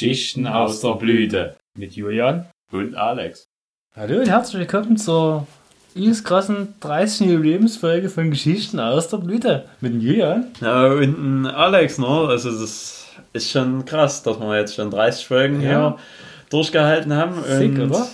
[0.00, 1.56] Geschichten aus der Blüte.
[1.76, 3.44] Mit Julian und Alex.
[3.94, 5.46] Hallo und herzlich willkommen zur
[5.94, 7.28] übelst krassen 30.
[7.28, 9.66] Jubiläumsfolge von Geschichten aus der Blüte.
[9.82, 10.46] Mit dem Julian.
[10.62, 12.06] Ja, und Alex, ne?
[12.06, 15.68] Also das ist schon krass, dass wir jetzt schon 30 Folgen Ja.
[15.68, 15.96] hier
[16.48, 17.34] durchgehalten haben.
[17.44, 18.08] Sick, und oder?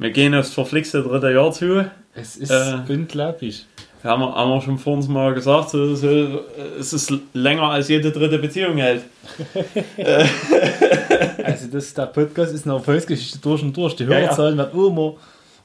[0.00, 1.88] Wir gehen aufs verflixte dritte Jahr zu.
[2.12, 2.78] Es ist Äh.
[2.88, 3.66] unglaublich.
[4.02, 6.40] Haben wir, haben wir schon vor uns mal gesagt, so, so,
[6.78, 9.02] es ist länger als jede dritte Beziehung hält.
[11.52, 13.96] Also das, der Podcast ist eine Erfolgsgeschichte durch und durch.
[13.96, 14.18] Die Ja, ja.
[14.20, 15.14] Hörerzahlen werden immer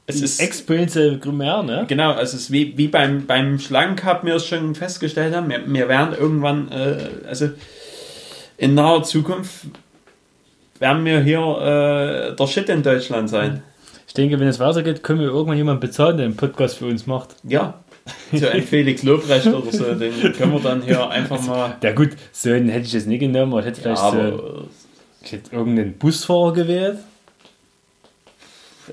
[0.07, 1.85] Es ist exponentiell mehr, ne?
[1.87, 5.61] Genau, also es ist wie, wie beim, beim Schlangencup wir es schon festgestellt haben, wir,
[5.65, 7.49] wir werden irgendwann, äh, also
[8.57, 9.65] in naher Zukunft
[10.79, 13.63] werden wir hier äh, der Shit in Deutschland sein.
[14.07, 17.07] Ich denke, wenn es weitergeht, können wir irgendwann jemanden bezahlen, der einen Podcast für uns
[17.07, 17.35] macht.
[17.43, 17.79] Ja,
[18.31, 21.77] so ein Felix Lobrecht oder so, den können wir dann hier einfach mal...
[21.81, 24.07] Ja gut, so einen hätte ich jetzt nicht genommen, aber ich hätte Ja, vielleicht so,
[24.07, 24.63] aber,
[25.25, 26.99] ich hätte irgendeinen Busfahrer gewählt.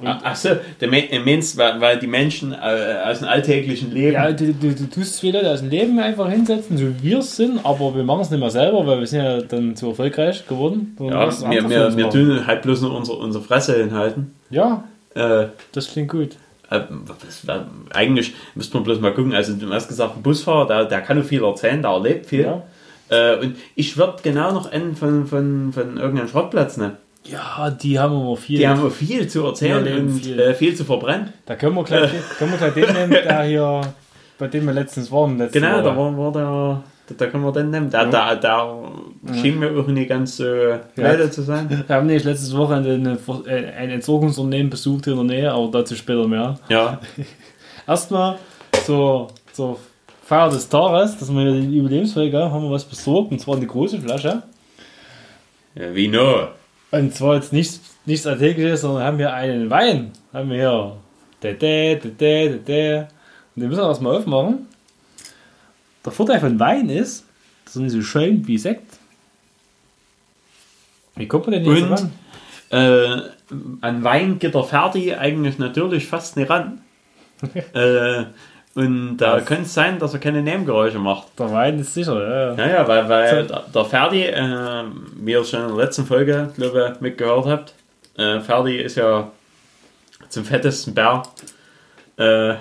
[0.02, 0.48] äh, achso,
[0.80, 2.56] der Me- äh, meinst, weil, weil die Menschen äh,
[3.04, 4.14] aus dem alltäglichen Leben...
[4.14, 7.18] Ja, du, du, du tust zwei Leute aus dem Leben einfach hinsetzen, so wie wir
[7.18, 9.88] es sind, aber wir machen es nicht mehr selber, weil wir sind ja dann zu
[9.88, 10.96] erfolgreich geworden.
[10.98, 14.34] ja, wir, wir, wir tun halt bloß nur unsere, unsere Fresse hinhalten.
[14.50, 14.84] Ja,
[15.14, 16.36] Äh, das klingt gut.
[16.70, 16.80] Äh,
[17.92, 19.34] Eigentlich müsste man bloß mal gucken.
[19.34, 22.44] Also, du hast gesagt, ein Busfahrer, der, der kann nur viel erzählen, der erlebt viel.
[22.44, 22.62] Ja.
[23.12, 26.96] Äh, und ich würde genau noch einen von, von, von irgendeinem Schrottplatz nehmen.
[27.24, 28.58] Ja, die haben immer viel.
[28.58, 30.40] Die haben viel zu erzählen und viel.
[30.40, 31.32] Äh, viel zu verbrennen.
[31.46, 33.80] Da können wir gleich, können wir gleich den nehmen, der hier,
[34.38, 35.38] bei dem wir letztens waren.
[35.38, 35.82] Letzte Genau, Woche.
[35.84, 36.82] da war, war der.
[37.08, 37.90] Da, da können wir den nehmen.
[37.90, 38.74] Der, der, der
[39.40, 40.44] schien mir auch nicht ganz so
[40.94, 41.68] blöde zu sein.
[41.86, 45.94] Wir haben nämlich letztes Wochenende eine, äh, ein Entsorgungsunternehmen besucht in der Nähe, aber dazu
[45.94, 46.58] später mehr.
[46.68, 47.00] Ja,
[47.86, 48.36] Erstmal
[48.84, 49.78] zur, zur
[50.22, 53.66] Feier des Tages, dass wir hier die Jubiläumsfolge haben, wir was besorgt, und zwar eine
[53.66, 54.42] große Flasche.
[55.74, 56.48] ja wie no?
[56.90, 60.12] Und zwar jetzt nichts, nichts Alltägliches, sondern haben wir einen Wein.
[60.32, 60.96] Haben wir hier.
[61.40, 63.08] Da, da, da, da, da.
[63.54, 64.66] Und den müssen wir erstmal aufmachen.
[66.04, 67.24] Der Vorteil von Wein ist,
[67.64, 68.98] dass er nicht so schön wie Sekt.
[71.16, 71.92] Wie kommt man denn jetzt Und?
[71.92, 72.12] ran?
[72.70, 73.22] Äh,
[73.80, 76.80] an Wein geht der Ferdi eigentlich natürlich fast nicht ran.
[77.74, 78.24] äh,
[78.74, 79.44] und da Was?
[79.44, 81.38] könnte es sein, dass er keine Nebengeräusche macht.
[81.38, 82.48] Der Wein ist sicher, ja.
[82.50, 82.54] ja.
[82.54, 84.84] Naja, weil, weil der- der Ferdi, äh,
[85.16, 87.74] wie ihr schon in der letzten Folge, glaube ich, mitgehört habt,
[88.16, 89.30] äh, Ferdi ist ja
[90.30, 91.22] zum fettesten Bär,
[92.16, 92.54] äh,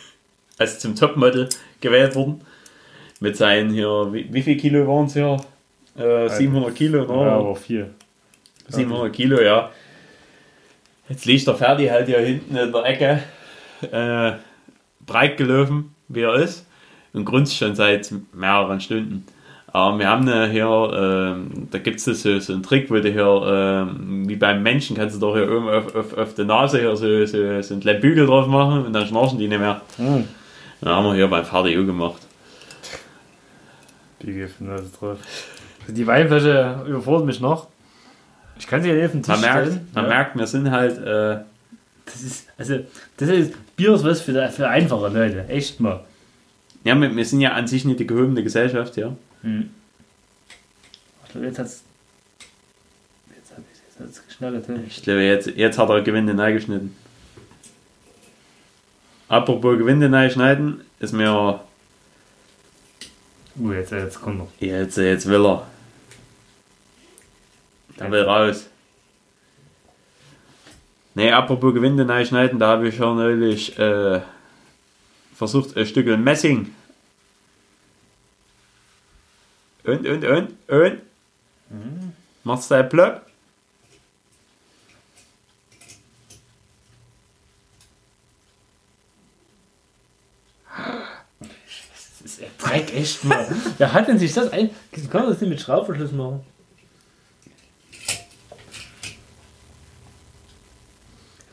[0.58, 1.48] also zum Topmodel
[1.80, 2.40] gewählt worden.
[3.20, 5.36] Mit seinen hier, wie, wie viel Kilo waren es hier?
[5.96, 7.24] Äh, 700 Kilo, ne?
[7.26, 7.90] Ja, aber viel.
[8.68, 9.70] 700 Kilo, ja.
[11.08, 13.22] Jetzt liegt der Ferdi halt hier hinten in der Ecke,
[13.92, 14.32] äh,
[15.06, 16.66] breit gelaufen, wie er ist,
[17.12, 19.26] und grunzt schon seit mehreren Stunden.
[19.74, 23.42] Aber wir haben hier, ähm, da gibt es so, so einen Trick, wo du hier,
[23.46, 26.94] ähm, wie beim Menschen, kannst du doch hier oben auf, auf, auf der Nase hier
[26.94, 29.80] so, so, so einen kleinen Bügel drauf machen und dann schnarchen die nicht mehr.
[29.96, 30.28] Hm.
[30.82, 32.20] Dann haben wir hier beim auch gemacht.
[34.20, 35.18] Die Gift, das ist drauf.
[35.88, 37.68] Die Weinflasche überfordert mich noch.
[38.58, 39.88] Ich kann sie ja neben den Tisch Man merkt, stellen.
[39.94, 40.10] man ja.
[40.10, 41.38] merkt, wir sind halt, äh,
[42.04, 42.80] Das ist, also,
[43.16, 45.46] das ist, Bier ist was für, für einfache Leute.
[45.48, 46.04] Echt mal.
[46.84, 49.16] ja, wir, wir sind ja an sich nicht die gehobene Gesellschaft, ja.
[49.42, 51.82] Ich glaube, jetzt hat's.
[53.34, 54.64] Jetzt hat jetzt hat's geschnallt.
[54.86, 56.94] Ich glaube, jetzt, jetzt hat er Gewinde neu geschnitten.
[59.28, 61.60] Apropos Gewinde neu schneiden, ist mir.
[63.56, 64.48] Uh, jetzt, jetzt kommt noch.
[64.60, 65.66] Jetzt, jetzt will er.
[67.98, 68.68] Der will raus.
[71.14, 74.20] Nee, apropos Gewinde neu schneiden, da habe ich schon neulich äh,
[75.34, 76.74] versucht, ein Stück Messing.
[79.84, 81.02] Und, und, und, und.
[82.44, 83.26] Machst du einen Plöpp?
[92.20, 93.46] Das ist ja Dreck, echt mal.
[93.78, 94.70] Wer hat denn sich das ein.
[95.10, 96.40] Kann man das nicht mit Schraubverschluss machen?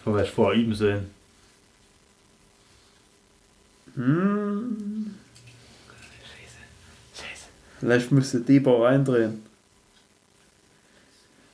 [0.09, 1.11] Vorher ich vorher üben sollen.
[3.95, 5.13] Hm.
[7.79, 9.44] Vielleicht müsste Dieber reindrehen.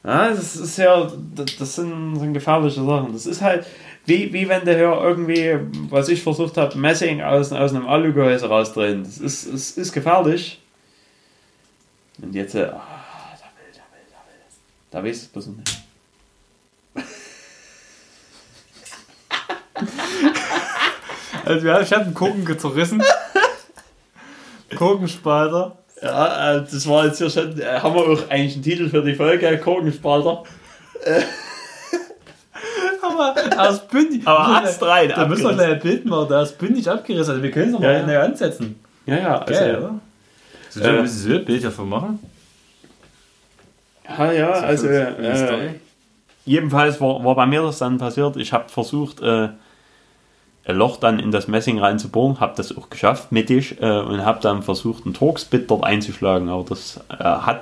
[0.05, 3.11] Ja, das ist ja, das das sind, sind gefährliche Sachen.
[3.11, 3.67] Das ist halt,
[4.05, 5.57] wie, wie wenn der hier irgendwie,
[5.89, 9.03] was ich versucht habe, Messing aus, aus einem Alugehäuse rausdrehen.
[9.03, 10.61] Das ist, ist, ist gefährlich.
[12.21, 15.03] Und jetzt, äh, ah, da will, da will, da will.
[15.03, 15.84] Da weiß es bloß nicht.
[21.45, 23.03] Also ja, ich habe einen Kuchen zerrissen.
[24.75, 25.77] Kuchenspalter.
[26.01, 27.59] Ja, äh, das war jetzt hier schon.
[27.59, 29.57] Äh, haben wir auch eigentlich einen Titel für die Folge?
[29.59, 30.43] Korkenspalter.
[33.01, 34.27] Aber aus bündig.
[34.27, 37.31] Aber Ast rein, Da müssen wir gleich ein Bild machen, da ist bündig abgerissen.
[37.31, 38.05] Also wir können es noch Ja, mal ja.
[38.07, 38.79] neu ansetzen.
[39.05, 39.37] Ja, ja.
[39.39, 39.99] Also, Geil, oder?
[40.69, 42.19] So, Äh, äh, ein Bild davon machen.
[44.07, 44.87] Ja, ja, also.
[44.87, 45.75] Äh,
[46.45, 48.35] jedenfalls war, war bei mir das dann passiert.
[48.37, 49.49] Ich habe versucht, äh,
[50.73, 54.63] Loch dann in das Messing reinzubohren, habe das auch geschafft mittig äh, und habe dann
[54.63, 56.49] versucht, einen Torx-Bit dort einzuschlagen.
[56.49, 57.61] Aber das äh, hat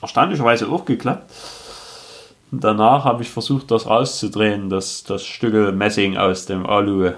[0.00, 1.30] erstaunlicherweise auch geklappt.
[2.52, 7.12] Danach habe ich versucht, das rauszudrehen, das, das Stück Messing aus dem Alu.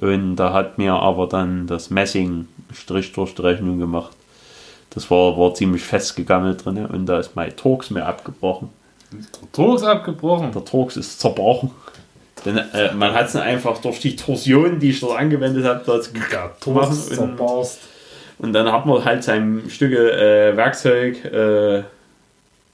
[0.00, 4.12] Und da hat mir aber dann das Messing Strich durch die Rechnung gemacht.
[4.90, 8.70] Das war, war ziemlich festgegammelt drin und da ist mein Torx mir abgebrochen.
[9.52, 10.52] Tor ist abgebrochen.
[10.52, 11.70] Der Torx ist zerbrochen.
[12.44, 16.00] Denn äh, man hat es einfach durch die Torsion, die ich dort angewendet habe, dort
[16.06, 17.78] ist zerbarst.
[18.38, 21.84] und dann hat man halt sein Stücke äh, Werkzeug äh,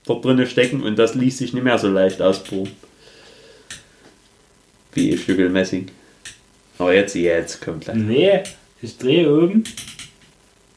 [0.07, 2.71] dort drinne stecken und das ließ sich nicht mehr so leicht ausbohren.
[4.95, 5.91] Wie ein Stücke Messing.
[6.79, 7.97] Aber jetzt, jetzt kommt gleich.
[7.97, 8.43] Nee,
[8.81, 9.65] ich drehe oben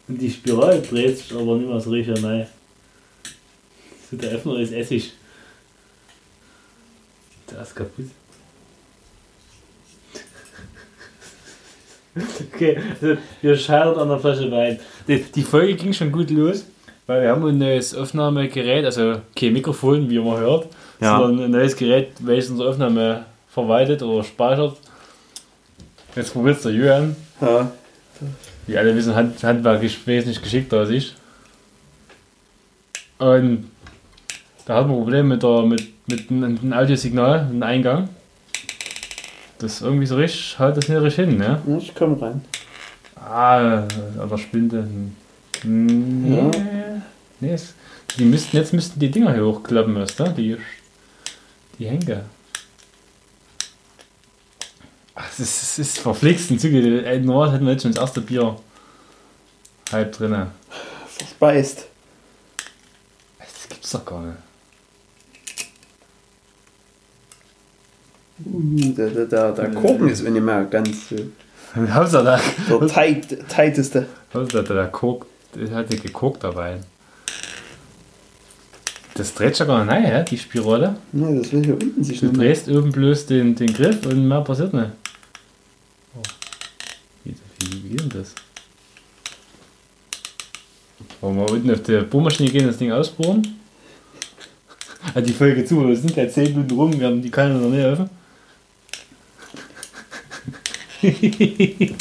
[0.07, 2.47] und die Spirale dreht sich aber nicht mehr so richtig rein.
[4.09, 5.13] So, der Öffner ist Essig.
[7.49, 8.07] Der ist kaputt.
[12.53, 14.79] Okay, also wir scheitern an der Flasche Wein.
[15.07, 16.65] Die, die Folge ging schon gut los,
[17.07, 20.67] weil wir haben ein neues Aufnahmegerät, also kein Mikrofon, wie man hört,
[20.99, 21.19] Ja.
[21.19, 24.75] sondern ein neues Gerät, welches unsere Aufnahme verwaltet oder speichert.
[26.15, 27.15] Jetzt probiert es der Jürgen.
[27.39, 27.71] Ja.
[28.67, 31.15] Wie alle wissen, Hand, handwerklich wesentlich geschickter als ich.
[33.17, 33.69] Und
[34.65, 38.09] da hat man ein Problem mit, der, mit, mit einem Audiosignal, einem Eingang.
[39.61, 41.61] Das ist irgendwie so richtig, halt das nicht richtig hin, ne?
[41.77, 42.43] Ich komme rein.
[43.15, 43.83] Ah,
[44.19, 44.87] aber Spinde.
[45.63, 46.35] Nee.
[46.35, 46.51] Ja.
[47.39, 47.55] Nee,
[48.17, 50.33] die müssten, jetzt müssten die Dinger hier hochklappen erst, ne?
[50.35, 50.57] Die,
[51.77, 52.25] die Henker.
[55.13, 57.05] Ach, es ist, es ist verflixt ein Züge.
[57.05, 58.55] Ey, Normal hätten wir jetzt schon das erste Bier
[59.91, 60.47] halb drin.
[61.05, 61.85] Verspeist.
[63.37, 64.37] Das gibt's doch gar nicht.
[68.45, 71.25] Der, der, der, der Korken ist nicht mehr ganz äh,
[71.89, 72.39] Hauptsache, da,
[72.79, 74.05] der tight, tighteste.
[74.33, 76.79] Hauptsache, der Coke, der hat ja gekokt dabei.
[79.15, 80.95] Das dreht schon gar nicht rein, die Spirale.
[81.11, 82.47] Nee, das will hier unten sich Du nicht mehr.
[82.47, 84.89] drehst oben bloß den, den Griff und mehr passiert nicht.
[86.15, 86.21] Oh.
[87.25, 88.33] Wie, wie, wie geht denn das?
[91.19, 93.59] Wollen wir unten auf die Bohrmaschine gehen, das Ding ausbohren?
[95.13, 97.69] Hat die Folge zu, wir sind ja 10 Minuten rum, wir haben die Kanne noch
[97.69, 98.09] nicht offen.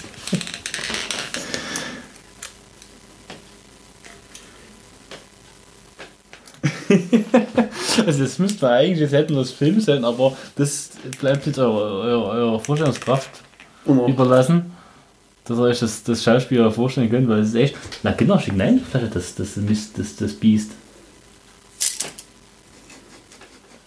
[8.06, 12.02] Also das müsste man eigentlich, jetzt hätten das Film sein, aber das bleibt jetzt eurer,
[12.04, 13.30] eurer, eurer Vorstellungskraft
[13.86, 14.06] Oh.
[14.06, 14.72] überlassen,
[15.44, 17.76] dass ihr euch das, das Schauspieler vorstellen könnt, weil es ist echt.
[18.02, 20.72] Na Kinderschick, nein, Flasche, das, das, Mist, das, das Biest.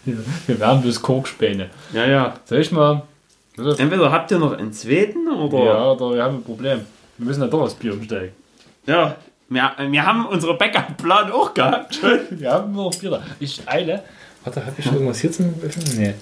[0.06, 0.14] Ja,
[0.48, 1.70] Wir werden bloß Korkspäne.
[1.94, 2.40] Ja, ja.
[2.46, 3.04] Soll ich mal.
[3.58, 5.64] Entweder habt ihr noch einen zweiten oder.
[5.64, 6.86] Ja, oder wir haben ein Problem.
[7.18, 8.34] Wir müssen ja doch aufs Bier umsteigen.
[8.86, 9.16] Ja.
[9.50, 11.96] Wir, wir haben unsere Backup-Plan auch gehabt.
[11.96, 12.20] Schon.
[12.32, 13.24] Wir haben nur noch Bier da.
[13.40, 14.04] Ich eile.
[14.44, 15.98] Warte, habe ich irgendwas hier zum Öffnen?
[15.98, 16.14] Nee.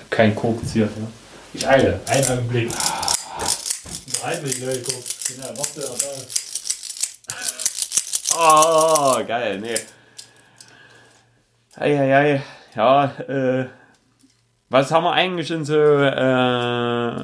[0.00, 0.84] Hab keinen Korkzieher.
[0.86, 1.08] Ne?
[1.54, 2.00] Ich eile.
[2.06, 2.70] Ein Augenblick.
[4.22, 5.24] Ein Augenblick, Leute, kurz.
[5.28, 6.06] Genau, warte, warte.
[8.36, 9.74] Oh, geil, nee.
[11.76, 12.42] Eieiei.
[12.76, 13.66] Ja, äh.
[14.74, 17.14] Was haben wir eigentlich in so äh,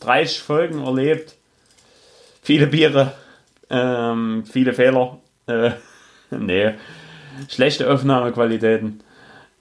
[0.00, 1.36] 30 Folgen erlebt?
[2.42, 3.12] Viele Biere,
[3.70, 5.18] ähm, viele Fehler.
[5.46, 5.70] Äh,
[6.32, 6.72] nee.
[7.48, 9.04] Schlechte Aufnahmequalitäten,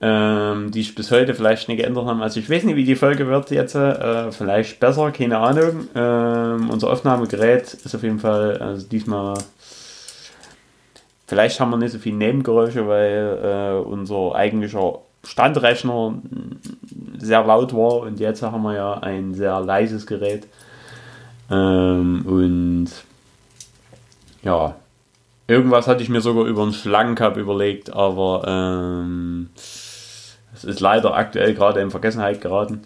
[0.01, 2.23] ähm, die sich bis heute vielleicht nicht geändert haben.
[2.23, 3.75] Also ich weiß nicht, wie die Folge wird jetzt.
[3.75, 5.87] Äh, vielleicht besser, keine Ahnung.
[5.93, 9.35] Ähm, unser Aufnahmegerät ist auf jeden Fall also diesmal
[11.27, 16.15] Vielleicht haben wir nicht so viele Nebengeräusche, weil äh, unser eigentlicher Standrechner
[17.17, 20.47] sehr laut war und jetzt haben wir ja ein sehr leises Gerät.
[21.49, 22.89] Ähm, und
[24.43, 24.75] ja,
[25.47, 31.53] irgendwas hatte ich mir sogar über einen Schlangencup überlegt, aber ähm, es ist leider aktuell
[31.53, 32.81] gerade in Vergessenheit geraten.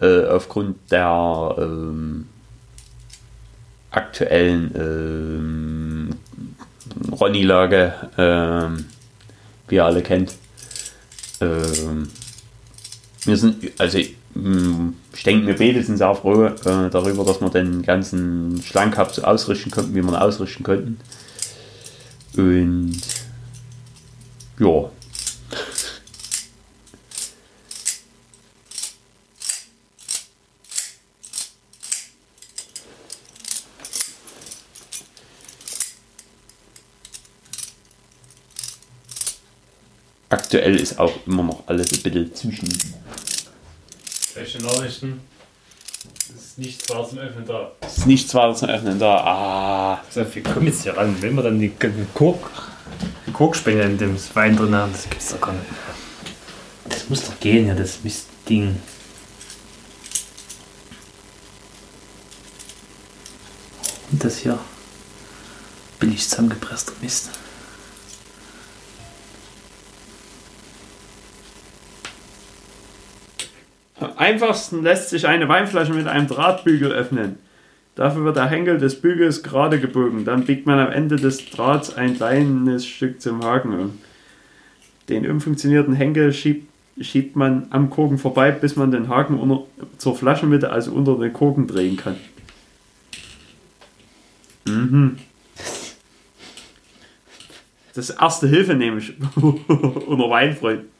[0.00, 2.28] Äh, aufgrund der ähm,
[3.90, 6.10] aktuellen ähm,
[7.10, 8.86] Ronny-Lage, ähm,
[9.66, 10.37] wie ihr alle kennt.
[11.40, 12.08] Ähm,
[13.24, 13.98] wir sind, also
[14.34, 19.22] mh, ich denke, beide sind sehr froh äh, darüber, dass wir den ganzen Schlangencup so
[19.22, 20.98] ausrichten konnten, wie wir ihn ausrichten konnten.
[22.36, 23.00] Und
[24.58, 24.90] ja.
[40.58, 42.68] Aktuell ist auch immer noch alles ein bisschen zwischen.
[44.34, 45.20] Welche Nachrichten?
[46.36, 47.72] Es ist nichts weiter zum Öffnen da.
[47.80, 49.16] Es ist nichts weiter zum Öffnen da.
[49.18, 50.04] Ah.
[50.10, 51.16] So, wir kommen jetzt hier ran.
[51.20, 52.50] Wenn wir dann die, die Kork,
[53.24, 55.64] die Korkspende in dem Wein drin haben, das gibt's doch gar nicht.
[56.88, 58.82] Das muss doch gehen, ja, das Mistding.
[64.10, 64.58] Und das hier.
[66.00, 67.30] Billig zusammengepresster Mist.
[74.28, 77.36] Einfachsten lässt sich eine Weinflasche mit einem Drahtbügel öffnen.
[77.94, 80.24] Dafür wird der Henkel des Bügels gerade gebogen.
[80.24, 83.98] Dann biegt man am Ende des Drahts ein kleines Stück zum Haken um.
[85.08, 86.68] Den umfunktionierten Henkel schiebt,
[87.00, 89.64] schiebt man am Korken vorbei, bis man den Haken unter,
[89.96, 92.16] zur Flaschenmitte, also unter den Korken drehen kann.
[94.66, 95.16] Mhm.
[97.94, 100.97] Das erste Hilfe nämlich unter Weinfreunden.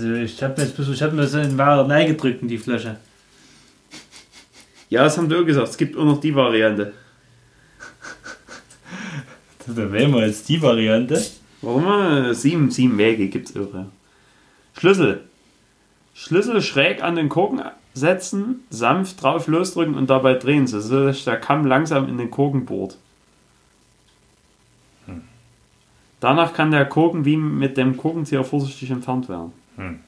[0.00, 2.96] Also ich habe mir jetzt ich hab mir das in Ware reingedrückt in die Flasche.
[4.88, 5.68] Ja, das haben wir auch gesagt.
[5.68, 6.94] Es gibt auch noch die Variante.
[9.66, 11.22] Da wählen wir jetzt die Variante.
[11.60, 12.32] Warum?
[12.32, 13.86] Sieben, sieben Wege gibt es irre.
[14.76, 15.20] Schlüssel.
[16.14, 17.60] Schlüssel schräg an den Korken
[17.92, 22.64] setzen, sanft drauf losdrücken und dabei drehen, so dass der Kamm langsam in den Korken
[22.64, 22.96] bohrt.
[26.20, 29.52] Danach kann der Korken wie mit dem Korkenzieher vorsichtig entfernt werden.
[29.76, 30.00] Wenn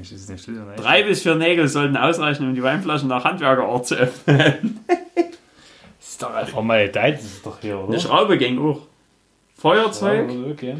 [0.00, 3.86] ich das nicht schlüssel Drei bis vier Nägel sollten ausreichen, um die Weinflaschen nach Handwerkerort
[3.86, 4.84] zu öffnen.
[4.86, 7.92] Das ist doch einfach mal Deit, das ist doch hier, oder?
[7.92, 8.80] Eine Schraube ging auch.
[9.56, 10.30] Feuerzeug.
[10.30, 10.76] Ja, okay.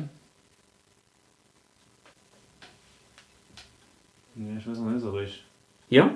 [4.34, 5.44] Nee, ich weiß noch nicht so richtig.
[5.88, 6.10] Hier.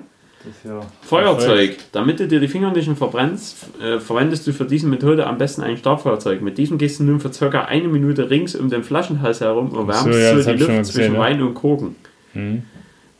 [0.63, 0.81] Hier.
[1.01, 1.77] Feuerzeug.
[1.91, 5.61] Damit du dir die Finger nicht verbrennst, äh, verwendest du für diese Methode am besten
[5.61, 6.41] ein Stabfeuerzeug.
[6.41, 7.65] Mit diesem gehst du nun für ca.
[7.65, 10.85] eine Minute rings um den Flaschenhals herum und wärmst so, ja, die Luft mal zwischen
[10.85, 11.19] gesehen, ja.
[11.19, 11.95] Wein und Korken.
[12.33, 12.63] Mhm.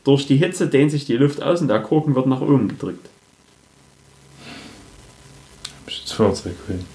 [0.04, 3.06] Durch die Hitze dehnt sich die Luft aus und der Korken wird nach oben gedrückt.
[5.82, 6.86] Hab ich das Feuerzeug holen.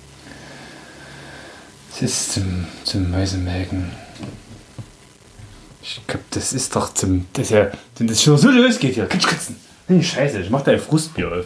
[1.91, 3.91] Das ist zum, zum Mäusemelken.
[5.81, 7.25] Ich glaub, das ist doch zum.
[7.33, 7.71] Das ist ja.
[7.97, 9.05] Wenn das schon so losgeht hier.
[9.05, 9.55] Kitsch, kitzen.
[9.87, 11.45] Nee, Scheiße, ich mach dein Frustbier auf.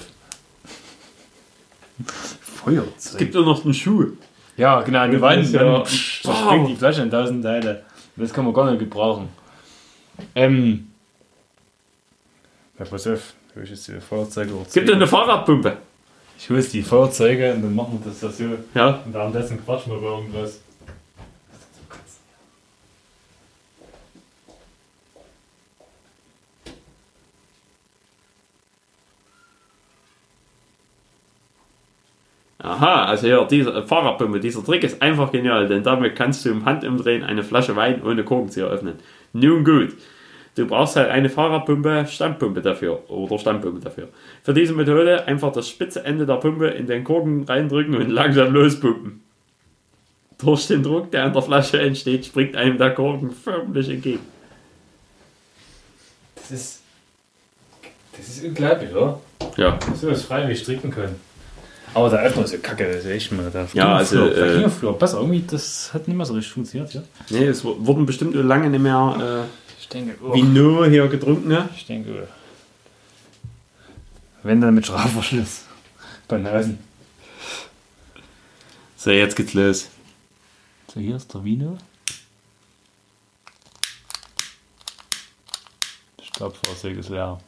[2.42, 2.94] Feuerzeug.
[2.98, 4.14] Es gibt auch noch einen Schuh.
[4.58, 7.84] Ja, genau, ist dann ja- zerspringt die Flasche in tausend Teile.
[8.16, 9.30] Das kann man gar nicht gebrauchen.
[10.36, 10.88] Ähm.
[12.78, 15.78] Ja, pass auf, hol ich jetzt die Feuerzeuge Es gibt auch eine Fahrradpumpe.
[16.38, 18.46] Ich hole jetzt die Feuerzeuge und dann machen wir das, das so.
[18.74, 19.02] Ja.
[19.06, 20.60] Und währenddessen quatschen wir über irgendwas.
[32.62, 36.66] Aha, also ja, dieser Fahrradpumpe, dieser Trick ist einfach genial, denn damit kannst du im
[36.66, 38.96] Handumdrehen eine Flasche Wein ohne Korkenzieher öffnen.
[39.32, 39.96] Nun gut,
[40.56, 44.10] du brauchst halt eine Fahrradpumpe, Standpumpe dafür oder Standpumpe dafür.
[44.44, 48.54] Für diese Methode einfach das spitze Ende der Pumpe in den Korken reindrücken und langsam
[48.54, 49.24] lospumpen.
[50.38, 54.26] Durch den Druck, der an der Flasche entsteht, springt einem der Korken förmlich entgegen.
[56.36, 56.82] Das ist.
[58.18, 59.22] Das ist unglaublich, oder?
[59.56, 61.29] Ja, So was freiwillig trinken können.
[61.94, 64.70] Aber der Öffner ist ja kacke, das ist echt mal der Ja, also, äh,
[65.00, 67.02] besser, irgendwie, das hat nicht mehr so richtig funktioniert, ja?
[67.30, 69.40] nee, es wu- wurden bestimmt lange nicht mehr
[69.80, 71.68] Ich denke, äh, Vino hier getrunken, ne?
[71.76, 72.28] Ich denke,
[74.44, 75.64] wenn dann mit Strafverschluss.
[76.28, 76.80] Bei Nasen.
[78.96, 79.90] So, jetzt geht's los.
[80.94, 81.78] So, hier ist der Vino.
[86.22, 87.40] Stabfahrzeug ist leer.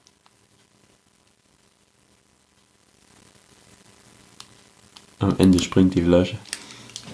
[5.21, 6.37] Am Ende springt die Flasche.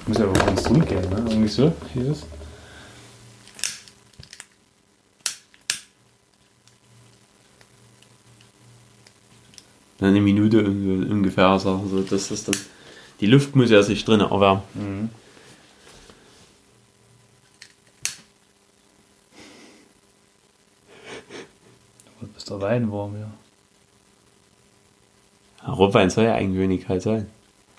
[0.08, 1.26] Muss ja aber ganz drum gehen, ne?
[1.30, 1.72] Irgendwie so.
[1.94, 2.26] Hier ist es.
[10.00, 12.02] Eine Minute unge- ungefähr, sagen so.
[12.04, 12.56] Das ist dann.
[13.20, 14.62] Die Luft muss ja sich drinnen erwärmen.
[14.76, 15.10] Mhm.
[22.20, 23.32] Wird bis der Wein warm, ja.
[25.68, 27.30] Rotwein soll ja eigentlich wenig kalt sein.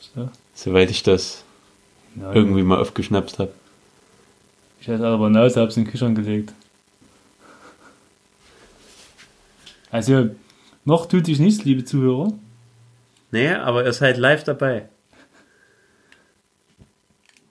[0.00, 0.30] So.
[0.54, 1.44] Soweit ich das
[2.16, 3.52] Ja, irgendwie mal aufgeschnappt habe.
[4.80, 6.52] Ich hätte aber Nase, hab's in den Kühlschrank gelegt.
[9.90, 10.30] Also,
[10.84, 12.32] noch tut sich nichts, liebe Zuhörer.
[13.30, 14.88] Nee, aber ihr seid live dabei.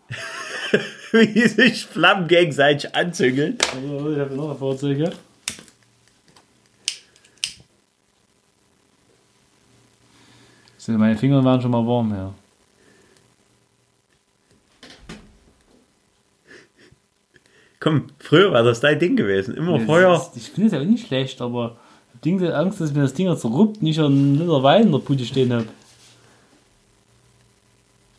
[1.11, 3.57] Wie sich Flammen gegenseitig anzüngeln.
[3.73, 5.13] Also, ich habe noch ein Fahrzeug hier.
[10.87, 12.33] Meine Finger waren schon mal warm, ja.
[17.79, 19.55] Komm, früher war das dein Ding gewesen.
[19.55, 20.13] Immer Feuer.
[20.13, 21.77] Das ist- Ich finde es ja auch nicht schlecht, aber
[22.23, 25.23] ich habe Angst, dass mir das Ding zerruppt, nicht ein Liter Wein in der Bude
[25.25, 25.67] stehen habe.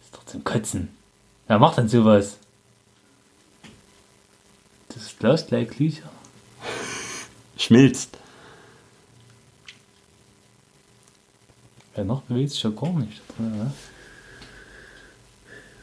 [0.03, 0.89] ist doch zum Kotzen.
[1.49, 2.39] Wer macht denn sowas?
[4.95, 6.03] Das Glas gleich glüht.
[7.57, 8.17] Schmilzt.
[11.99, 13.21] Wer noch bewegt sich ja gar nicht.
[13.27, 13.73] da drin, ne?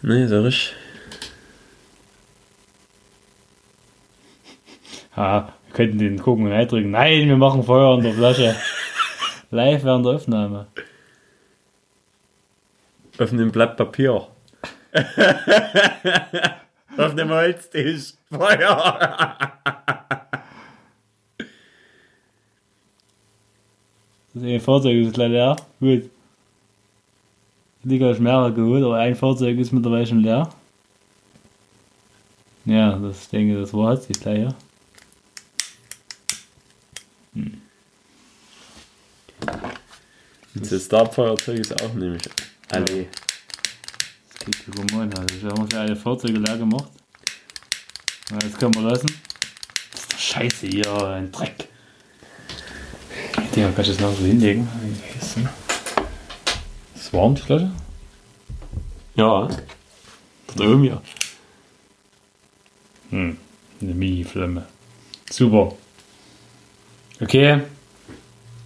[0.01, 0.74] Nee, so richtig.
[5.17, 6.91] Ha, wir könnten den gucken und eindrücken.
[6.91, 8.55] Nein, wir machen Feuer in der Flasche.
[9.51, 10.67] Live während der Aufnahme.
[13.19, 14.13] Auf einem Blatt Papier.
[16.95, 18.13] Auf einem Holztisch.
[18.31, 19.51] Feuer.
[24.36, 25.56] Das eine Fahrzeug ist gleich leer.
[25.80, 26.10] Gut.
[27.84, 30.50] Die Liga ist mehrere geholt, aber ein Fahrzeug ist mittlerweile schon leer.
[32.65, 34.56] Ja, das ich denke, das war es, die gleich hier.
[40.56, 42.24] Das Startfeuerzeug ist auch nämlich
[42.72, 43.08] alle.
[44.34, 46.89] Das geht über Moin, also wir haben uns ja alle Fahrzeuge leer gemacht.
[48.32, 49.08] Na, das können wir lassen.
[49.92, 51.70] Das ist doch scheiße hier, ein Dreck.
[53.55, 54.67] Die kann ich jetzt noch so hinlegen.
[56.93, 57.71] Ist warm, die Flasche?
[59.15, 59.47] Ja.
[60.55, 61.01] Dort oben ja.
[63.12, 63.38] Hm,
[63.81, 64.65] eine Mini-Flamme.
[65.31, 65.74] Super.
[67.21, 67.62] Okay.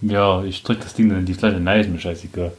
[0.02, 2.52] Ja, ich drück das Ding dann in die Flasche rein, ist mir scheißegal.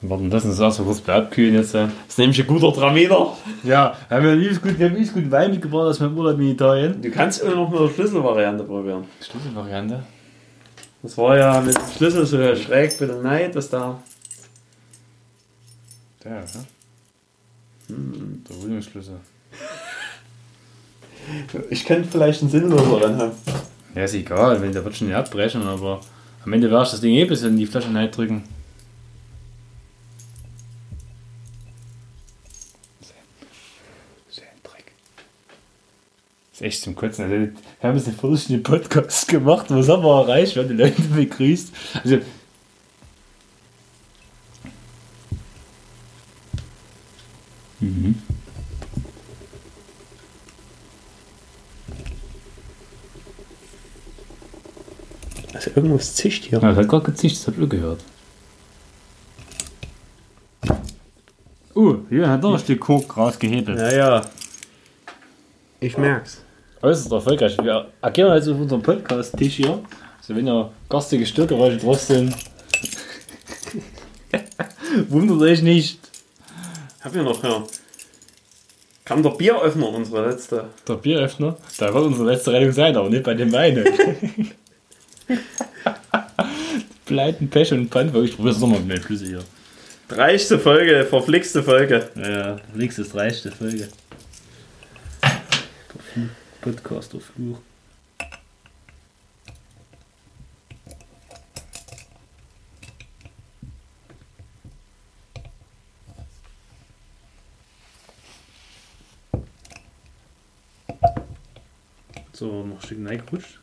[0.00, 1.74] Wir warten das das erstmal kurz bei abkühlen jetzt.
[1.74, 3.36] Das ist nämlich ein guter Traminer.
[3.64, 6.52] Ja, haben wir liebes gut, wir haben liebes guten Wein mitgebracht aus meinem Urlaub in
[6.52, 7.02] Italien.
[7.02, 9.04] Du kannst immer noch mit der Schlüsselvariante probieren.
[9.20, 10.02] Schlüsselvariante.
[11.02, 14.02] Das war ja mit dem Schlüssel so schräg bei der Neid, dass da.
[16.22, 16.46] Der, ja.
[17.88, 19.20] Hm, der Wohnungsschlüssel.
[21.70, 23.32] Ich könnte vielleicht einen sinnloseren haben.
[23.94, 26.00] Ja, ist egal, wenn der wird schon nicht abbrechen, aber
[26.44, 28.42] am Ende werde ich das Ding eh bis in die Flasche reindrücken.
[34.28, 34.92] So ein Dreck.
[36.49, 37.24] Das ist echt zum Kotzen.
[37.24, 40.54] Also, wir haben jetzt einen viertelstunden Podcast gemacht, was haben wir erreicht?
[40.54, 41.72] Wir haben die Leute begrüßt.
[42.04, 42.18] Also,
[47.80, 48.14] mhm.
[55.52, 56.58] Also irgendwas zischt hier.
[56.58, 58.02] Ja, das hat gerade gezischt, das hab ich gehört.
[61.74, 63.78] Uh, hier hat noch ein Stück Koks rausgehebelt.
[63.78, 64.22] Naja.
[65.80, 66.42] Ich merk's.
[66.82, 67.56] Äußerst erfolgreich.
[67.62, 69.82] Wir agieren also auf unserem Podcast-Tisch hier.
[70.18, 72.34] Also wenn ihr garstige Störgeräusche drauf sind,
[75.08, 75.98] wundert euch nicht.
[77.02, 77.62] Hab ich noch ja.
[79.04, 80.64] Kam der Bieröffner, unsere letzte.
[80.86, 83.84] Der Bieröffner, da wird unsere letzte Rettung sein, aber nicht bei dem Wein.
[87.04, 88.14] Pleiten, Pech und Pfand.
[88.14, 89.44] Ich probiere es nochmal mit meinen Flüsse hier.
[90.08, 92.08] Dreichte Folge, verflixte Folge.
[92.16, 93.88] Ja, ja, nächstes dreichte Folge.
[96.62, 97.58] Der Fluch, Podcast, der Fluch.
[112.32, 113.58] So, noch ein Stück reingerutscht.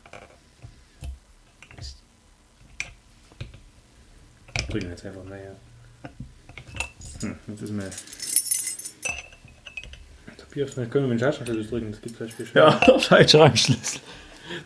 [4.68, 5.56] Drücken jetzt einfach näher.
[7.20, 7.90] Hm, jetzt ist mir.
[10.50, 12.68] Der Bieröffner können wir mit dem Schaltschlüssel drücken, das gibt vielleicht viel Ja,
[13.44, 14.00] Anschluss.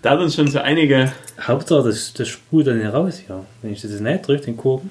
[0.01, 1.13] Da hat uns schon so einige.
[1.41, 3.45] Hauptsache, das, das sprüht dann heraus hier.
[3.63, 4.91] Wenn ich das jetzt nicht drücke, den Korken.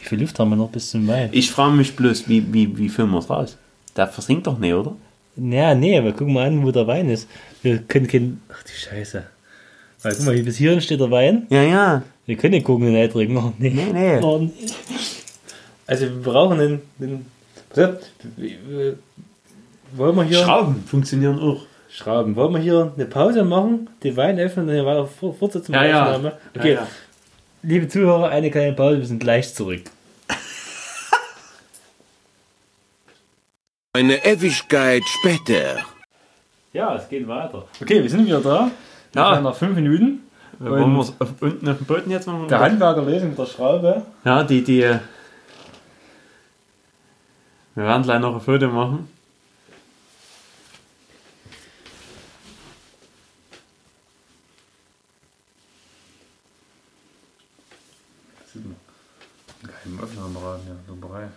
[0.00, 1.28] Wie viel Luft haben wir noch bis zum Wein?
[1.32, 3.56] Ich frage mich bloß, wie, wie, wie filmen wir es raus?
[3.96, 4.94] Der versinkt doch nicht, oder?
[5.36, 7.28] Ja, nee, aber guck mal an, wo der Wein ist.
[7.62, 8.40] Wir können keinen.
[8.48, 9.24] Ach die Scheiße.
[10.02, 11.46] Weil guck mal, hier bis hierhin steht der Wein.
[11.50, 12.02] Ja, ja.
[12.26, 13.36] Wir können den Korken nicht drücken.
[13.36, 13.70] Oh, nee.
[13.70, 14.18] Nee, nee.
[14.22, 14.50] Oh, nee.
[15.86, 16.80] Also, wir brauchen den.
[16.98, 17.26] den
[17.70, 17.94] pass auf,
[18.36, 18.98] wir- wir-
[19.92, 20.38] wollen wir hier.
[20.38, 21.62] Schrauben funktionieren auch.
[21.88, 22.36] Schrauben.
[22.36, 25.84] Wollen wir hier eine Pause machen, den Wein öffnen und dann weiter fort- fortsetzen Ja,
[25.84, 26.16] ja.
[26.54, 26.86] Okay, Ja, ja.
[27.62, 29.82] liebe Zuhörer, eine kleine Pause, wir sind gleich zurück.
[33.92, 35.78] Eine Ewigkeit später.
[36.72, 37.64] Ja, es geht weiter.
[37.80, 38.70] Okay, wir sind wieder da.
[39.14, 39.40] Ja.
[39.40, 40.20] Nach fünf Minuten.
[40.58, 42.48] wollen wir es auf, unten auf dem Boden jetzt machen?
[42.48, 44.02] Der Handwerker lesen mit der Schraube.
[44.24, 44.82] Ja, die, die.
[44.82, 44.98] äh,
[47.74, 49.08] Wir werden gleich noch ein Foto machen.
[59.96, 61.28] Kein Öffnerapparat, ja, Lumberei.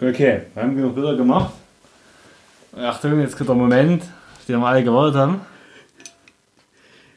[0.00, 1.52] Okay, wir haben genug Bilder gemacht.
[2.76, 5.40] Achtung, jetzt kommt der Moment, auf den wir alle gewartet haben.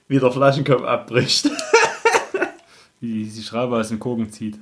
[0.07, 1.49] Wie der Flaschenkopf abbricht.
[2.99, 4.55] Wie die Schraube aus dem Korken zieht.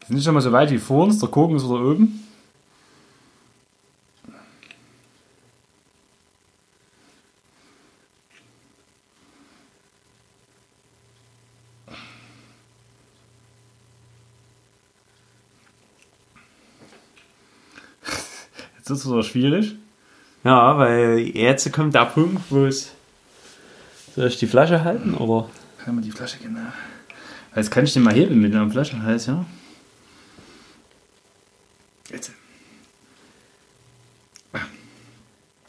[0.00, 2.31] Wir sind nicht schon mal so weit wie vor uns, der Korken ist wieder oben.
[18.92, 19.74] Es wieder schwierig.
[20.44, 22.92] Ja, weil jetzt kommt der Punkt, wo es.
[24.14, 25.48] Soll ich die Flasche halten oder?
[25.78, 26.60] Kann man die Flasche genau.
[27.54, 29.44] Jetzt kann ich den mal heben mit einem Flaschenhals, ja?
[32.10, 32.32] Jetzt.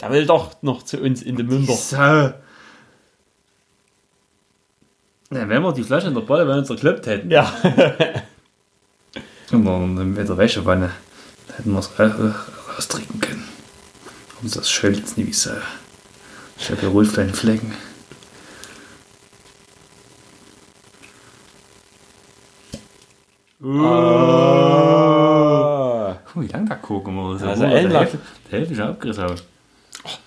[0.01, 1.73] Der will doch noch zu uns in den Münder.
[1.73, 1.95] So.
[1.95, 2.35] Ja,
[5.29, 7.31] wenn wir die Flasche in der Balle bei uns zerkloppt hätten.
[7.31, 7.51] Ja.
[9.51, 10.91] Und dann mit der Wäschewanne.
[11.55, 11.89] Hätten wir es
[12.73, 13.47] raustrinken können.
[14.41, 15.51] Und das schält jetzt wie so.
[16.57, 17.73] Ich habe hier wohl kleine Flecken.
[23.61, 23.69] Oh.
[26.25, 27.33] Guck mal, wie lang der Kuchen war.
[27.33, 28.09] Das Also ist ja ein der.
[28.49, 29.35] Hälfte, schon abgerissen habe.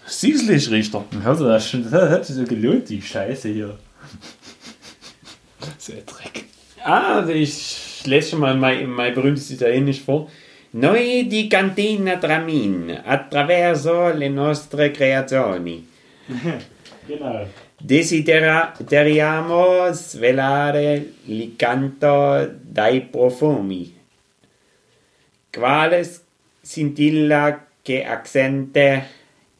[0.07, 1.05] Süßlich riecht er.
[1.11, 1.91] Und hörst du das schon?
[1.91, 3.79] Das hat sich so gelohnt, die Scheiße hier.
[5.79, 6.45] So ein Dreck.
[6.85, 10.31] Ah, ich lese schon mal mein, mein berühmtes Italienisch vor.
[10.77, 15.89] Noi di Cantina Tramin attraverso le nostre creazioni.
[17.07, 17.47] genau.
[17.79, 18.71] Desideriamo
[19.93, 23.99] svelare il canto dai profumi,
[25.51, 26.07] quale
[26.61, 29.09] scintilla che accente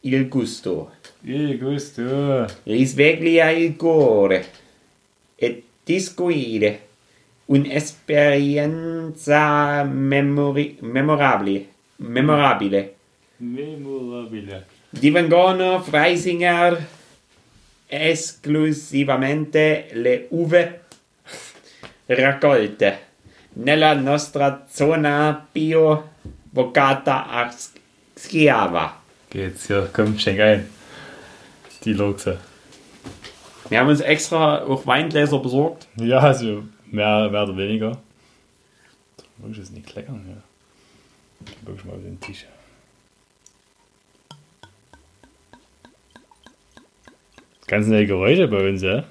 [0.01, 0.91] il gusto.
[1.21, 2.45] Il gusto.
[2.61, 4.45] Risveglia il cuore
[5.35, 6.86] e discuire.
[7.47, 12.95] Un'esperienza memori- memorabile, memorabile.
[13.37, 14.65] Memorabile.
[14.89, 16.85] Divengono Freisinger
[17.87, 20.81] esclusivamente le uve
[22.05, 22.99] raccolte
[23.53, 26.09] nella nostra zona bio
[26.51, 27.53] vocata a
[28.15, 29.01] Schiava.
[29.29, 30.69] Geht's hier, komm, schenk ein.
[31.83, 32.39] Die Luchse.
[33.69, 35.87] Wir haben uns extra auch Weingläser besorgt.
[35.97, 37.97] Ja, also mehr, mehr oder weniger.
[39.37, 40.41] Wirklich ist nicht kleckern, ja.
[41.65, 42.45] Wirklich mal auf den Tisch.
[47.67, 49.03] Ganz neue Geräusche bei uns, ja?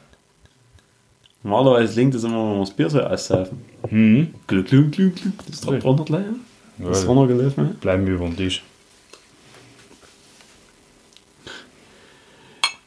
[1.43, 3.63] Normalerweise klingt das immer, wenn wir das Bier so aussaufen.
[3.91, 4.35] Mhm.
[4.47, 5.35] Glück, Glück, Glück, Glück.
[5.47, 6.25] Das doch drunter gleich.
[6.25, 6.89] ja?
[6.89, 7.77] Das ist runtergelaufen.
[7.77, 8.63] bleiben wir über den Tisch.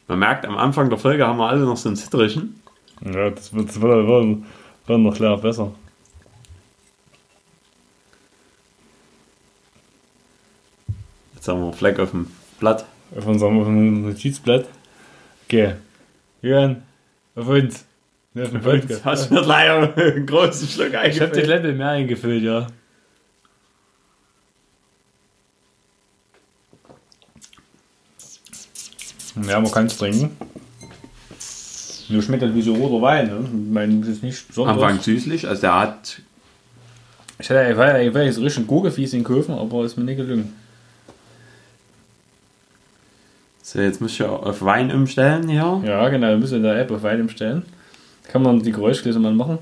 [0.08, 2.60] Man merkt, am Anfang der Folge haben wir alle noch so ein Zitterischen.
[3.04, 4.38] Ja, das wird, das wird,
[4.90, 5.72] wird noch klar besser.
[11.34, 12.26] Jetzt haben wir einen Fleck auf dem
[12.58, 12.84] Blatt.
[13.16, 14.66] Auf unserem, auf unserem Notizblatt.
[15.44, 15.74] Okay.
[16.42, 16.82] Jürgen,
[17.34, 17.84] auf uns.
[18.34, 19.04] Ja, auf Podcast.
[19.04, 21.44] Hast du mir leider einen großen Schluck Ich habe die eingefüllt?
[21.44, 22.66] Kleppe mehr eingefüllt, ja.
[29.46, 30.36] Ja, man kann es trinken.
[32.10, 33.44] Nur schmeckt halt wie so roter Wein, ne?
[33.44, 34.82] Ich meine, das ist nicht besonders.
[34.82, 36.20] Anfang süßlich, also der hat
[37.38, 40.54] Ich hätte war jetzt richtig Gurkefies in Köfen, aber ist mir nicht gelungen.
[43.62, 45.80] So, jetzt muss ich ja auf Wein umstellen hier.
[45.84, 47.62] Ja, genau, wir müssen in der App auf Wein umstellen.
[48.26, 49.58] Kann man die Geräuschgläser mal machen.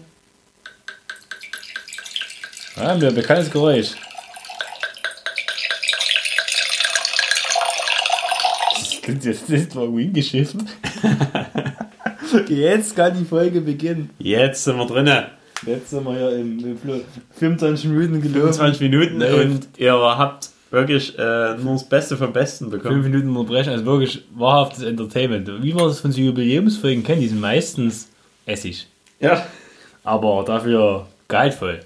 [2.76, 3.90] Ah, mir ein bekanntes Geräusch.
[8.78, 10.66] Das klingt jetzt nicht mal hingeschiffen.
[12.48, 14.10] Jetzt kann die Folge beginnen.
[14.18, 15.24] Jetzt sind wir drinnen.
[15.66, 17.00] Jetzt sind wir hier im, im Flo-
[17.38, 18.52] 25 Minuten gelaufen.
[18.54, 19.44] 25 Minuten Läuft.
[19.44, 23.02] und ihr habt wirklich äh, nur das Beste vom Besten 5 bekommen.
[23.02, 25.50] Minuten unterbrechen, also wirklich wahrhaftes Entertainment.
[25.62, 28.08] Wie man das von so Jubiläumsfolgen kennt, die sind meistens
[28.46, 28.86] Essig.
[29.20, 29.44] Ja.
[30.04, 31.80] Aber dafür gehaltvoll.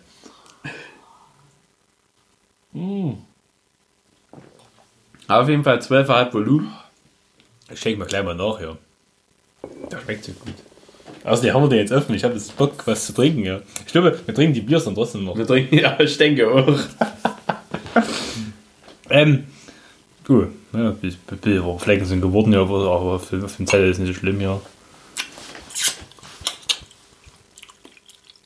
[5.29, 6.73] Auf jeden Fall 12,5 Volumen.
[7.73, 8.77] Ich schenke mal gleich mal nach, ja.
[9.91, 10.55] Das schmeckt so gut.
[11.25, 12.17] Außerdem haben wir den jetzt öffnen.
[12.17, 13.45] Ich habe jetzt Bock, was zu trinken.
[13.45, 13.61] Ja.
[13.87, 15.37] Ich glaube, wir trinken die Biers dann trotzdem noch.
[15.37, 16.79] Wir trinken, ja, ich denke auch.
[19.13, 19.45] Ähm,
[20.25, 20.49] gut.
[20.73, 20.95] Ja,
[21.79, 24.59] Flecken sind geworden, ja, aber für, für den Zettel ist nicht so schlimm, ja.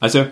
[0.00, 0.26] Also,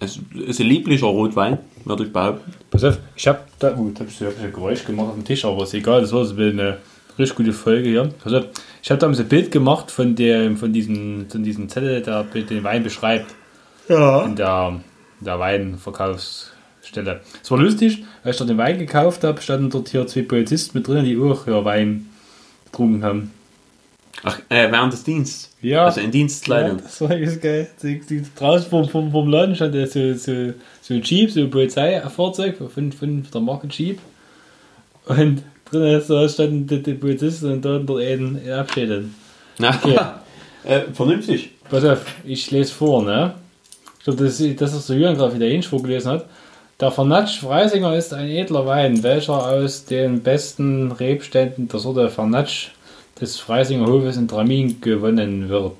[0.00, 2.52] es ist ein lieblicher Rotwein, würde ich behaupten.
[2.70, 5.24] Pass auf, ich habe da, oh, da habe ich so ein Geräusch gemacht auf dem
[5.24, 6.76] Tisch, aber ist egal, das war so eine
[7.18, 8.02] richtig gute Folge hier.
[8.02, 8.44] Auf,
[8.82, 12.24] ich habe da so ein Bild gemacht von, der, von, diesem, von diesem Zettel, der
[12.24, 13.34] den Wein beschreibt.
[13.88, 14.24] Ja.
[14.24, 14.80] in der,
[15.20, 17.20] der Weinverkaufsstelle.
[17.42, 20.76] Es war lustig, als ich dort den Wein gekauft habe, standen dort hier zwei Polizisten
[20.76, 22.08] mit drin, die auch ja, Wein
[22.66, 23.32] getrunken haben.
[24.24, 25.52] Ach, äh, während des Dienstes.
[25.62, 25.86] Ja.
[25.86, 26.78] Also in Dienstkleidung.
[26.78, 27.68] Ja, das war ganz geil.
[27.82, 30.52] Die, die, draußen vom, vom, vom Laden stand so, so,
[30.82, 34.00] so ein Jeep, so ein Polizeifahrzeug von, von der Marke Jeep.
[35.06, 39.06] Und drinnen so standen die, die Polizisten und dort dort einen abschädet.
[39.60, 39.98] Okay.
[40.64, 41.50] äh, vernünftig.
[41.70, 43.34] Pass auf, ich lese vor, ne?
[43.98, 46.26] Ich glaube, das, ist- das ist der Jürgen gerade wieder Inch vorgelesen hat.
[46.80, 52.68] Der Vernatsch Freisinger ist ein edler Wein, welcher aus den besten Rebständen der Sorte Vernatsch
[53.20, 55.74] des Freisinger Hofes in Tramin gewonnen wird.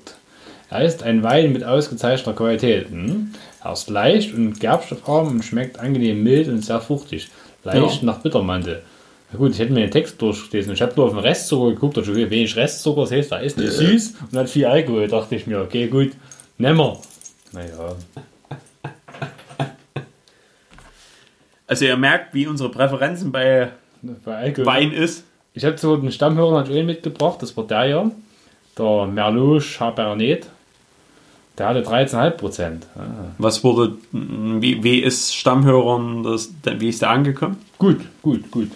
[0.69, 2.89] Er ist ein Wein mit ausgezeichneter Qualität.
[2.89, 3.31] Hm?
[3.63, 7.29] Er ist leicht und gerbstoffarm und schmeckt angenehm mild und sehr fruchtig.
[7.63, 8.05] Leicht Ja.
[8.05, 8.83] nach Bittermantel.
[9.31, 10.73] Na gut, ich hätte mir den Text durchgelesen.
[10.73, 13.57] Ich habe nur auf den Restzucker geguckt, da schon wenig Restzucker, das heißt, da ist
[13.57, 15.07] nicht süß und hat viel Alkohol.
[15.07, 16.11] Da dachte ich mir, okay, gut,
[16.57, 16.97] nehmen wir.
[17.51, 17.95] Naja,
[21.67, 23.69] Also ihr merkt, wie unsere Präferenzen bei
[24.01, 24.65] bei Alkohol.
[24.65, 25.23] Wein ist.
[25.53, 28.11] Ich habe zu den Stammhörern hat einen mitgebracht, das war der hier,
[28.77, 30.47] der Merlot Chabernet.
[31.57, 32.87] Der hatte 13,5 Prozent.
[32.95, 33.01] Ah.
[33.37, 37.57] Was wurde, wie, wie ist Stammhörern, das, wie ist der angekommen?
[37.77, 38.71] Gut, gut, gut.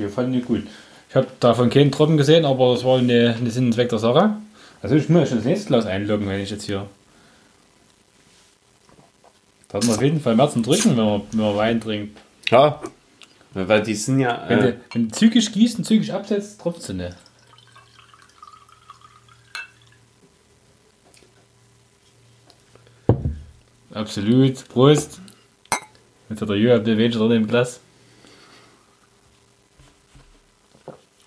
[0.00, 0.66] Wir fanden ihn gut.
[1.08, 3.98] Ich habe davon keinen Tropfen gesehen, aber das war eine, eine Sinn und Zweck der
[3.98, 4.36] Sache.
[4.82, 6.86] Also ich muss schon das nächste Glas einloggen, wenn ich jetzt hier.
[9.68, 12.18] Da hat man auf jeden Fall mehr zum Drücken, wenn man, wenn man Wein trinkt.
[12.50, 12.80] Ja.
[13.52, 14.44] Weil die sind ja.
[14.48, 17.16] Wenn, Äh, du, wenn du zügig gießt und zügig absetzt, tropft sie nicht.
[23.92, 24.68] Absolut.
[24.68, 25.20] Prost.
[26.28, 27.80] Jetzt hat der Jürgen ein wenig drin im Glas.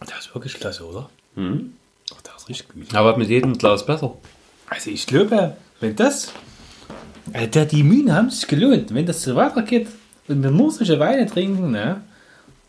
[0.10, 1.10] Der ist wirklich klasse, oder?
[1.36, 1.74] mhm.
[2.16, 2.94] Ach, der ist richtig gut.
[2.96, 4.16] aber mit jedem Glas besser.
[4.70, 6.34] Also ich glaube, wenn das...
[7.32, 8.94] Also der, die Mühen haben sich gelohnt.
[8.94, 9.88] Wenn das so weitergeht
[10.28, 12.02] und wir nur solche Weine trinken, ne,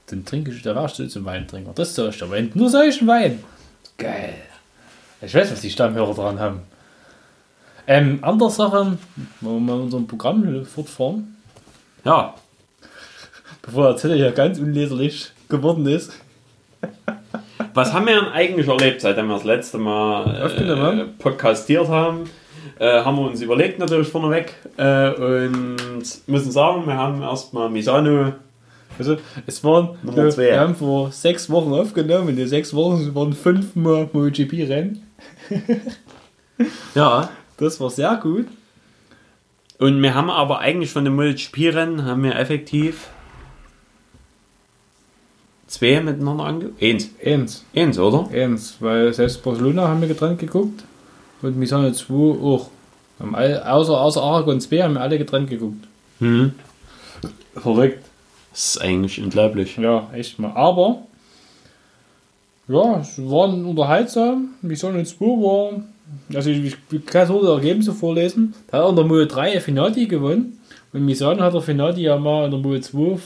[0.06, 1.72] dann trinke ich, da warst du zum Weintrinker.
[1.74, 3.42] Das soll ich aber wenn nur solchen Wein.
[3.98, 4.34] Geil.
[5.20, 6.60] Ich weiß, was die Stammhörer dran haben.
[7.86, 8.96] Ähm, andere Sache,
[9.40, 11.36] wollen wir mal unserem Programm fortfahren,
[12.04, 12.34] Ja.
[13.62, 16.12] bevor der Zettel hier ganz unleserlich geworden ist.
[17.74, 22.30] Was haben wir denn eigentlich erlebt, seitdem wir das letzte Mal äh, podcastiert haben?
[22.78, 25.76] Äh, haben wir uns überlegt natürlich vorneweg äh, und
[26.26, 28.32] müssen sagen, wir haben erstmal Misano
[28.96, 30.42] Also, es waren, Nummer wir, zwei.
[30.44, 35.02] wir haben vor sechs Wochen aufgenommen, in den sechs Wochen waren fünfmal MotoGP-Rennen.
[36.94, 37.28] Ja.
[37.56, 38.46] Das war sehr gut.
[39.78, 43.08] Und wir haben aber eigentlich von den MotoGP-Rennen haben wir effektiv
[45.74, 46.82] zwei miteinander angeguckt.
[46.82, 47.10] Eins.
[47.24, 47.64] Eins.
[47.74, 48.28] Eins, oder?
[48.32, 50.84] Eins, weil selbst Barcelona haben wir getrennt geguckt
[51.42, 52.70] und Misano 2 auch.
[53.20, 55.86] Haben alle, außer, außer Aragon 2 haben wir alle getrennt geguckt.
[56.18, 56.52] Mhm.
[57.54, 58.04] Verrückt.
[58.50, 59.76] Das ist eigentlich unglaublich.
[59.76, 60.52] Ja, echt mal.
[60.52, 61.02] Aber,
[62.66, 64.50] ja, es waren unterhaltsam.
[64.62, 65.82] Misano 2 war,
[66.34, 68.54] also ich, ich kann so die Ergebnisse vorlesen.
[68.70, 70.58] Da hat er in der Moto 3 Finati gewonnen.
[70.94, 73.18] Und Misano hat der Finati ja mal in der Moto 2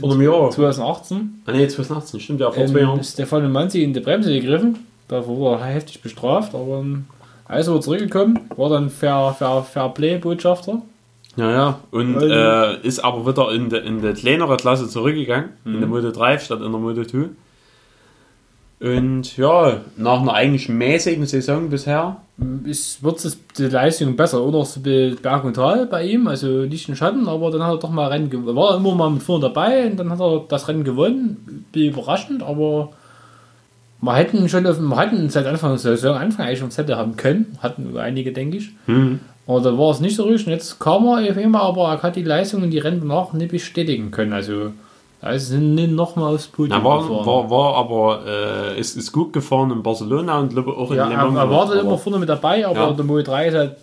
[0.00, 0.50] Vor einem Jahr.
[0.50, 2.98] 2018 Ah, nee, 2018, stimmt ja, vor zwei Jahren.
[2.98, 4.78] ähm, Stefano Manzi in die Bremse gegriffen.
[5.08, 7.04] Da wurde er heftig bestraft, aber ähm,
[7.44, 10.80] als er zurückgekommen, war dann Fair, Fair, Fair Play Botschafter.
[11.36, 11.78] Ja, ja.
[11.90, 15.80] Und Weil äh, ist aber wieder in die, in kleinere Klasse zurückgegangen, in Mhm.
[15.80, 17.28] der Moto 3 statt in der Moto 2.
[18.82, 22.16] Und ja, nach einer eigentlich mäßigen Saison bisher.
[22.64, 24.64] Ist, wird es die Leistung besser, oder?
[24.64, 27.90] So Berg und Tal bei ihm, also nicht in Schatten, aber dann hat er doch
[27.90, 28.56] mal Rennen gewonnen.
[28.56, 31.64] War immer mal mit vorne dabei und dann hat er das Rennen gewonnen.
[31.70, 32.90] Bin überraschend, aber
[34.00, 37.16] wir hätten schon auf, wir hatten seit Anfang der Saison Anfang eigentlich schon Zettel haben
[37.16, 37.56] können.
[37.62, 38.70] Hatten einige, denke ich.
[38.88, 39.20] Mhm.
[39.46, 40.44] Aber da war es nicht so ruhig.
[40.44, 43.32] Und jetzt kam er auf einmal, aber er hat die Leistung und die Rennen danach
[43.32, 44.32] nicht bestätigen können.
[44.32, 44.72] Also,
[45.22, 47.26] also sind nicht nochmal aufs Podium Na, war, gefahren.
[47.26, 51.08] war, war aber äh, ist, ist gut gefahren in Barcelona und glaube auch in ja,
[51.08, 51.36] Le Mans.
[51.38, 52.92] er war dann immer vorne mit dabei, aber Ja.
[52.92, 53.76] der Moe 3 ist halt,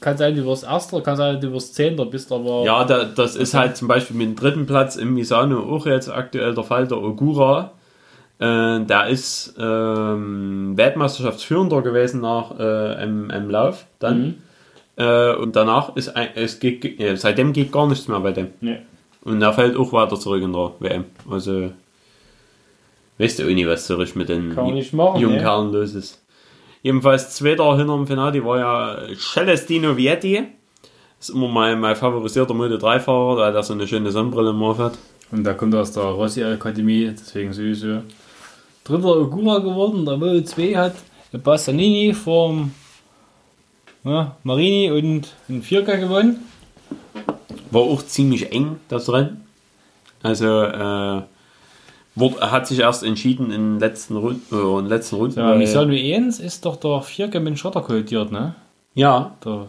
[0.00, 2.62] kann sein, du wirst Erster, kann sein, du wirst Zehnter, bist aber.
[2.64, 6.08] Ja, da, das ist halt zum Beispiel mit dem dritten Platz im Misano auch jetzt
[6.10, 7.72] aktuell der Fall, der Ogura.
[8.38, 14.18] Äh, der ist ähm, Weltmeisterschaftsführender gewesen nach äh, im, im Lauf dann.
[14.22, 14.34] Mhm.
[14.96, 18.48] Äh, und danach ist ein, es geht, äh, seitdem geht gar nichts mehr bei dem.
[18.62, 18.78] Nee.
[19.22, 21.04] Und er fällt auch weiter zurück in der WM.
[21.28, 21.72] Also
[23.18, 25.42] weißt du auch nie, was zurück mit den nicht machen, jungen ne?
[25.42, 26.22] Kerlen los ist.
[26.82, 30.42] Jedenfalls zweiter hinter dem Finale war ja Celestino Vietti.
[31.18, 34.78] Das ist immer mein, mein favorisierter Moto 3-Fahrer, weil der so eine schöne Sonnenbrille im
[34.78, 34.96] hat.
[35.30, 38.02] Und da kommt aus der Rossi-Akademie, deswegen sowieso
[38.84, 40.06] dritter Ogura geworden.
[40.06, 40.94] Der Moto 2 hat
[41.44, 42.72] Bassanini vom
[44.04, 46.38] ja, Marini und ein Vierka gewonnen.
[47.70, 49.44] War auch ziemlich eng, das Rennen.
[50.22, 51.22] Also, äh,
[52.14, 54.42] wurde, hat sich erst entschieden in den letzten Runden.
[54.54, 57.56] Äh, in den letzten Runden Ja, weil- Misano 1 ist doch der Vierka mit dem
[57.56, 58.54] Schotter kollidiert, ne?
[58.94, 59.66] ja, Der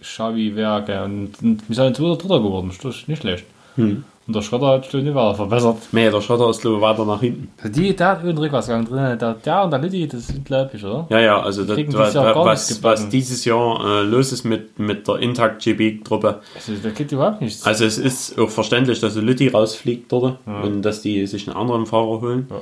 [0.00, 1.02] Xavi Werke.
[1.04, 2.70] Und, und Misano 2 ist Dritter geworden.
[2.82, 3.44] Das ist nicht schlecht.
[3.76, 4.04] Hm.
[4.30, 5.78] Und der Schotter hat schon nicht weiter verbessert.
[5.90, 7.48] nee, der Schotter ist glaube ich weiter nach hinten.
[7.60, 9.18] Also die, der hat einen Rückwärtsgang drin.
[9.18, 11.04] Der, der und der Litti, das ist unglaublich, oder?
[11.10, 14.44] Ja, ja, also das, was, dieses Jahr gar was, was dieses Jahr äh, los ist
[14.44, 16.42] mit, mit der Intact GB-Truppe.
[16.54, 17.66] Also, da geht überhaupt nichts.
[17.66, 21.56] Also es ist auch verständlich, dass der Lütti rausfliegt dort und dass die sich einen
[21.56, 22.46] anderen Fahrer holen.
[22.48, 22.60] Ja.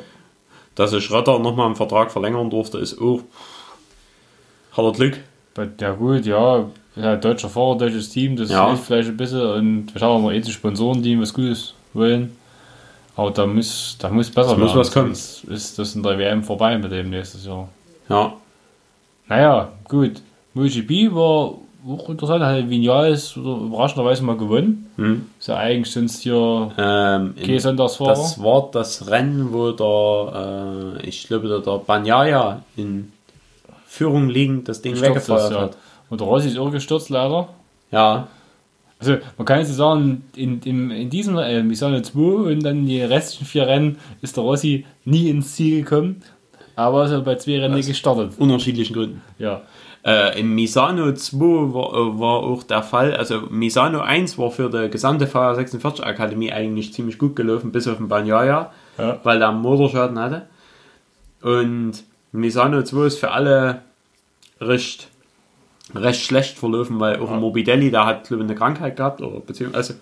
[0.74, 3.20] Dass sich Schrotter nochmal einen Vertrag verlängern durfte, ist auch
[4.72, 5.18] hat er Glück.
[5.81, 6.64] Ja gut, ja,
[7.00, 8.68] ja deutscher Fahrer, deutsches Team, das Ja.
[8.68, 12.37] hilft vielleicht ein bisschen und wir haben mal eh ein Sponsorenteam, was Gutes wollen.
[13.16, 15.14] Aber da muss, da muss besser muss was kommen.
[15.14, 17.68] sonst ist das in der WM vorbei mit dem nächstes Jahr.
[18.08, 18.32] Ja,
[19.28, 20.22] Naja, gut.
[20.54, 21.54] MotoGP war
[21.88, 24.90] auch interessant, hat Vinales überraschenderweise mal gewonnen.
[24.96, 25.26] hm.
[25.38, 28.11] Ist ja eigentlich sonst hier ähm, in- kein Sonntagsfahrer.
[28.11, 33.12] das war das Rennen, wo der, äh, ich glaube, der, der Banyaya in
[33.87, 35.61] Führung liegend das Ding weggefeuert ist, ja.
[35.62, 35.76] hat.
[36.11, 37.49] Und der Rossi ist auch gestürzt leider.
[37.90, 38.29] Ja,
[38.99, 42.21] Also man kann jetzt sagen, in, in, in diesem äh, Misano 2
[42.53, 46.23] und dann die restlichen vier Rennen ist der Rossi nie ins Ziel gekommen,
[46.77, 48.33] aber ist er bei zwei Rennen gestartet.
[48.38, 49.23] unterschiedlichen Gründen.
[49.38, 49.62] Ja.
[50.05, 51.38] Äh, Im Misano 2
[51.75, 56.53] war, äh, war auch der Fall, also Misano 1 war für die gesamte VR46 Akademie
[56.53, 59.18] eigentlich ziemlich gut gelaufen, bis auf den Banyaya, Ja.
[59.25, 60.42] weil der einen Motorschaden hatte.
[61.42, 63.83] Und Misano 2 ist für alle
[64.61, 65.09] recht,
[65.94, 69.96] recht schlecht verlaufen, weil auch Morbidelli, der hat glaube ich eine Krankheit gehabt, oder beziehungsweise,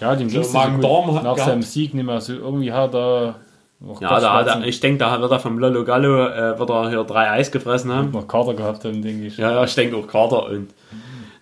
[0.00, 1.40] Ja, dem ging es nach gehabt.
[1.40, 2.32] seinem Sieg nicht mehr so.
[2.32, 3.36] Irgendwie hat er
[3.80, 6.68] noch ja, da hat er, ich denke, da wird er vom Lolo Gallo, äh, wird
[6.70, 8.10] er hier drei Eis gefressen haben.
[8.10, 9.36] noch Kater gehabt haben, denke ich.
[9.38, 10.68] Ja, ja, ich denke auch Carter und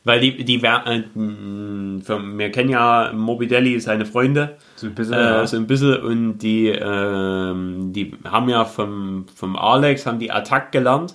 [0.05, 5.15] weil die, die wer- äh, von- wir kennen ja Morbidelli, seine Freunde, So ein bisschen.
[5.15, 5.47] äh, ja.
[5.47, 10.73] so ein bisschen und die, ähm, die haben ja vom, vom Alex haben die Attack
[10.73, 11.15] gelernt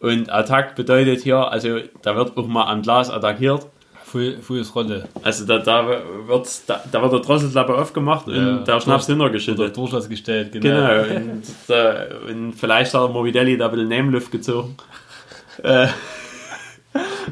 [0.00, 3.66] und Attack bedeutet hier, also da wird auch mal am Glas attackiert,
[4.04, 4.38] Full,
[4.74, 5.06] Rolle.
[5.22, 5.86] also da, da,
[6.26, 9.76] wird's, da, da wird der Drosselklappe aufgemacht und Ja, der Schnaps hintergeschüttet.
[9.76, 10.64] Durchlass gestellt, genau.
[10.64, 14.76] Genau, und, äh, und vielleicht hat Morbidelli da ein bisschen Nameluft gezogen.
[15.60, 15.88] Äh,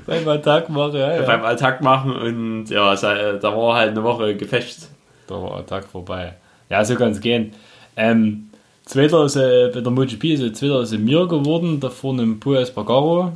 [0.05, 1.22] Beim Attack mache, ja, ja.
[1.22, 4.88] beim Attack machen und ja, äh, da war halt eine Woche Gefecht.
[5.26, 6.35] Da war Attack vorbei.
[6.68, 7.52] Ja, so kann es gehen.
[7.96, 8.50] Ähm,
[8.87, 12.22] zweiter ist äh, bei der MotoGP ist er zweiter ist er mir geworden, da vorne
[12.22, 13.33] im Pua Espargaro.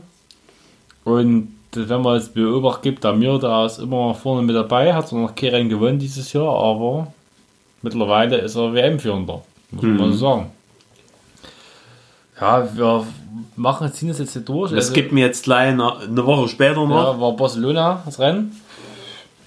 [1.04, 4.94] Und äh, wenn man jetzt Beobacht gibt, der Mir, der ist immer vorne mit dabei,
[4.94, 7.12] hat zwar noch kein Rennen gewonnen dieses Jahr, aber
[7.82, 10.50] mittlerweile ist er WM-Führender, muss man mal so sagen.
[12.40, 13.06] Ja, wir
[13.56, 14.70] machen, ziehen das jetzt hier durch.
[14.70, 17.14] Das Also- gibt mir jetzt gleich eine, eine Woche später noch.
[17.14, 18.58] ja, war Barcelona das Rennen.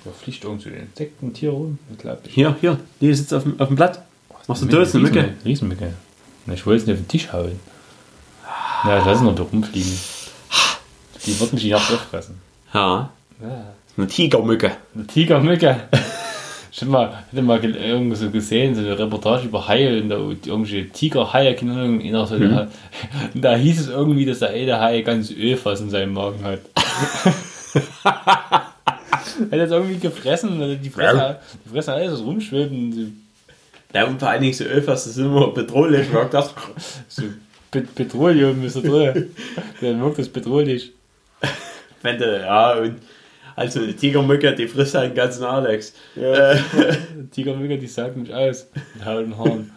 [0.06, 2.34] Da fliegt irgendwie ein Insektentier rum, unglaublich.
[2.34, 4.02] Hier, hier, die sitzt auf dem, auf dem Blatt.
[4.48, 5.30] Machst du das, eine Mücke?
[5.46, 5.94] Riesenmücke.
[6.46, 7.60] Na, Ich wollte es nicht auf den Tisch hauen.
[8.86, 9.94] Ja, ich lass ihn noch da rumfliegen.
[11.26, 12.36] Die wird mich nicht auffressen.
[12.74, 13.10] Ja,
[13.42, 13.64] Ja.
[13.98, 14.72] eine Tigermücke.
[14.96, 15.76] Eine Tigermücke.
[16.76, 20.10] Ich hätte mal, hätte mal ge- irgendwo so gesehen, so eine Reportage über Haie und
[20.10, 22.68] da irgendwelche Tigerhaie, keine Ahnung, in der so Mhm.
[23.36, 26.62] da hieß es irgendwie, dass der eine Hai ganz Ölfass in seinem Magen hat.
[28.04, 28.14] er
[29.52, 32.26] hat jetzt irgendwie gefressen, die Fresse, die Fresse alles so
[33.94, 36.08] Ja, und vor allen Dingen so Ölfass, das ist immer bedrohlich.
[36.10, 36.56] Ich hab gedacht,
[37.08, 37.24] So
[37.72, 39.36] Pet Petroleum ist da drin.
[39.82, 40.90] Der wirkt das petrolisch.
[42.02, 42.96] wenn du, ja, und
[43.56, 45.94] also eine Tigermücke, die frisst halt den ganzen Alex.
[46.16, 46.56] Äh,
[47.32, 48.68] Tigermücke, die sagt mich aus.
[48.96, 49.72] Mit Haut und Haaren.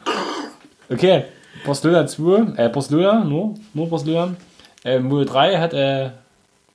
[0.90, 1.24] Okay,
[1.64, 4.34] Barcelona 2, äh, Barcelona, nur, nur Barcelona.
[4.84, 6.11] Äh, Moto 3 hat äh,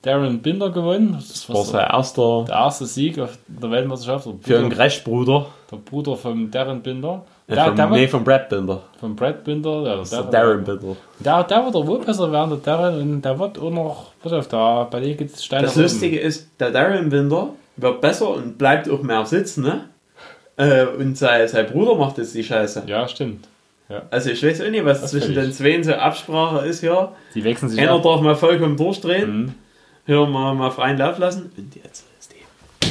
[0.02, 1.12] Darren Binder gewonnen.
[1.14, 4.26] Das war war sein erster der erste Sieg auf der Weltmeisterschaft.
[4.26, 5.46] Der für einen Bruder, Greschbruder.
[5.70, 7.24] der Bruder von Darren Binder.
[7.48, 8.82] Der, vom, der, nee, von Brad Binder.
[9.00, 9.82] von Brad Binder.
[9.84, 10.96] Der, Das ist der der, Darren Binder.
[11.18, 13.00] der, der wird auch wohl besser werden, der Darren.
[13.00, 15.76] Und der wird auch noch, pass auf, da, bei dem geht es steil Das.
[15.76, 19.88] Lustige ist, der Darren Binder wird besser und bleibt auch mehr sitzen, ne?
[20.56, 22.84] Äh, und sein, sein Bruder macht jetzt die Scheiße.
[22.86, 23.48] Ja, stimmt.
[23.88, 24.02] Ja.
[24.10, 25.44] Also ich weiß auch nicht, was zwischen völlig.
[25.44, 27.12] den zwei so Absprache ist hier.
[27.34, 28.02] Die wechseln sich Einer ab.
[28.02, 29.36] darf mal vollkommen durchdrehen.
[29.36, 29.54] Mhm.
[30.06, 31.50] Hier mal, mal freien Lauf lassen.
[31.56, 32.88] Und jetzt ist die.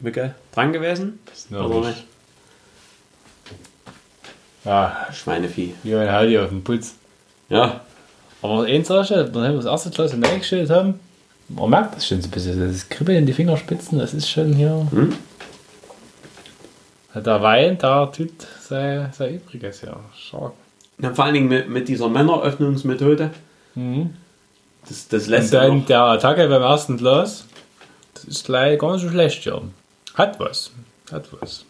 [0.00, 1.18] Mücke dran gewesen?
[1.50, 2.04] Ja, Oder nicht.
[4.64, 5.74] Ja, Schweinevieh.
[5.82, 6.94] wie ein Halli auf dem Putz.
[7.48, 7.80] Ja.
[8.42, 11.00] Aber eins sag ich, dir, nachdem wir das erste Glas hineingestellt haben,
[11.48, 12.72] man merkt das schon so ein bisschen.
[12.72, 14.86] Das Kribbeln in die Fingerspitzen, das ist schon hier.
[14.90, 15.14] Hm?
[17.14, 19.96] Der Wein, da tut sein, sein Übriges, ja.
[20.16, 20.52] Stark.
[21.00, 21.12] ja.
[21.12, 23.30] Vor allen Dingen mit, mit dieser Männeröffnungsmethode.
[23.74, 24.14] Mhm.
[24.88, 27.44] Das, das Und lässt dann auch, der Attacke beim ersten Glas,
[28.14, 29.60] das ist gleich gar nicht so schlecht, ja.
[30.14, 30.70] Hat was.
[31.10, 31.64] Hat was.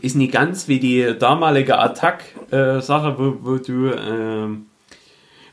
[0.00, 4.66] Ist nicht ganz wie die damalige Attack-Sache, wo, wo du ähm,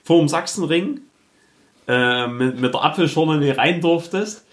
[0.03, 1.01] vor dem Sachsenring
[1.87, 4.45] äh, mit, mit der Apfelschorle nicht rein durftest.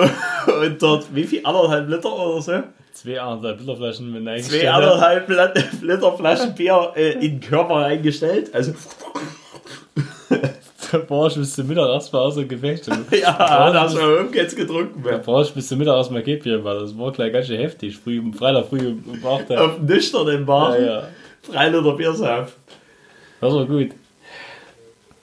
[0.62, 1.40] Und dort, wie viel?
[1.44, 2.62] Anderthalb Liter oder so?
[2.92, 4.68] Zwei anderthalb Literflaschen mit Zwei eingestellt.
[4.68, 8.54] anderthalb Lat- Liter Flaschen Bier äh, in den Körper reingestellt.
[8.54, 8.72] Also,
[10.92, 12.86] Da brauchst du bis zum Mittag erstmal außer Gefecht.
[13.10, 13.32] ja,
[13.72, 15.02] da hast du jetzt getrunken.
[15.04, 17.96] Da brauchst du bis zum Mittag erstmal Käppchen, weil das war gleich ganz schön heftig.
[17.96, 19.64] Früh, Freitag früh um 8 Uhr.
[19.64, 20.78] Auf dem nüchternen Bar.
[20.78, 21.02] Ja, ja.
[21.50, 22.56] Drei Liter Bier sauf.
[23.40, 23.88] Das war gut.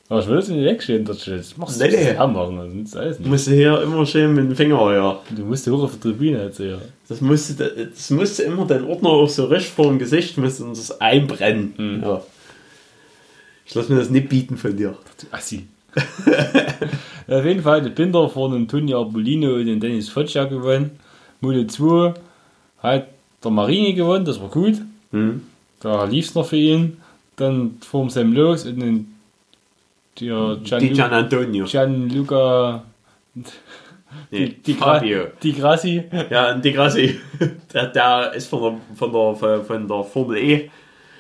[0.10, 2.06] Aber ich will das nicht wegstehen, das das machst du Nee, nee.
[2.12, 3.32] das anmachen, das nützt alles Du nicht.
[3.32, 5.20] musst hier immer schön mit dem Finger, ja.
[5.36, 6.78] Du musst hoch auf der Tribüne jetzt ja.
[7.08, 7.54] Das musste,
[7.92, 11.74] das musste immer den Ordner auch so recht vor dem Gesicht müssen und das einbrennen.
[11.78, 12.04] Mhm.
[12.04, 12.22] Ja.
[13.66, 14.98] Ich lasse mir das nicht bieten von dir.
[15.32, 15.68] Assi.
[17.28, 20.92] Ja, auf jeden Fall, der Binder vor den Tunja Bolino und den Dennis Foccia gewonnen.
[21.42, 22.14] Mode 2
[22.80, 23.08] hat
[23.44, 24.82] der Marini gewonnen, das war gut.
[25.12, 25.42] Hm?
[25.80, 26.98] Da lief es noch für ihn.
[27.36, 29.14] Dann vor Sam los und den
[30.20, 31.66] der Die Gianlu Gian Antonio.
[31.66, 32.84] Gianluca
[34.30, 35.24] Nee, die, die, Gra Fabio.
[35.42, 36.04] die Grassi.
[36.30, 37.20] Ja, und die Grassi.
[37.74, 40.70] Der, der ist von der, von der, von- von der Formel E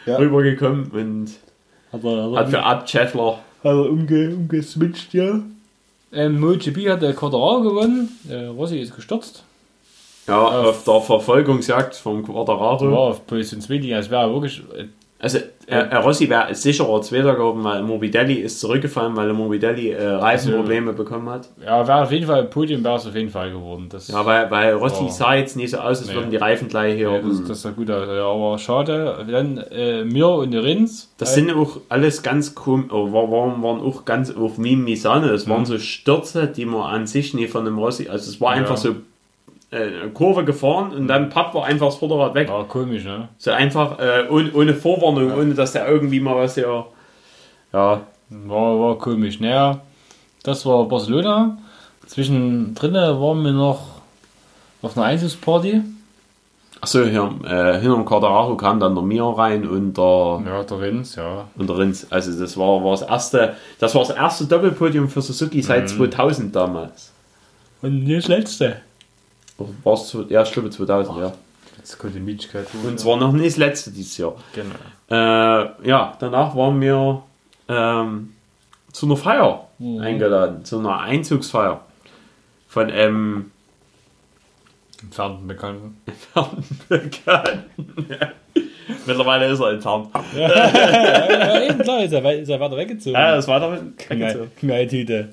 [0.06, 0.18] Ja.
[0.18, 1.32] rübergekommen und
[1.94, 3.16] Hat er, hat hat für er, Art hat
[3.64, 5.40] er umge, umgeswitcht, ja.
[6.12, 8.10] Ähm, MotoGP hat der Quadraro gewonnen.
[8.30, 9.44] Äh, Rossi ist gestürzt.
[10.28, 12.92] Ja, auf der Verfolgungsjagd vom Quadraro.
[12.92, 14.62] War auf Position 2, die es wäre wirklich.
[15.24, 20.92] Also, äh, Rossi wäre sicherer Zweiter geworden, weil Morbidelli ist zurückgefallen, weil Morbidelli äh, Reifenprobleme
[20.92, 21.48] bekommen hat.
[21.66, 23.88] ja, wäre auf jeden Fall Podium wäre es auf jeden Fall geworden.
[23.90, 26.16] Das, Ja, weil, weil Rossi sah jetzt nicht so aus, als Nee.
[26.16, 27.10] würden die Reifen gleich hier.
[27.10, 28.06] ja, das, das sah gut aus.
[28.06, 29.26] Ja, aber schade.
[29.32, 31.14] Dann äh, Mir und der Rins.
[31.18, 35.30] Das sind auch alles ganz komisch, oh, war- waren, waren auch ganz auf Mim Misane.
[35.30, 38.52] Das waren so Stürze, die man an sich nie von dem Rossi, also es war
[38.52, 38.96] einfach so
[39.74, 42.50] äh, eine Kurve gefahren und dann papp war einfach das Vorderrad weg.
[42.50, 43.28] War komisch, ne?
[43.38, 46.86] So einfach äh, ohne, ohne Vorwarnung, ohne dass der irgendwie mal was hier.
[47.74, 49.40] Ja, War, war komisch.
[49.40, 49.82] Naja,
[50.44, 51.58] das war Barcelona.
[52.06, 53.80] Zwischendrin waren wir noch
[54.82, 55.82] auf einer Einzugsparty.
[56.82, 60.80] achso, hier äh, hinter dem Quadraro kam dann der Mir rein und der, Ja, der
[60.82, 61.46] Rins, ja.
[61.56, 62.12] und der Rins.
[62.12, 66.54] Also das war, war das erste, das war das erste Doppelpodium für Suzuki seit 2000
[66.56, 67.12] damals.
[67.82, 68.78] Und nicht das letzte.
[69.58, 71.34] War es, ja, ich glaube 2000, ja.
[71.80, 74.36] Das könnte Mietschkeit Und zwar noch nicht das letzte dieses Jahr.
[74.54, 74.76] Genau.
[75.10, 77.24] Äh, ja, danach waren wir
[77.68, 78.34] ähm,
[78.92, 80.00] zu einer Feier Mhm.
[80.02, 81.82] eingeladen, zu einer Einzugsfeier
[82.68, 83.52] von einem
[85.02, 85.98] Entfernten Bekannten.
[86.90, 88.08] Bekannten.
[89.06, 90.08] Mittlerweile ist er entfernt.
[90.38, 93.14] ja, eben klar, ist er, ist er weiter weggezogen.
[93.16, 93.98] Ja, das war damit.
[93.98, 95.30] Knall- Knalltüte.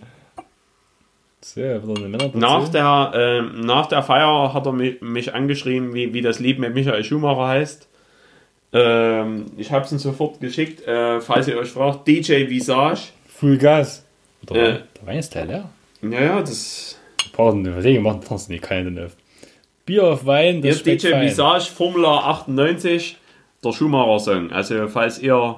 [1.43, 2.41] So, wieder eine Männerportion.
[2.41, 6.59] Nach der, ähm, nach der Feier hat er mich, mich angeschrieben, wie, wie das Lied
[6.59, 7.89] mit Michael Schumacher heißt.
[8.73, 12.07] Ähm, ich habe es ihm sofort geschickt, äh, falls ihr euch fragt.
[12.07, 13.09] DJ Visage.
[13.27, 14.05] Full Gas.
[14.49, 14.81] Der, Äh.
[15.01, 15.71] Der Wein ist leer.
[16.03, 16.99] Ja, ja, das
[17.33, 19.11] Pardon, Verlegung macht trotzdem nicht keine.
[19.87, 21.23] Bier auf Wein, das ist DJ fein.
[21.23, 23.17] Visage Formula 98,
[23.65, 24.53] der Schumacher-Song.
[24.53, 25.57] Also, falls ihr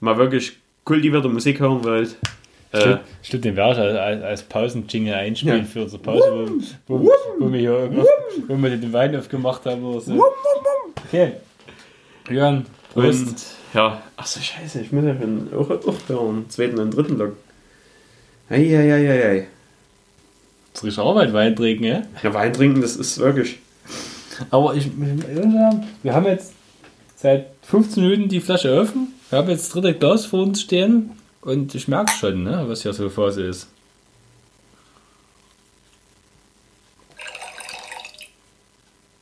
[0.00, 2.16] mal wirklich kultivierte Musik hören wollt,
[2.72, 5.64] äh, Stimmt, stimmt den Wert als, als, als Pausen-Jingle einspielen Ja.
[5.64, 6.48] für unsere Pause,
[6.86, 8.06] wo, wo, wo, wir hier
[8.46, 10.22] wo wir den Wein aufgemacht haben oder so.
[11.06, 11.32] Okay.
[12.30, 13.26] Jörn, Prost.
[13.28, 13.36] und
[13.74, 17.36] ja, achso, scheiße, ich muss ja schon auch, auch hören, zweiten und dritten Log.
[18.50, 19.46] Eieieiei.
[20.82, 22.02] Riecht auch mal Wein trinken, ja?
[22.22, 23.58] Ja, Wein trinken, das ist wirklich.
[24.50, 26.52] Aber ich, wir haben jetzt
[27.16, 29.08] seit 15 Minuten die Flasche offen.
[29.30, 31.10] Wir haben jetzt das dritte Glas vor uns stehen
[31.42, 33.68] und ich merke schon, ne, was hier so Phase ist.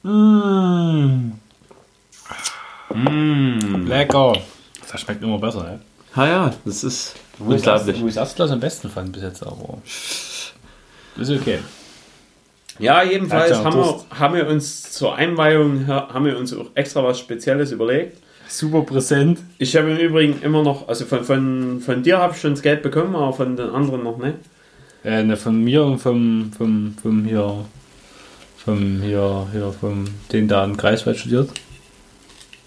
[0.02, 1.32] Mmh,
[2.94, 3.86] Mmh.
[3.88, 4.34] lecker.
[4.90, 5.80] Das schmeckt immer besser, ne?
[6.14, 8.02] Ah ja, das ist Wo ich, das, unglaublich.
[8.02, 9.78] wo ich das Glas am besten fand bis jetzt, aber.
[9.84, 11.58] Ist okay.
[12.78, 17.02] Ja, jedenfalls ja haben wir, haben wir uns zur Einweihung haben wir uns auch extra
[17.04, 18.18] was Spezielles überlegt.
[18.56, 19.38] Super präsent.
[19.58, 22.62] Ich habe im Übrigen immer noch, also von, von, von dir habe ich schon das
[22.62, 24.36] Geld bekommen, aber von den anderen noch nicht.
[25.04, 27.66] Äh, ne, von mir und vom, vom, vom hier,
[28.56, 31.50] vom hier, hier, vom, den da in Greifswald studiert.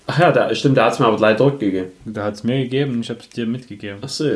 [0.06, 1.92] Ach ja, da, stimmt, da hat es mir aber gleich dort gegeben.
[2.06, 3.98] Da hat es mir gegeben und ich habe es dir mitgegeben.
[4.04, 4.30] Ach so.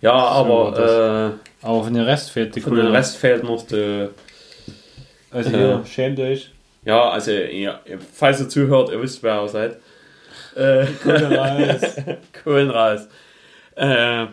[0.00, 4.06] Ja, aber äh, Aber von den Rest fehlt die von dem Rest fehlt noch die.
[5.32, 5.56] Also Äh.
[5.56, 6.52] hier, schämt euch.
[6.84, 7.80] Ja, also, ja,
[8.14, 9.76] falls ihr zuhört, ihr wisst, wer ihr seid.
[10.56, 10.86] Äh,
[12.44, 13.08] Kohlen raus.
[13.76, 14.26] Äh,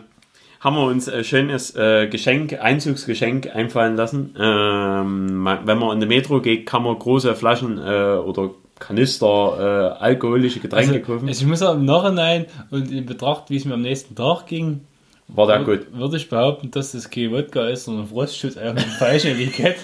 [0.60, 4.34] haben wir uns ein schönes äh, Geschenk, Einzugsgeschenk einfallen lassen.
[4.38, 8.50] Ähm, wenn man in die Metro geht, kann man große Flaschen äh, oder
[8.80, 11.28] Kanister äh, alkoholische Getränke Also, kaufen.
[11.28, 14.46] also ich muss auch im Nachhinein und in Betracht, wie es mir am nächsten Tag
[14.46, 14.80] ging,
[15.28, 15.86] War da gut.
[15.92, 19.76] würde ich behaupten, dass das kein Wodka ist, sondern Frostschutz auf dem falschen Etikett.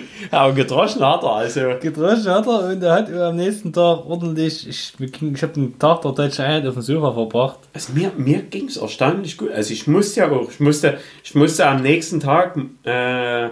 [0.30, 1.60] Aber gedroschen hat er, also.
[1.80, 6.02] Gedroschen hat er und er hat am nächsten Tag ordentlich, ich, ich habe den Tag
[6.02, 7.58] der deutschen Einheit auf dem Sofa verbracht.
[7.72, 9.50] Also mir, mir ging es erstaunlich gut.
[9.52, 13.48] Also ich musste ja auch, ich musste, ich musste am nächsten Tag, äh,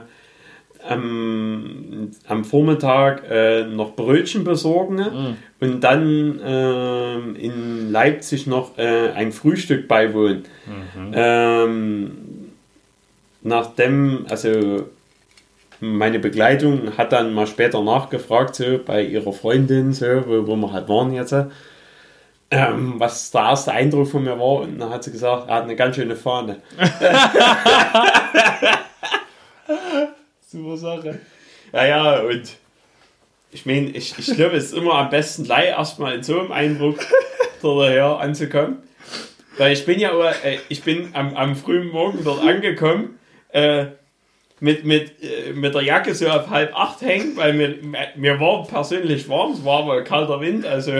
[0.88, 9.32] am, am Vormittag äh, noch Brötchen besorgen und dann ähm, in Leipzig noch äh, ein
[9.32, 10.44] Frühstück beiwohnen.
[11.12, 12.10] Ähm,
[13.42, 14.84] nachdem, also
[15.92, 20.72] meine Begleitung hat dann mal später nachgefragt, so bei ihrer Freundin, so, wo, wo wir
[20.72, 21.34] halt waren jetzt
[22.50, 24.60] ähm, was der erste Eindruck von mir war.
[24.60, 26.60] Und dann hat sie gesagt, er hat eine ganz schöne Fahne.
[30.40, 31.18] Super Sache.
[31.72, 32.56] Ja, ja, und
[33.50, 36.52] ich meine, ich, ich glaube, es ist immer am besten gleich erstmal in so einem
[36.52, 37.00] Eindruck
[37.62, 38.78] daher anzukommen.
[39.58, 43.18] Weil ich bin ja, äh, ich bin am, am frühen Morgen dort angekommen,
[43.50, 43.86] äh,
[44.60, 47.74] mit, mit, äh, mit der Jacke so auf halb acht hängen, weil mir,
[48.16, 50.92] mir war persönlich warm, es war aber kalter Wind, also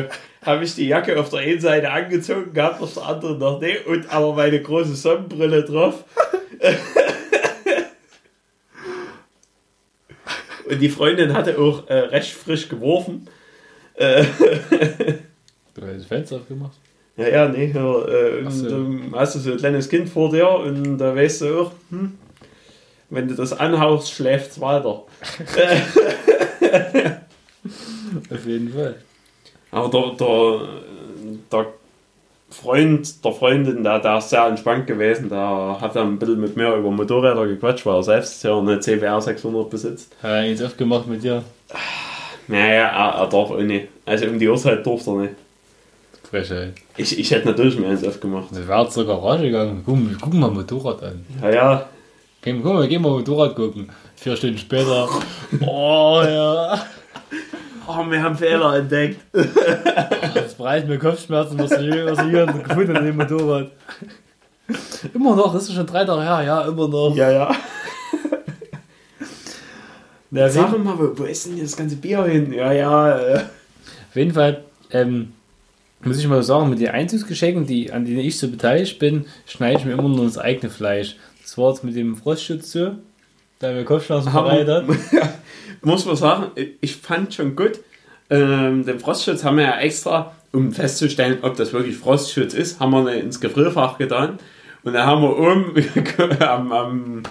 [0.42, 3.86] habe ich die Jacke auf der einen Seite angezogen gehabt, auf der anderen noch nicht
[3.86, 6.04] und aber meine große Sonnenbrille drauf.
[10.68, 13.28] Und die Freundin hatte auch äh, recht frisch geworfen.
[15.74, 16.72] Du hast das Fenster aufgemacht?
[17.18, 18.70] ja, ja, nee, ja, äh, und so.
[18.70, 22.16] dann hast du so ein kleines Kind vor dir und da weißt du auch, hm,
[23.10, 24.88] wenn du das anhaust, schläft es weiter.
[28.30, 28.96] Auf jeden Fall.
[29.70, 30.60] Aber der, der,
[31.52, 31.66] der
[32.50, 36.56] Freund der Freundin, der, der ist sehr entspannt gewesen, der hat dann ein bisschen mit
[36.56, 40.14] mir über Motorräder gequatscht, weil er selbst ja eine CBR 600 besitzt.
[40.22, 41.42] Hat er jetzt aufgemacht mit dir?
[42.48, 43.88] Naja, er, er darf auch nicht.
[44.04, 45.34] Also um die Uhrzeit durfte er nicht.
[46.30, 46.74] Frechheit.
[46.96, 48.46] Ich, ich hätte natürlich mehr eins aufgemacht.
[48.52, 49.82] Also wäre zur Garage gegangen.
[49.84, 51.24] Guck, guck mal Motorrad an.
[51.42, 51.88] Ja, ja.
[52.46, 53.88] Gehen, guck mal, gehen wir Motorrad gucken.
[54.14, 55.08] Vier Stunden später.
[55.62, 56.80] Oh ja.
[57.88, 59.20] Oh, wir haben Fehler entdeckt.
[60.34, 63.72] Das bereitet mir Kopfschmerzen, was ich, was ich hier gefunden habe an dem Motorrad.
[65.12, 66.42] Immer noch, ist es schon drei Tage her?
[66.44, 67.16] Ja, immer noch.
[67.16, 67.50] Ja, ja.
[70.30, 72.52] Jeden, Sag mal, wo, wo ist denn das ganze Bier hin?
[72.52, 73.18] Ja, ja.
[73.18, 73.38] Äh.
[73.38, 75.32] auf jeden Fall ähm,
[76.04, 79.78] muss ich mal sagen, mit den Einzugsgeschenken, die, an denen ich so beteiligt bin, schneide
[79.78, 81.16] ich mir immer nur das eigene Fleisch.
[81.56, 82.96] Das war jetzt mit dem Frostschutz so,
[83.60, 84.84] da mir Kopfschmerzen bereitet.
[85.82, 86.50] Muss man sagen,
[86.82, 87.80] ich fand schon gut.
[88.28, 92.90] Ähm, den Frostschutz haben wir ja extra, um festzustellen, ob das wirklich Frostschutz ist, haben
[92.90, 94.38] wir ins Gefrierfach getan.
[94.82, 95.74] Und dann haben wir oben
[96.40, 97.22] am, am,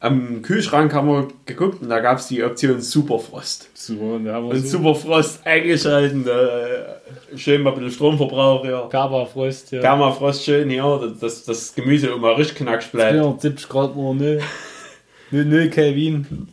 [0.00, 3.68] am Kühlschrank haben wir geguckt und da gab es die Option Superfrost.
[3.74, 8.64] Super, und da haben wir Und so Superfrost eingeschalten, äh, schön mal ein bisschen Stromverbrauch,
[8.64, 8.82] ja.
[8.82, 9.80] Permafrost, ja.
[9.80, 13.12] Permafrost schön, ja, dass das Gemüse immer richtig knackig bleibt.
[13.12, 14.40] 470 Grad nur, ne?
[15.30, 16.48] 0, 0 Kelvin.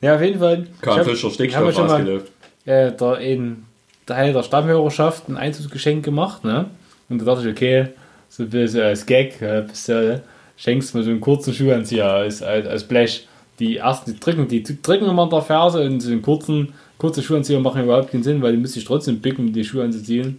[0.00, 0.66] Ja, auf jeden Fall.
[0.80, 2.26] Karl Fischer Stickstoff ausgelöst.
[2.64, 3.64] äh, der, in
[4.06, 6.70] Teil der Stammhörerschaft ein Einzugsgeschenk gemacht, ne?
[7.08, 7.88] Und da dachte ich, okay,
[8.28, 10.22] so ein bisschen als Gag, äh, du,
[10.56, 13.26] schenkst mal so einen kurzen Schuhanzieher als, als, als Blech.
[13.58, 17.22] Die ersten, die drücken, die drücken immer an der Ferse und so einen kurzen, kurze
[17.22, 20.38] Schuhanzieher machen überhaupt keinen Sinn, weil die müsste ich trotzdem bücken, um die Schuhe anzuziehen.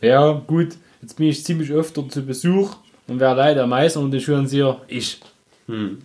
[0.00, 0.68] Ja, gut,
[1.02, 2.76] jetzt bin ich ziemlich dort zu Besuch
[3.08, 4.80] und wer leider am meisten um die Schuhanzieher?
[4.86, 5.20] Ich.
[5.66, 5.98] Hm.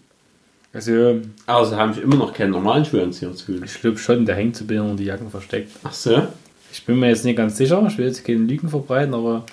[0.73, 3.61] Also, Also haben ich immer noch keinen normalen Schuhanzieher zu tun.
[3.65, 5.71] ich glaube schon, der hängt so ein bisschen unter die Jacken versteckt.
[5.83, 6.27] Ach so,
[6.71, 9.45] Ich bin mir jetzt nicht ganz sicher, ich will jetzt keine Lügen verbreiten, aber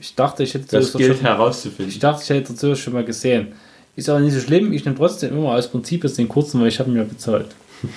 [0.00, 1.88] ich dachte, ich hätte das das gilt schon, herauszufinden.
[1.88, 3.48] ich dachte, ich hätte das schon mal gesehen.
[3.96, 6.68] Ist aber nicht so schlimm, ich nehme trotzdem immer aus Prinzip jetzt den kurzen, weil
[6.68, 7.48] ich habe ihn ja bezahlt.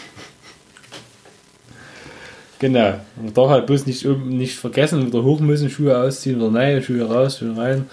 [2.59, 2.99] genau.
[3.15, 7.03] Man darf halt bloß nicht, nicht vergessen, wieder hoch müssen, Schuhe ausziehen, wieder neue Schuhe
[7.03, 7.85] raus, Schuhe rein.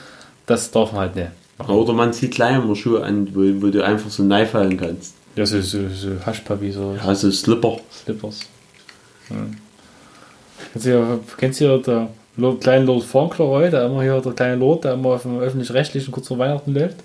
[0.47, 1.31] Das darf man halt nicht.
[1.69, 5.15] Oder man zieht immer Schuhe an, wo, wo du einfach so fallen kannst.
[5.37, 7.79] Ja, so, so, so Haschpapi, so Also Slipper.
[7.93, 8.41] Slippers.
[9.29, 9.37] Ja.
[10.73, 14.33] Kennst du ja, kennst du ja der Lord, kleine Lord Fauntleroy, der immer hier, der
[14.33, 16.97] kleine Lord, der immer auf dem öffentlich-rechtlichen kurz vor Weihnachten läuft?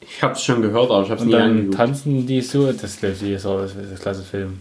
[0.00, 1.76] Ich hab's schon gehört, aber ich hab's Und nie dann angeguckt.
[1.76, 4.60] tanzen die so, das läuft jedes Jahr, das ist ein klasse Film.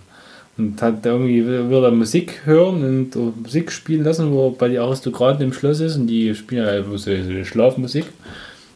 [0.58, 4.68] Und hat irgendwie will er Musik hören und äh, Musik spielen lassen, wo er bei
[4.68, 8.06] den Aristokraten im Schloss ist und die spielen so, so Schlafmusik.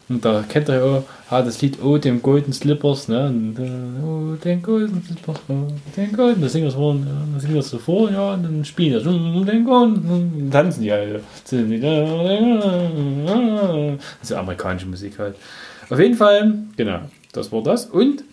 [0.08, 3.26] Und da kennt er ja auch ah, das Lied Oh, dem Golden Slippers, ne?
[3.26, 6.94] Und, äh, oh, den Golden Slippers, oh, den Golden, das singen wir ja,
[7.34, 10.82] das singen wir so vor, ja, und dann spielen das, oh, den Golden, und tanzen
[10.82, 10.88] die
[14.22, 15.34] ist ja amerikanische Musik halt.
[15.90, 17.00] Auf jeden Fall, genau,
[17.32, 17.84] das war das.
[17.86, 18.24] Und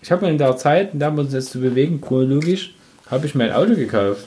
[0.00, 2.74] ich habe mir in der Zeit, in der wir uns jetzt zu bewegen, chronologisch,
[3.10, 4.26] habe ich mein Auto gekauft.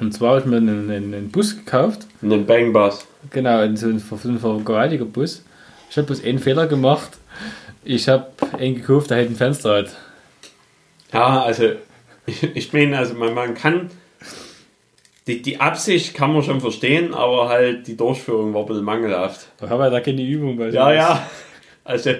[0.00, 2.06] Und zwar habe ich mir einen, einen, einen Bus gekauft.
[2.20, 3.06] Einen Bang Bus.
[3.30, 5.43] Genau, so ein, so ein Bus.
[5.94, 7.10] Ich habe bloß einen Fehler gemacht.
[7.84, 8.26] Ich habe
[8.58, 9.96] einen gekauft, der hat ein Fenster hat.
[11.12, 11.70] Ja, also
[12.26, 13.90] ich, ich meine, also man, man kann
[15.28, 19.46] die, die Absicht kann man schon verstehen, aber halt die Durchführung war ein bisschen mangelhaft.
[19.58, 20.58] Da haben wir da keine Übung.
[20.58, 21.30] Weil Ja, ja.
[21.84, 22.10] Also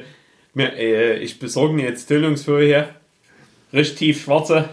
[0.53, 2.87] mir, äh, ich besorge mir jetzt Tüllungsfolie,
[3.73, 4.69] richtig tief schwarze.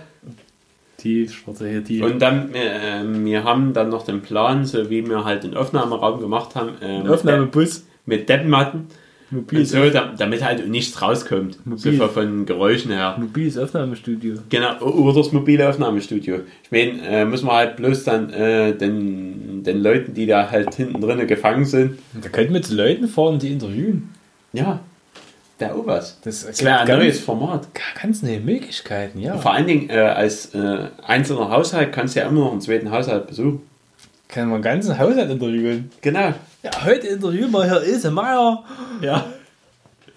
[1.00, 2.04] Die schwarze hier, die.
[2.04, 6.20] Und dann, äh, wir haben dann noch den Plan, so wie wir halt den Aufnahmeraum
[6.20, 7.88] gemacht haben, äh, Aufnahmebus.
[8.06, 8.88] Mit Deppenmatten.
[9.34, 11.54] Mobil so, da- damit halt nichts rauskommt.
[11.76, 11.94] So Mobil.
[11.98, 13.16] von, von Geräuschen her.
[13.18, 14.36] Mobiles Aufnahmestudio.
[14.50, 16.40] Genau, oder das mobile Aufnahmestudio.
[16.64, 20.76] Ich meine, äh, müssen wir halt bloß dann äh, den, den Leuten, die da halt
[20.76, 24.10] hinten drinnen gefangen sind, Da könnten wir zu Leuten fahren, die interviewen.
[24.52, 24.82] ja,
[25.62, 26.20] auch was.
[26.24, 27.68] Das, Das wäre ein ganz- neues Format.
[28.02, 29.38] Ganz neue Möglichkeiten, ja.
[29.38, 32.90] Vor allen Dingen äh, als äh, einzelner Haushalt kannst du ja immer noch einen zweiten
[32.92, 33.62] Haushalt besuchen.
[34.28, 35.92] Kann man einen ganzen Haushalt interviewen.
[36.02, 36.34] Genau.
[36.64, 38.64] Ja, heute interviewen wir hier Ilse Meier
[39.02, 39.26] Ja.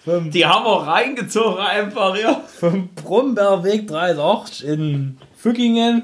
[0.03, 2.41] vom, Die haben wir reingezogen einfach, ja.
[2.59, 6.03] vom Brombeerweg 38 in Fückingen.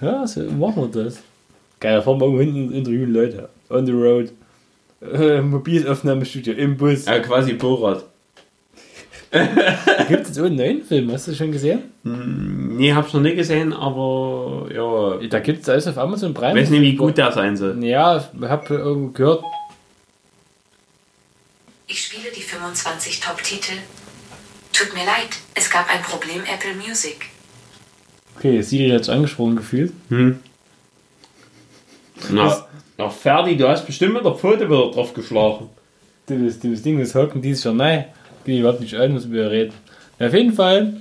[0.00, 1.18] Ja, so machen wir das.
[1.80, 3.48] Geil, da fahren wir irgendwo hinten und interviewen Leute.
[3.70, 4.32] On the road.
[5.00, 7.04] Äh, mobiles Aufnahmestudio im Bus.
[7.04, 8.04] ja quasi Borat.
[10.08, 11.10] Gibt es jetzt auch einen neuen Film?
[11.12, 11.82] Hast du schon gesehen?
[12.04, 15.26] Nee, hab's noch nicht gesehen, aber ja.
[15.28, 16.60] Da gibt es alles auf Amazon Ich Prime.
[16.60, 17.82] weiß nicht, wie gut der sein soll.
[17.84, 19.44] Ja, ich habe irgendwo gehört,
[21.86, 23.72] Ich spiele die 25 Top-Titel.
[24.72, 27.26] Tut mir leid, es gab ein Problem Apple Music.
[28.36, 29.92] okay, Siri hat es angesprochen gefühlt.
[30.08, 30.40] Hm.
[32.30, 32.66] Na,
[32.96, 35.68] na, Ferdi, du hast bestimmt mit der Pfote wieder drauf geschlagen.
[36.26, 38.06] Das, das Ding, das hocken dieses Jahr nein.
[38.44, 39.72] Geht überhaupt nicht an, was wir reden.
[40.18, 40.94] Ja, auf jeden Fall.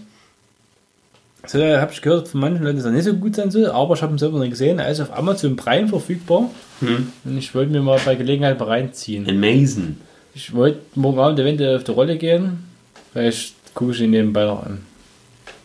[1.46, 3.96] So, habe ich gehört von manchen Leuten, dass er nicht so gut sein soll, aber
[3.96, 4.80] ich habe ihn selber nicht gesehen.
[4.80, 6.50] Er ist auf Amazon Prime verfügbar.
[6.80, 7.12] Hm.
[7.26, 9.30] Und ich wollte mir mal bei Gelegenheit mal reinziehen.
[9.30, 9.98] Amazing.
[10.34, 12.64] Ich wollte morgen Abend eventuell auf die Rolle gehen.
[13.12, 14.86] Vielleicht gucke ich ihn nebenbei noch an.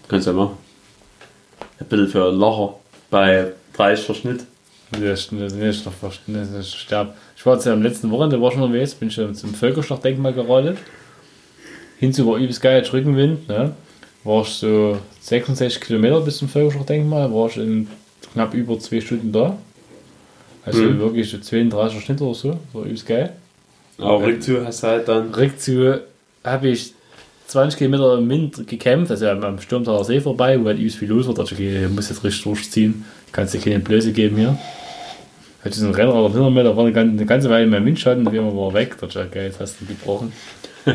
[0.08, 0.56] Kannst du ja machen.
[1.78, 2.74] Ein bisschen für Lacher
[3.10, 4.40] bei 30 Verschnitt.
[4.90, 7.14] Das ist, das ist noch sterb.
[7.36, 10.78] Ich war jetzt am letzten Wochenende, war schon unterwegs, bin schon zum Völkerschlachtdenkmal geradelt.
[11.98, 13.48] Hinzu war übelst geil, jetzt Rückenwind.
[13.48, 13.72] Ne?
[14.24, 17.88] War ich so 66 Kilometer bis zum Völkerschlachtdenkmal, war ich in
[18.32, 19.56] knapp über zwei Stunden da.
[20.64, 20.98] Also Mhm.
[21.00, 23.32] wirklich so 32 Schnitt oder so, war übelst geil.
[23.98, 25.32] Aber rückzu hast du halt dann.
[25.34, 25.94] Rückzu
[26.44, 26.92] habe ich
[27.46, 31.26] 20 Kilometer im Wind gekämpft, also am, Sturmtaler See vorbei, wo halt übelst viel los
[31.26, 31.34] war.
[31.34, 33.04] Da dachte ich, okay, ich muss jetzt richtig durchziehen.
[33.32, 34.58] Kannst dir keine Blöße geben hier.
[35.64, 38.26] Hatte so ein Rennrad hinter mir, da war eine ganze, eine ganze Weile mein Windschatten,
[38.26, 38.94] auf einmal war weg.
[39.00, 40.32] Da dachte ich, okay, jetzt hast du ihn gebrochen.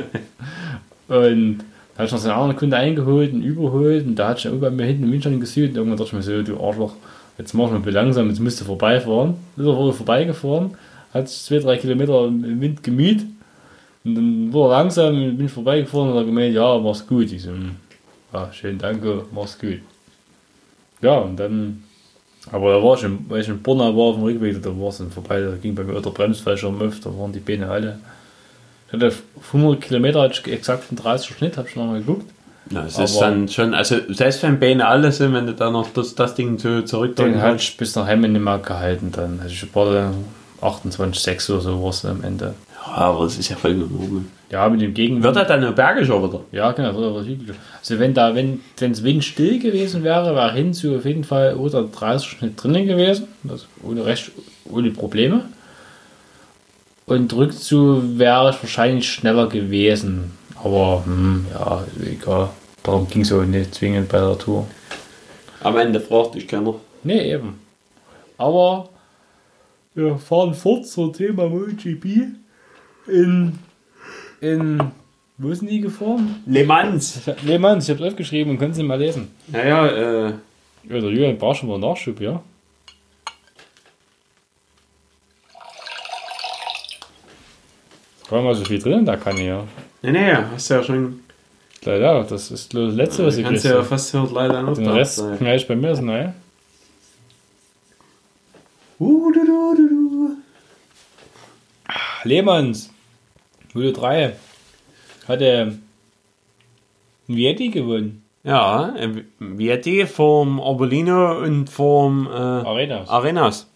[1.13, 1.59] und
[1.93, 4.51] da habe ich noch so einen anderen Kunde eingeholt und überholt und da hat schon
[4.51, 6.93] irgendwann mir hinten im Windschatten gesühlt und irgendwann dachte ich mir so, du Arschloch,
[7.37, 9.35] jetzt mach ich mal bisschen langsam, jetzt musst du vorbeifahren.
[9.55, 10.71] Ist er wohl vorbeigefahren,
[11.13, 13.25] hat sich zwei, drei Kilometer im Wind gemüht
[14.03, 17.31] und dann wurde er langsam, bin ich vorbeigefahren und hat gemeint, ja, mach's gut.
[17.31, 17.71] Ich so, hm,
[18.33, 19.79] ja, schön, danke, mach's gut.
[21.01, 21.83] Ja, und dann,
[22.51, 24.89] aber da war ich, in, weil ich in Borna war auf dem Rückweg, da war
[24.89, 27.69] es dann vorbei, da ging bei mir der Bremsfälscher am Öff, da waren die Beine
[27.69, 27.99] alle.
[28.93, 32.29] Ich hatte auf 100 Kilometer hatte exakt einen 30er Schnitt, habe ich nochmal geguckt.
[32.69, 35.89] Ja, es ist dann schon, also selbst wenn Beine alle sind, wenn du dann noch
[35.93, 37.69] das, das Ding Den zurückdrücken hatte kannst.
[37.69, 39.39] ich bis nach Hemmen nicht mehr gehalten dann.
[39.41, 40.13] Also ich war dann
[40.61, 42.53] 28,6 oder so war es am Ende.
[42.85, 44.25] Ja, aber das ist ja voll normal.
[44.51, 45.23] Ja, mit dem Gegenwind.
[45.23, 46.41] Wird er dann nur bergischer wieder?
[46.51, 47.55] Ja, genau, wird hügelig.
[47.79, 52.29] Also wenn da, wenn es windstill gewesen wäre, wäre hinzu auf jeden Fall oder 30
[52.29, 53.27] Schnitt drinnen gewesen.
[53.43, 54.31] Das ohne recht,
[54.69, 55.45] ohne Probleme.
[57.13, 60.31] Und rückzu wäre ich wahrscheinlich schneller gewesen.
[60.63, 62.49] Aber hm, ja, egal.
[62.81, 64.67] Darum ging es auch nicht zwingend bei der Tour.
[65.61, 66.73] Am Ende fragt dich keiner.
[67.03, 67.59] Nee, eben.
[68.37, 68.89] Aber
[69.93, 72.05] wir fahren fort zum Thema MotoGP.
[73.07, 73.59] in,
[74.41, 74.79] in,
[75.37, 76.41] wo ist denn die gefahren?
[76.47, 77.21] Le Mans.
[77.45, 79.27] Nee, Mann, ich hab's aufgeschrieben und können Sie mal lesen.
[79.47, 80.25] Naja, äh,
[80.89, 82.41] Ja, der Julian braucht schon mal Nachschub, ja?
[88.33, 89.63] Da war mal so viel drin in der Kanne, ja.
[90.01, 91.19] nee, nee, hast du ja schon.
[91.83, 94.93] Leider, das ist das Letzte, was ich kannst ja fast hört leider noch Den da
[94.93, 95.37] Rest sein.
[95.37, 96.33] knall ich bei mir, ist ne?
[98.99, 100.29] Uh, du, du, du, du.
[102.23, 102.89] Lehmanns,
[103.73, 104.35] Hülle 3,
[105.27, 105.77] hatte
[107.29, 108.23] ein Vietti gewonnen.
[108.43, 113.09] Ja, äh, Vietti vom Arbolino und vom äh, Arenas.
[113.09, 113.67] Arenas.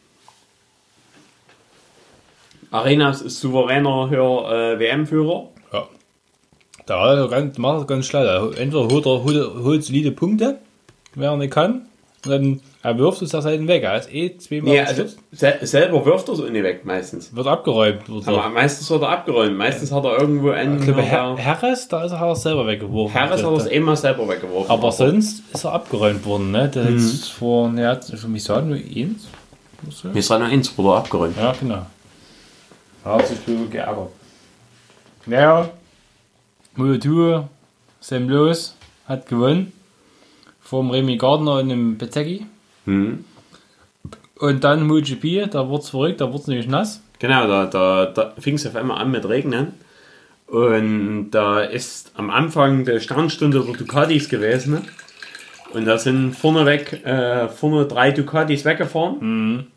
[2.72, 5.48] Arenas ist souveräner Hör, äh, WM-Führer.
[5.74, 5.88] Ja.
[6.86, 8.50] Da er ganz, macht er ganz schlau.
[8.50, 10.58] Entweder holt er holt, holt solide Punkte,
[11.16, 11.86] während er kann,
[12.26, 13.84] und dann er wirft es da Seiten weg.
[13.84, 17.36] Er ist eh zweimal Nee, also gestürzt, se selber wirft er so nicht weg meistens.
[17.36, 18.08] wird abgeräumt.
[18.08, 18.50] Wird Aber er.
[18.50, 19.58] meistens wird er abgeräumt.
[19.58, 20.80] Meistens hat er irgendwo einen.
[20.80, 23.14] Ich glaube, Her er- Harris, da ist er halt selber weggeworfen.
[23.20, 24.72] Harris hat er es immer selber weggeworfen.
[24.72, 26.70] Aber sonst ist er abgeräumt worden, ne?
[26.70, 26.98] Der Mhm.
[26.98, 29.28] jetzt vor, hat für mich sagen, nur eins.
[30.04, 31.36] Mir ist noch eins wurde abgeräumt.
[31.38, 31.86] Ja, genau.
[33.04, 34.10] Hat sich so geärgert.
[35.26, 35.70] Naja,
[36.76, 37.50] Molotour,
[38.00, 38.76] Sam Los
[39.08, 39.74] hat gewonnen.
[40.62, 42.46] Vom Remy Gardner und dem Bezecki.
[42.86, 43.26] Hm.
[44.40, 47.02] Und dann MotoGP, da wurde es verrückt, da wurde es nämlich nass.
[47.20, 49.74] Genau, da, da, da fing es auf einmal an mit Regnen.
[50.46, 54.88] Und da ist am Anfang der Sternstunde der Ducatis gewesen.
[55.74, 59.68] Und da sind vorneweg äh, vorne drei Ducatis weggefahren.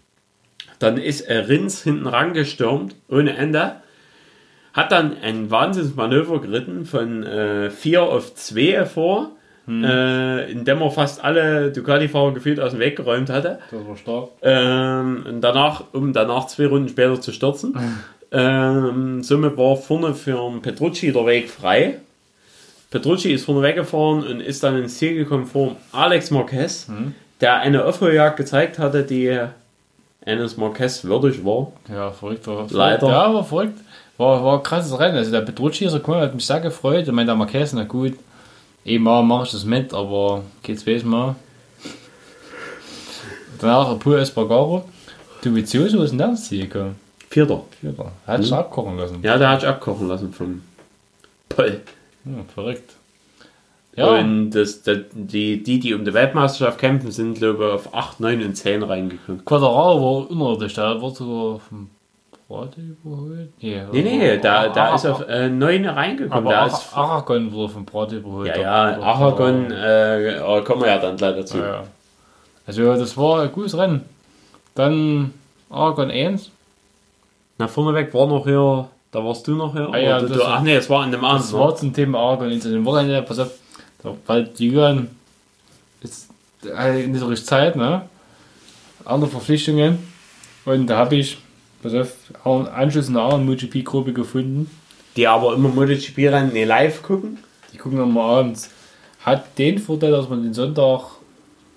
[0.80, 3.76] Dann ist er Rins hinten rangestürmt, ohne Ende.
[4.72, 9.30] Hat dann ein Wahnsinnsmanöver geritten von äh, 4 auf 2 vor,
[9.68, 13.58] äh, in dem er fast alle Ducati-Fahrer gefühlt aus dem Weg geräumt hatte.
[13.70, 14.28] Das war stark.
[14.42, 17.76] Ähm, und danach, um danach zwei Runden später zu stürzen.
[18.32, 21.96] Ähm, somit war vorne für Petrucci der Weg frei.
[22.92, 26.86] Petrucci ist vorne weggefahren und ist dann ins Ziel gekommen vor Alex Marquez,
[27.40, 29.36] der eine Aufholjagd gezeigt hatte, die
[30.24, 31.72] eines Marquez würdig war.
[31.88, 32.56] Ja, verrückt war.
[32.56, 32.72] Verrückt.
[32.72, 33.08] Leider.
[33.08, 33.78] Ja, war verrückt.
[34.16, 35.16] War, war ein krasses Rennen.
[35.16, 37.06] Also der Petrucci ist gekommen, hat mich sehr gefreut.
[37.06, 38.14] Ich meine, der Marquez, na gut,
[38.86, 41.36] einmal mache ich das mit, aber geht's weiß mal.
[43.58, 44.84] Danach Pur Espargaro.
[45.42, 46.96] Dovizioso ist denn der ins Ziel gekommen?
[47.30, 47.62] Vierter.
[47.80, 48.12] Vierter.
[48.26, 49.20] Hat sich abkochen lassen.
[49.22, 50.62] Ja, der hat sich abkochen lassen vom
[51.48, 51.80] Poll.
[52.24, 52.94] Ja, verrückt.
[54.00, 57.94] Ja, Und das, das, die, die, die um die Weltmeisterschaft kämpfen, sind, glaube ich, auf
[57.94, 59.44] 8, 9 und 10 reingekommen.
[59.44, 60.74] Quadraro war unirdisch.
[60.74, 61.90] Der wird sogar vom
[62.50, 63.52] Prade überholt.
[63.60, 66.46] Nee, Nee, nee, da, da ist auf äh, 9 reingekommen.
[66.46, 68.48] Aber Da ist Aragon wurde vom Prade überholt.
[68.48, 71.58] Ja, ja, Aragon, äh, kommen wir ja dann gleich dazu.
[71.58, 71.84] Ja, ja.
[72.66, 74.04] Also das war ein gutes Rennen.
[74.74, 75.32] Dann
[75.70, 76.50] Aragon 1.
[77.58, 79.88] Na, vorneweg war noch hier, da warst du noch hier.
[79.92, 81.42] Ah, ja, du, ach nee, es war an dem Abend.
[81.42, 81.58] Das ne?
[81.58, 83.22] war zum Thema Aragon in dem Wochenende.
[83.22, 83.50] Pass auf,
[84.26, 85.08] weil die Jürgen
[86.00, 86.30] ist
[86.62, 88.02] nicht so richtig Zeit, ne?
[89.04, 89.98] Andere Verpflichtungen.
[90.64, 91.38] Und da habe ich,
[91.82, 92.12] pass auf,
[92.44, 94.70] auch einen Anschluss in einer anderen MotoGP-Gruppe gefunden.
[95.16, 97.38] Die aber immer MotoGP-Rennen nee, live gucken.
[97.72, 98.70] Die gucken mal abends.
[99.20, 101.02] Hat den Vorteil, dass man den Sonntag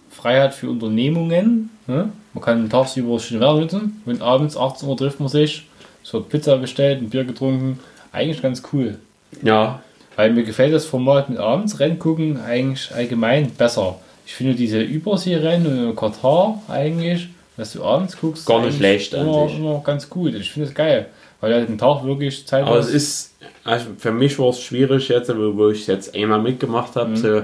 [0.09, 1.69] frei hat für Unternehmungen.
[1.87, 2.09] Ne?
[2.33, 5.65] Man kann tagsüber schön Wetter nutzen und abends 18 Uhr trifft man sich.
[6.03, 7.79] Es wird Pizza bestellt, ein Bier getrunken.
[8.11, 8.99] Eigentlich ganz cool.
[9.41, 9.81] Ja,
[10.15, 13.99] Weil mir gefällt das Format mit abends Rennen gucken eigentlich allgemein besser.
[14.25, 19.13] Ich finde diese Überseerennen und in Katar eigentlich, dass du abends guckst, Gar nicht schlecht
[19.15, 20.33] an immer, immer ganz gut.
[20.35, 21.07] Ich finde es geil,
[21.41, 23.33] weil er den Tag wirklich Zeit aber es ist,
[23.63, 26.99] also für mich war es schwierig jetzt, wo, ich es jetzt einmal mitgemacht Mhm.
[26.99, 27.41] habe, so,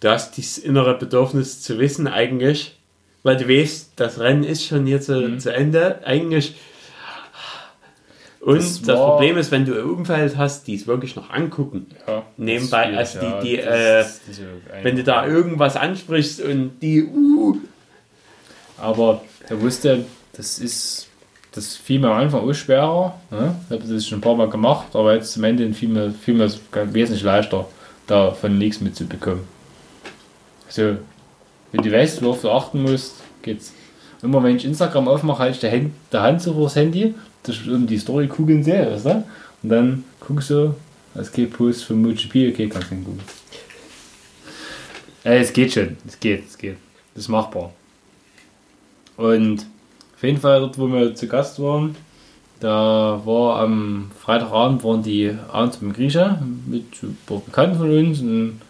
[0.00, 2.76] du hast dieses innere Bedürfnis zu wissen eigentlich,
[3.22, 5.40] weil du weißt, das Rennen ist schon jetzt zu, Mhm.
[5.40, 6.54] zu Ende, eigentlich.
[8.40, 11.86] Und Das das, Problem ist, wenn du ein Umfeld hast, die es wirklich noch angucken.
[12.08, 14.04] ja, nebenbei, also die- die, äh,
[14.82, 17.56] Wenn du da irgendwas ansprichst und die, uh,
[18.78, 21.06] Aber er wusste, das ist,
[21.52, 23.20] das fiel mir am Anfang auch schwerer.
[23.30, 23.54] Ne?
[23.68, 26.32] Ich habe das schon ein paar Mal gemacht, aber jetzt zum Ende fiel mir, fiel
[26.34, 27.68] mir es wesentlich leichter,
[28.06, 29.44] davon nichts mitzubekommen.
[30.66, 30.96] Also,
[31.72, 33.74] wenn du weißt, worauf du achten musst, geht's.
[34.22, 37.56] Immer wenn ich Instagram aufmache, halte ich der, Hand, der Hand so vors Handy, dass
[37.56, 39.24] ich um die Story kugeln weißt du?
[39.62, 40.74] Und dann guck so,
[41.14, 43.20] es geht Post von MotoGP, okay, kannst du nicht gucken.
[45.24, 46.76] Äh, es geht schon, es geht, es geht.
[47.14, 47.72] Das ist machbar.
[49.16, 49.66] Und
[50.14, 51.96] auf jeden Fall dort, wo wir zu Gast waren,
[52.60, 58.60] da war am Freitagabend waren die abends im Grieche mit ein Bekannten von uns und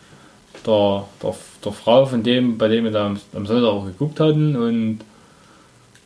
[0.66, 4.20] der, der, der Frau von dem, bei dem wir da am, am Sonntag auch geguckt
[4.20, 5.00] hatten und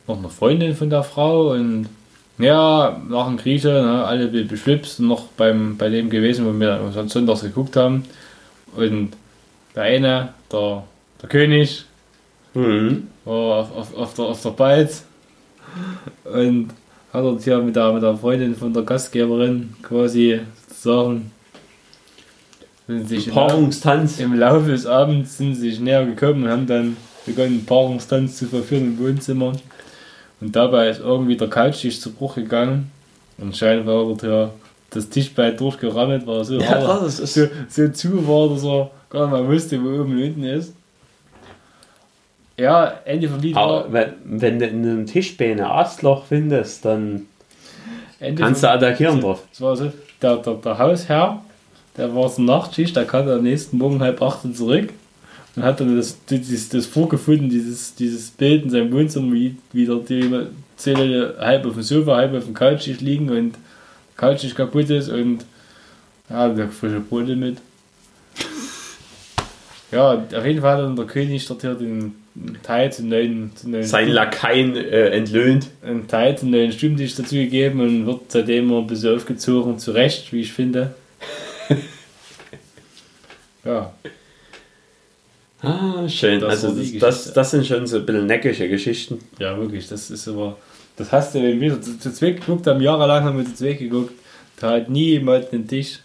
[0.07, 1.89] noch eine Freundin von der Frau und
[2.37, 6.51] Ja, nach dem Grieche, ne, alle be- beschwipst und noch beim, bei dem gewesen, wo
[6.59, 8.03] wir sonst sonntags geguckt haben.
[8.75, 9.11] Und
[9.75, 10.83] der eine, der,
[11.21, 11.85] der König,
[12.53, 13.07] Mhm.
[13.25, 15.03] war auf, auf, auf, der, auf der Balz
[16.23, 16.69] und
[17.11, 21.31] hat dort hier mit der, mit der Freundin von der Gastgeberin quasi sozusagen
[22.87, 24.19] sind sich Paarungstanz.
[24.21, 28.45] im Laufe des Abends sind sie sich näher gekommen und haben dann begonnen, Paarungstanz zu
[28.45, 29.51] verführen im Wohnzimmer.
[30.41, 32.91] Und dabei ist irgendwie der Couchtisch zu Bruch gegangen.
[33.37, 34.49] Und scheinbar war dort ja
[34.89, 38.91] das Tischbein durchgerammelt, war so, Ja, hart, das ist- so, so zu war, dass er
[39.09, 40.73] gar nicht mal wusste, wo oben und unten ist.
[42.57, 43.55] Ja, Ende vom Lied.
[43.57, 47.25] Aber wenn, wenn du in einem Tischbein ein Astloch findest, dann
[48.19, 49.43] Ende kannst vom- du attackieren drauf.
[49.51, 51.41] Es war so, der, der, der Hausherr,
[51.97, 54.89] der war so Nachtschicht, der kam am nächsten Morgen halb acht zurück
[55.55, 59.85] und hat dann das, das, das vorgefunden, dieses, dieses Bild in seinem Wohnzimmer, wie, wie
[59.85, 64.53] der die Zelle halb auf dem Sofa, halb auf dem Couchtisch liegen und der Couchtisch
[64.53, 65.45] kaputt ist und
[66.29, 67.57] ja, der frische Brote mit.
[69.91, 72.15] Ja, auf jeden Fall hat dann der König dort hier den
[72.63, 75.67] Teil zum neuen, zum neuen Sein Lakaien äh, entlöhnt.
[75.83, 79.91] einen Teil zum neuen Stimmtisch dazu gegeben und wird seitdem immer ein bisschen aufgezogen, zu
[79.91, 80.95] Recht, wie ich finde.
[83.63, 83.93] ja,
[85.65, 86.39] Ah, schön.
[86.39, 89.19] Das also das, das, das sind schon so ein bisschen neckische Geschichten.
[89.39, 90.57] ja, wirklich, das ist aber,
[90.97, 94.13] das hast du, wenn wir zu, zweit geguckt haben, jahrelang haben wir zu zweit geguckt,
[94.59, 95.99] da hat nie jemand den Tisch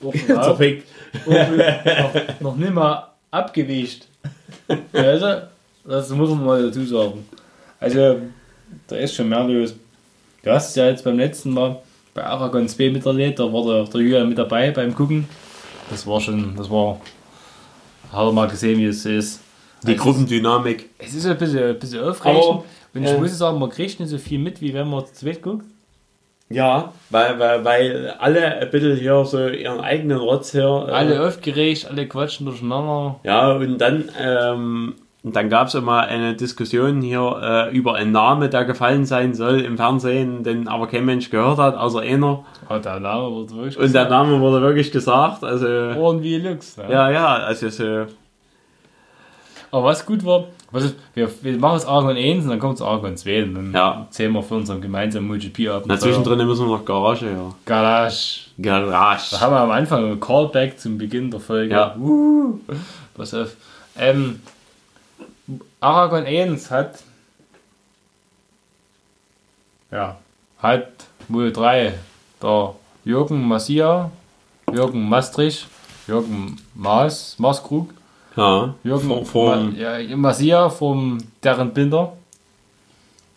[0.00, 0.88] und auf, Zerfickt.
[1.26, 4.04] noch, noch nicht mal abgewischt.
[4.92, 5.42] Also,
[5.84, 7.26] das muss man mal dazu sagen.
[7.80, 8.18] Also,
[8.86, 9.74] da ist schon mehr los.
[10.42, 11.80] Du hast es ja jetzt beim letzten Mal
[12.12, 15.26] bei Aragon 2 miterlebt, da war der, der Julian mit dabei beim Gucken.
[15.90, 17.00] Das war schon, das war,
[18.14, 19.40] hat er mal gesehen, wie es ist.
[19.86, 20.88] Die Also, Gruppendynamik.
[20.98, 22.42] Es ist ein bisschen, ein bisschen aufregend.
[22.42, 25.04] Aber, und ich äh, muss sagen, man kriegt nicht so viel mit, wie wenn man
[25.06, 25.64] zu zweit guckt.
[26.50, 30.86] Ja, weil, weil, weil alle ein bisschen hier so ihren eigenen Rotz hier.
[30.88, 33.18] äh, Alle aufgeregt, alle quatschen durcheinander.
[33.24, 34.94] Ja, und dann, ähm,
[35.24, 39.32] und dann gab es immer eine Diskussion hier äh, über einen Namen, der gefallen sein
[39.32, 42.44] soll im Fernsehen, den aber kein Mensch gehört hat, außer einer.
[42.68, 45.42] Oh, der Name wird wirklich Und der Name wurde wirklich gesagt.
[45.42, 46.76] Also, Ohren wie Lux.
[46.76, 46.84] Ne?
[46.90, 48.04] ja, ja, also so.
[49.70, 52.74] Aber was gut war, was ist, wir, wir machen es Argon 1 und dann kommt
[52.74, 54.06] es Argon 2 und dann Ja.
[54.10, 55.84] zählen wir für unseren gemeinsamen MotoGP ab.
[55.86, 57.54] Na, zwischendrin müssen wir noch Garage, ja.
[57.64, 58.50] Garage.
[58.58, 59.40] Da Garage.
[59.40, 61.72] haben wir am Anfang ein Callback zum Beginn der Folge.
[61.72, 61.96] Ja.
[61.96, 62.60] Uh,
[63.16, 63.56] pass auf.
[63.98, 64.40] Ähm,
[65.84, 67.02] Aragon 1 hat
[69.90, 70.16] ja,
[70.58, 70.88] hat
[71.28, 71.92] wohl drei.
[72.42, 72.74] Der
[73.04, 74.10] Jürgen Massia,
[74.72, 75.68] Jürgen Maastricht,
[76.06, 77.90] Jürgen Maas, Maaskrug,
[78.34, 82.14] Ja, Jürgen vor, Ma ja, Masia vom Deren Binder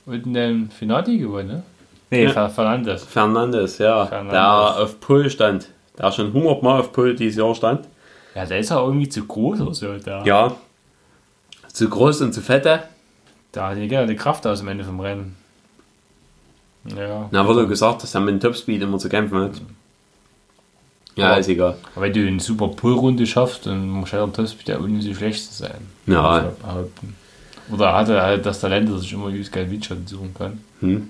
[0.05, 1.63] und den Finati gewonnen, ne?
[2.09, 2.47] Nee, Ja.
[2.47, 3.03] Fernandes.
[3.03, 4.05] Fernandes, ja.
[4.05, 4.31] Fernandes.
[4.33, 5.67] Der auf Pol stand.
[5.97, 7.85] Der schon 100 Mal auf Pol dieses Jahr stand.
[8.33, 9.97] Ja, der ist ja irgendwie zu groß oder so.
[9.97, 10.55] Der, Ja.
[11.77, 12.85] Zu groß und zu fette.
[13.51, 15.35] Da hat ja die Kraft aus am Ende vom Rennen.
[16.85, 17.27] Ja.
[17.29, 19.61] Na, wurde gesagt, dass er mit dem Topspeed immer zu kämpfen hat.
[21.15, 21.35] Ja, Ja.
[21.35, 21.77] ist egal.
[21.95, 25.13] Aber wenn du eine super Pull-Runde schaffst, dann muss der Topspeed ja auch nicht so
[25.13, 25.81] schlecht zu sein.
[26.07, 26.47] Ja.
[26.49, 27.15] Ich behaupten.
[27.71, 30.59] Oder hat er halt das Talent, dass ich immer übelst geil Windschatten suchen kann.
[30.79, 31.09] Hm.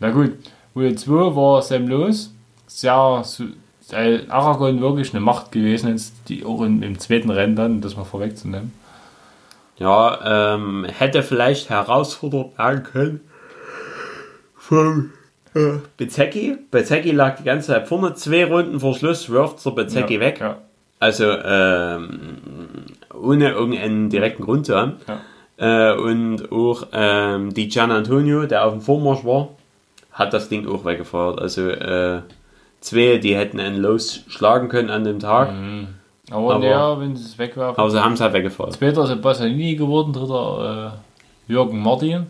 [0.00, 0.32] Na gut,
[0.74, 2.30] Runde 2 war Sam los.
[2.68, 3.22] Sehr,
[3.92, 7.98] äh, Aragon wirklich eine Macht gewesen, jetzt die auch in, im zweiten Rennen dann, das
[7.98, 8.72] mal vorwegzunehmen.
[9.78, 13.20] Ja, ähm, hätte vielleicht herausfordert werden können
[14.56, 15.12] vom
[15.54, 16.56] äh, Bezecki.
[16.70, 20.40] Bezecki lag die ganze Zeit vorne, zwei Runden vor Schluss wirft der Bezecki ja, weg.
[20.40, 20.58] Ja,
[20.98, 22.08] Also ähm,
[23.14, 24.96] ohne irgendeinen direkten Grund zu haben.
[25.06, 25.20] ja.
[25.58, 29.48] Äh, und auch ähm, die Gian Antonio, der auf dem Vormarsch war,
[30.12, 31.40] hat das Ding auch weggefeuert.
[31.40, 32.20] Also äh,
[32.80, 35.50] zwei, die hätten einen losschlagen können an dem Tag,
[36.30, 37.78] Aber, Aber- ja, wenn sie es wegwerfen.
[37.78, 38.72] aber sie haben es halt weggefeuert.
[38.74, 40.92] Zweiter ist Bassanini geworden, dritter
[41.48, 42.26] äh, Jürgen Martin.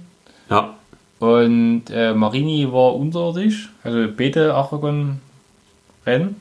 [0.50, 0.74] Ja,
[1.18, 5.20] Und äh, Marini war unterirdisch, also beide Aragon
[6.04, 6.40] Rennen.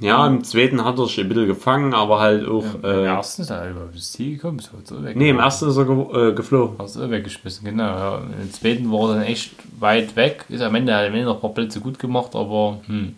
[0.00, 2.64] ja, im zweiten hat er sich ein bisschen gefangen, aber halt auch.
[2.74, 5.16] Im äh, ersten ist er über das Ziel gekommen, ist so weg.
[5.16, 6.76] nee, im ersten ist er ge äh, geflogen.
[6.78, 7.84] Hast du weggeschmissen, genau.
[7.84, 8.18] Ja.
[8.42, 10.44] Im zweiten war er dann echt weit weg.
[10.48, 13.14] Ist am Ende, hat am Ende noch ein paar Plätze gut gemacht, aber hm.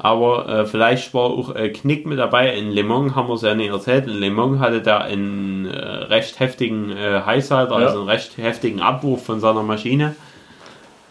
[0.00, 2.54] Aber äh, vielleicht war auch äh, Knick mit dabei.
[2.56, 4.06] In Le Mans haben wir es ja nicht erzählt.
[4.06, 8.80] In Le Mans hatte der einen äh, recht heftigen äh, Highsider, also einen recht heftigen
[8.80, 10.14] Abwurf von seiner Maschine.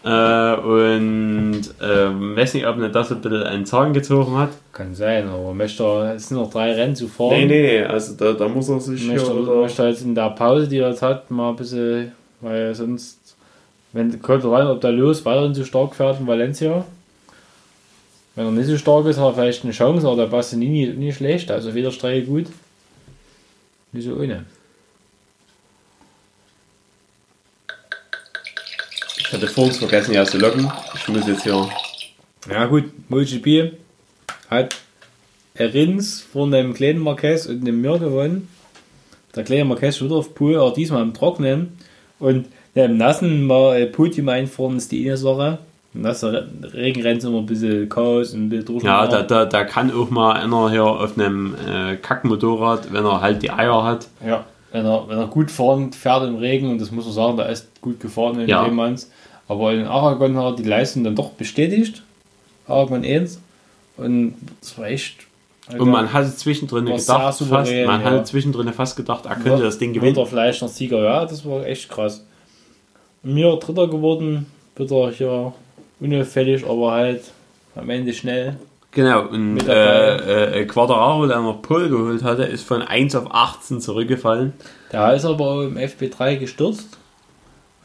[0.04, 4.50] Äh, und äh, weiß nicht, ob nicht das ein bisschen einen Zahn gezogen hat.
[4.72, 7.30] kann sein, aber möchte er, es sind noch drei Rennen zu fahren.
[7.30, 9.88] Nee, nee, nee, also da, da muss er sich möchte, hier er- oder, möchte er
[9.88, 13.18] jetzt in der Pause, die er jetzt hat, mal ein bisschen, weil sonst
[13.92, 16.84] Wenn kommt rein, ob der Los weiterhin so stark fährt in Valencia.
[18.38, 20.96] Wenn er nicht so stark ist, hat er vielleicht eine Chance, aber der Bastianini ist
[20.96, 21.50] nicht schlecht.
[21.50, 22.46] Also weder Strecke gut.
[23.90, 24.44] Nicht so ohne.
[29.18, 30.70] Ich hatte vorhin vergessen, ja zu locken.
[30.94, 31.68] Ich muss jetzt hier.
[32.48, 33.72] Ja gut, MotoGP
[34.48, 34.76] hat
[35.58, 38.48] Rins von dem kleinen Marquez und dem Mir gewonnen.
[39.34, 41.76] Der kleine Marquez wieder auf Pool, aber diesmal im Trocknen.
[42.20, 45.58] Und im Nassen mal Podium einfahren ist die eine Sache.
[45.94, 46.34] Im nassen
[46.74, 48.82] Regenrennen ist immer ein bisschen Chaos und ein bisschen Druck.
[48.82, 53.20] Ja, da, da, da kann auch mal einer hier auf einem äh, Kackmotorrad, wenn er
[53.20, 54.08] halt die Eier hat.
[54.24, 57.36] Ja, wenn er, wenn er gut fahren fährt im Regen, und das muss man sagen,
[57.38, 58.64] da ist gut gefahren in Ja.
[58.64, 59.10] dem Manns.
[59.48, 62.02] Aber in Aragon hat er die Leistung dann doch bestätigt.
[62.66, 63.40] Aragon 1.
[63.96, 65.16] Und das war echt.
[65.76, 68.06] Und man hatte zwischendrin gedacht, fast, souverän, man ja.
[68.10, 70.24] hatte zwischendrin fast gedacht, er könnte das Ding gewinnen.
[70.26, 72.24] Vielleicht noch Sieger, ja, das war echt krass.
[73.22, 75.52] Mir Dritter geworden, wieder hier
[76.00, 77.22] unauffällig, aber halt
[77.74, 78.56] am Ende schnell.
[78.90, 83.80] Genau, und äh, äh, Quadraro, der noch Pole geholt hatte, ist von 1 auf 18
[83.80, 84.54] zurückgefallen.
[84.92, 86.96] Der ist aber auch im FP3 gestürzt.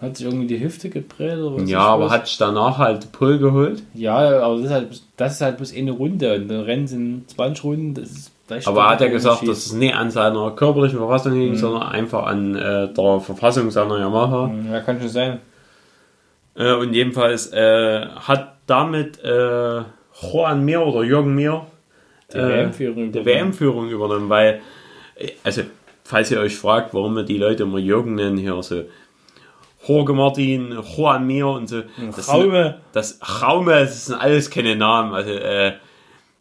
[0.01, 2.11] Hat sich irgendwie die Hüfte gedreht oder was Ja, aber was?
[2.11, 3.83] hat sich danach halt Pole geholt.
[3.93, 7.29] Ja, aber das ist halt, das ist halt bloß eine Runde und dann Rennen sind
[7.29, 7.93] 20 Runden.
[7.93, 9.49] Das ist vielleicht Aber hat er gesagt, Unterschied.
[9.49, 11.39] dass es nicht an seiner körperlichen Verfassung Mhm.
[11.41, 14.51] liegt, sondern einfach an äh, der Verfassung seiner Yamaha.
[14.71, 15.39] Ja, kann schon sein.
[16.55, 19.81] Äh, und jedenfalls äh, hat damit äh,
[20.21, 21.65] Juan Mir oder Jürgen Mir
[22.31, 23.25] Die äh, WM-Führung die übernommen.
[23.25, 24.61] WM-Führung übernommen, weil,
[25.15, 25.63] äh, also,
[26.03, 28.83] falls ihr euch fragt, warum wir die Leute immer Jürgen nennen, hier so
[29.85, 31.81] Jorge Martin, Juan Mir und so.
[32.15, 32.79] Das Raume.
[32.93, 35.13] das Raume, das sind alles keine Namen.
[35.13, 35.73] Also, äh,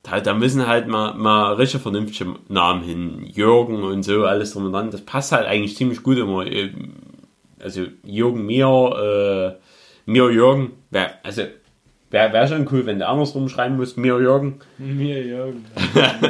[0.05, 3.25] da, da müssen halt mal, mal richtig vernünftige Namen hin.
[3.33, 4.91] Jürgen und so, alles drum und dran.
[4.91, 6.45] Das passt halt eigentlich ziemlich gut immer.
[7.61, 9.62] Also, Jürgen Mir, äh,
[10.07, 10.73] Mir Jürgen.
[10.91, 11.43] Wär, also,
[12.11, 13.97] wäre wär schon cool, wenn du andersrum schreiben musst.
[13.97, 14.61] Mir Jürgen.
[14.79, 15.65] Mir Jürgen.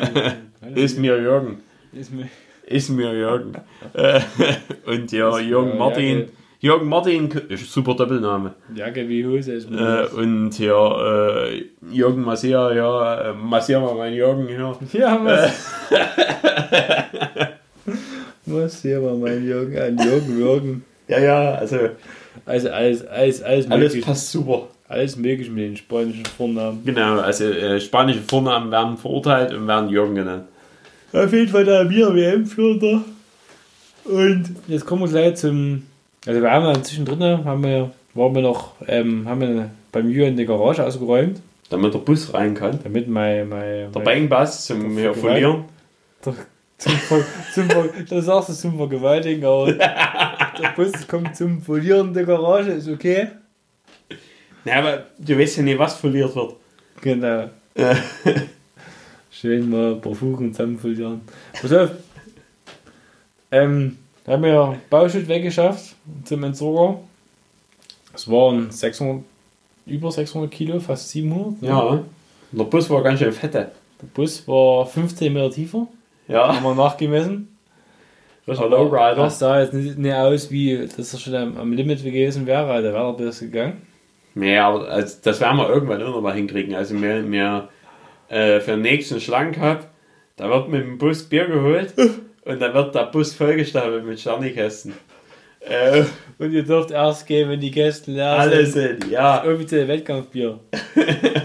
[0.75, 1.61] Ist mir Jürgen.
[1.93, 2.29] Ist mir.
[2.67, 3.55] Ist mir Jürgen.
[4.87, 6.29] Und ja, Jürgen Martin.
[6.61, 6.89] Jürgen.
[6.89, 8.55] Martin, super Doppelname.
[8.73, 9.69] Jacke wie Hose ist.
[9.69, 14.79] Äh, und ja, äh, Jürgen Massier, ja, äh, massier mal meinen Jürgen hier.
[14.93, 15.21] Ja,
[18.47, 18.83] was?
[18.83, 20.85] Hier mal mein Jürgen an Jürgen Jürgen.
[21.09, 21.79] Ja, ja, also
[22.47, 24.05] Also alles, alles, alles, alles möglich.
[24.05, 24.69] passt super.
[24.89, 26.85] Alles möglich mit den spanischen Vornamen.
[26.85, 30.45] Genau, also äh, spanische Vornamen werden verurteilt und werden Jürgen genannt.
[31.13, 33.03] Auf jeden Fall der Mir WM-Führer.
[34.05, 35.85] Und jetzt kommen wir gleich zum.
[36.27, 40.37] Also wir haben ja zwischendrin haben wir, waren wir noch, ähm, haben wir beim Jürgen
[40.37, 41.41] die Garage ausgeräumt,
[41.71, 42.79] Damit der Bus rein kann.
[42.83, 45.65] damit mein, mein, Der mein Bangbass zum hier verlieren.
[46.23, 47.25] zum, Ver-
[47.55, 49.73] zum, Ver- das sagst du zum Vergewaltigen, aber
[50.61, 53.29] der Bus kommt zum Verlieren der Garage, ist okay.
[54.65, 56.55] Ja, aber du weißt ja nicht, was verliert wird.
[57.01, 57.51] Genau.
[59.31, 61.23] Schön mal ein paar Fugen zusammen verlieren.
[61.61, 61.91] Pass auf.
[63.51, 67.01] Ähm, haben wir Bauschutt weggeschafft zum Entsorger.
[68.15, 69.23] Es waren 600,
[69.87, 71.63] über 600 Kilo, fast 700.
[71.63, 71.69] ne?
[71.69, 72.03] Ja.
[72.53, 73.73] Der Bus war ganz schön fette.
[74.01, 75.87] Der Bus war 15 Meter tiefer,
[76.29, 76.55] Ja.
[76.55, 77.52] haben wir nachgemessen.
[78.47, 79.15] Richtiger Lowrider.
[79.17, 82.71] Das sah jetzt nicht, nicht aus, wie dass er schon am, am Limit gewesen wäre,
[82.71, 83.83] also wäre er bis gegangen.
[84.35, 86.75] Nee, aber also, das werden wir irgendwann auch noch mal hinkriegen.
[86.75, 87.69] Also wir, wir
[88.29, 89.87] äh, für den nächsten Schlank gehabt,
[90.37, 91.95] da wird mit dem Bus Bier geholt
[92.45, 94.95] und dann wird der Bus vollgestapelt mit Sternikästen.
[95.61, 96.05] Äh,
[96.39, 98.73] Und ihr dürft erst gehen, wenn die Gäste leer sind.
[98.73, 99.45] sind, ja.
[99.45, 100.59] offizielle Wettkampfbier.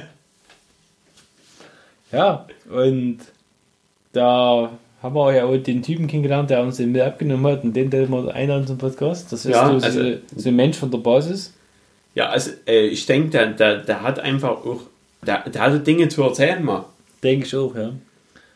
[2.12, 3.20] ja, und
[4.14, 4.72] da
[5.04, 7.90] haben wir ja auch den Typen kennengelernt, der uns den mit abgenommen hat und den
[7.90, 9.32] den wir einladen zum Podcast.
[9.32, 11.54] Das ist Ja, so, so, also- so ein Mensch von der Basis.
[12.16, 14.82] Ja, also äh, ich denke, der, der, der hat einfach auch,
[15.26, 16.86] der, der hatte Dinge zu erzählen mal.
[17.24, 17.92] Denke ich auch, ja.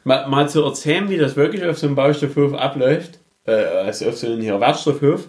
[0.04, 0.28] mal.
[0.28, 4.26] Mal zu erzählen, wie das wirklich auf so einem Baustoffhof abläuft, äh, also auf so
[4.28, 5.28] einem hier Wertstoffhof,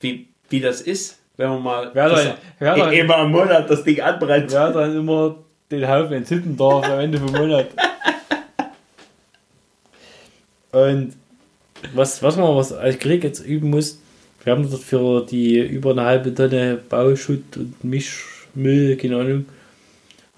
[0.00, 3.68] wie, wie das ist, wenn man mal Wer das, dann- wer dann- immer im Monat
[3.68, 4.50] das Ding anbrennt.
[4.52, 5.36] Wer dann immer
[5.70, 7.66] den Haufen entzünden darf am Ende vom Monat.
[10.76, 11.12] Und
[11.94, 14.00] was, was man was als Krieg jetzt üben muss,
[14.44, 19.46] wir haben dort für die über eine halbe Tonne Bauschutt und Mischmüll, keine Ahnung,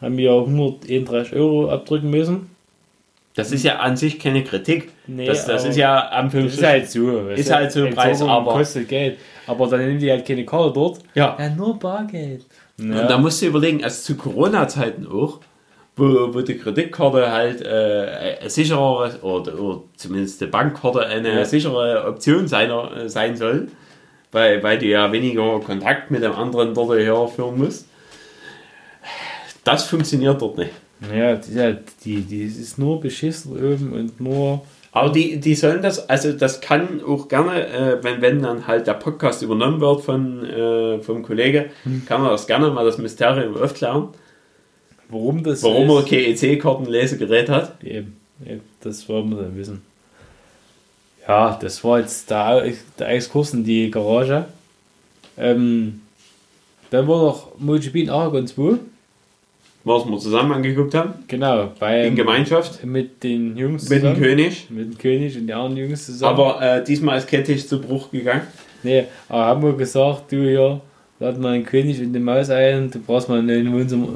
[0.00, 2.50] haben wir 131 Euro abdrücken müssen.
[3.34, 4.90] Das ist ja an sich keine Kritik.
[5.06, 7.28] Nee, das, das ist ja am Das ist halt so.
[7.28, 9.18] Ist halt so ein Preis, aber- kostet Geld.
[9.46, 10.98] Aber dann nehmen die halt keine Karte dort.
[11.14, 11.36] Ja.
[11.38, 12.44] Ja, nur Bargeld.
[12.78, 15.40] Und da musst du überlegen, also zu Corona-Zeiten auch,
[15.98, 22.06] wo, wo die Kreditkarte halt äh, eine sichere, oder, oder zumindest die Bankkarte eine sichere
[22.06, 23.68] Option seiner, äh, sein soll,
[24.32, 27.86] weil, weil du ja weniger Kontakt mit dem anderen dort herführen musst.
[29.64, 30.70] Das funktioniert dort nicht.
[31.14, 34.62] Ja, die, die, die ist nur beschissen oben und nur.
[34.90, 38.86] Aber die, die sollen das, also das kann auch gerne, äh, wenn, wenn dann halt
[38.86, 41.70] der Podcast übernommen wird von, äh, vom Kollege,
[42.06, 44.08] kann man das gerne mal das Mysterium aufklären,
[45.10, 47.82] Warum das warum er kein EC-Kartenlesegerät hat.
[47.82, 49.82] Eben, eben, das wollen wir dann wissen.
[51.26, 54.46] Ja, das war jetzt der, der Exkurs in die Garage.
[55.36, 56.00] Ähm,
[56.90, 58.78] dann war noch MotoGP in Aragon 2.
[59.84, 64.22] Was wir zusammen angeguckt haben, Genau, bei, in Gemeinschaft, mit den Jungs mit dem zusammen.
[64.22, 64.66] König.
[64.70, 66.38] Mit dem König und den anderen Jungs zusammen.
[66.38, 68.42] Aber äh, diesmal ist kein Tisch zu Bruch gegangen.
[68.82, 70.80] Nee, aber haben wir gesagt, du hier,
[71.20, 74.08] lad mal einen König und die Maus ein, du brauchst mal einen Wohnzimmer,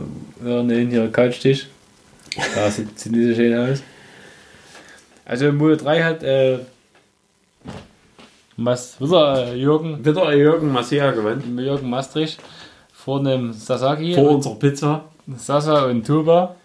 [0.44, 1.68] ja, einen hier Couchtisch.
[2.56, 3.82] Ja, sieht, sieht nicht so schön aus.
[5.24, 6.58] Also Moto 3 hat, äh,
[8.56, 11.58] was, wieder äh, Jürgen, Wieder Jürgen Massia gewonnen.
[11.58, 12.40] Jürgen Maastricht
[12.92, 15.04] vor einem Sasaki, Vor unserer Pizza.
[15.36, 16.56] Sasa und Tuba.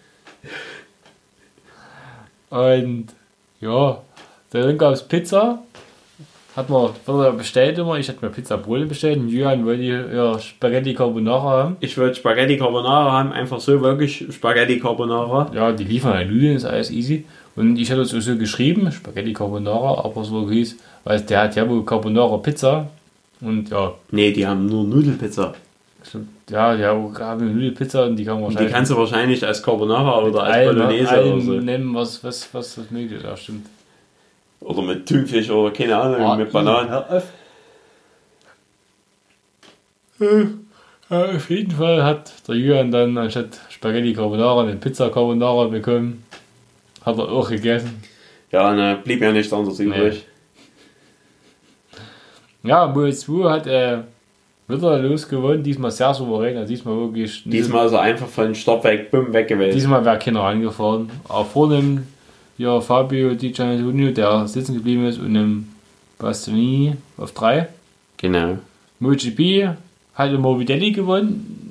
[2.50, 3.08] Und
[3.60, 4.02] ja,
[4.52, 5.64] dann gab es Pizza.
[6.58, 8.00] Hat man wurde bestellt immer.
[8.00, 9.20] Ich hatte mir Pizza Brole bestellt.
[9.20, 11.78] Und Julian wollte ja Spaghetti Carbonara haben.
[11.82, 15.52] Ich wollte Spaghetti Carbonara haben, einfach so wirklich Spaghetti Carbonara.
[15.54, 17.26] Ja, die liefern halt Nudeln, ist alles easy.
[17.56, 21.70] Und ich hatte es so geschrieben, Spaghetti Carbonara, aber so hieß, weil der hat ja
[21.70, 22.90] wohl Carbonara Pizza.
[23.40, 25.54] Und ja, Nee, die haben nur Nudelpizza.
[26.04, 26.30] stimmt.
[26.50, 30.42] ja, die haben Nudelpizza und die kann man die kannst du wahrscheinlich als Carbonara oder
[30.42, 31.52] als Bolognese oder so.
[31.52, 33.26] nennen, was, was, was, was möglich ist.
[33.26, 33.68] Ja, stimmt.
[34.62, 36.90] Oder mit Thunfisch oder keine Ahnung, Ah, mit Bananen.
[36.90, 37.24] Hör auf.
[41.10, 46.24] Ja, auf jeden Fall hat der Julian dann anstatt Spaghetti Carbonara eine Pizza Carbonara bekommen.
[47.06, 48.02] Hat er auch gegessen.
[48.52, 50.26] Ja, ne, blieb ja nichts anderes übrig.
[52.64, 54.00] Ja, Moe 2 hat äh,
[54.68, 57.44] wieder losgewonnen, diesmal sehr souverän, also diesmal wirklich.
[57.46, 59.74] Diesmal ist er einfach von Start weg, bumm, weg gewesen.
[59.76, 61.10] diesmal wäre keiner angefahren.
[61.30, 62.08] Aber vor dem
[62.58, 65.68] ja, Fabio Di Giannantonio, der sitzen geblieben ist, und dem
[66.18, 67.68] Bastianini auf 3.
[68.18, 68.58] Genau.
[69.00, 69.76] MotoGP
[70.16, 71.64] hat der Morbidelli gewonnen.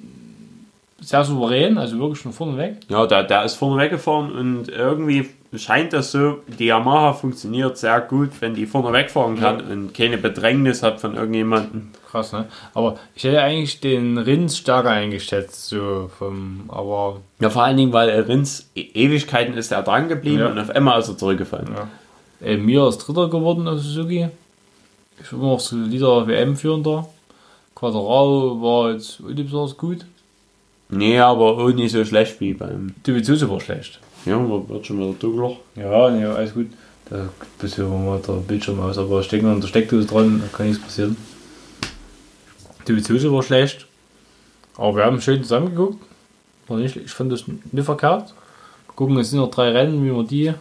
[1.01, 2.78] Sehr souverän, also wirklich von vorne weg.
[2.89, 8.01] Ja, der, der ist vorne weggefahren und irgendwie scheint das so, die Yamaha funktioniert sehr
[8.01, 11.89] gut, wenn die vorne wegfahren kann und keine Bedrängnis hat von irgendjemandem.
[12.16, 12.46] Krass, ne?
[12.72, 17.92] Aber ich hätte eigentlich den Rins stärker eingeschätzt, so vom, aber Ja, vor allen Dingen,
[17.92, 20.46] weil Rins e- Ewigkeiten ist er dran geblieben Ja.
[20.48, 21.68] und auf einmal ist er zurückgefallen.
[21.76, 21.88] ja.
[22.46, 24.28] Äh, mir ist Dritter geworden auf Suzuki.
[25.22, 27.06] Ich bin immer noch solider WM-Führender.
[27.74, 30.06] Quadraro war jetzt unbesonders gut.
[30.88, 32.94] Nee, aber auch nicht so schlecht wie beim.
[33.02, 34.00] Dovizioso war schlecht.
[34.24, 35.56] Ja, man wird schon wieder dunkler.
[35.74, 36.68] Ja, nee, alles gut.
[37.10, 37.28] Da
[37.60, 41.16] bisschen mal der Bildschirm aus, aber stecken an der Steckdose dran, da kann nichts passieren.
[42.87, 43.87] Dovizioso war schlecht.
[44.76, 45.99] Aber wir haben schön zusammengeguckt.
[46.84, 48.34] Ich fand das nicht verkehrt.
[48.95, 50.53] Gucken, es sind noch drei Rennen, wie wir die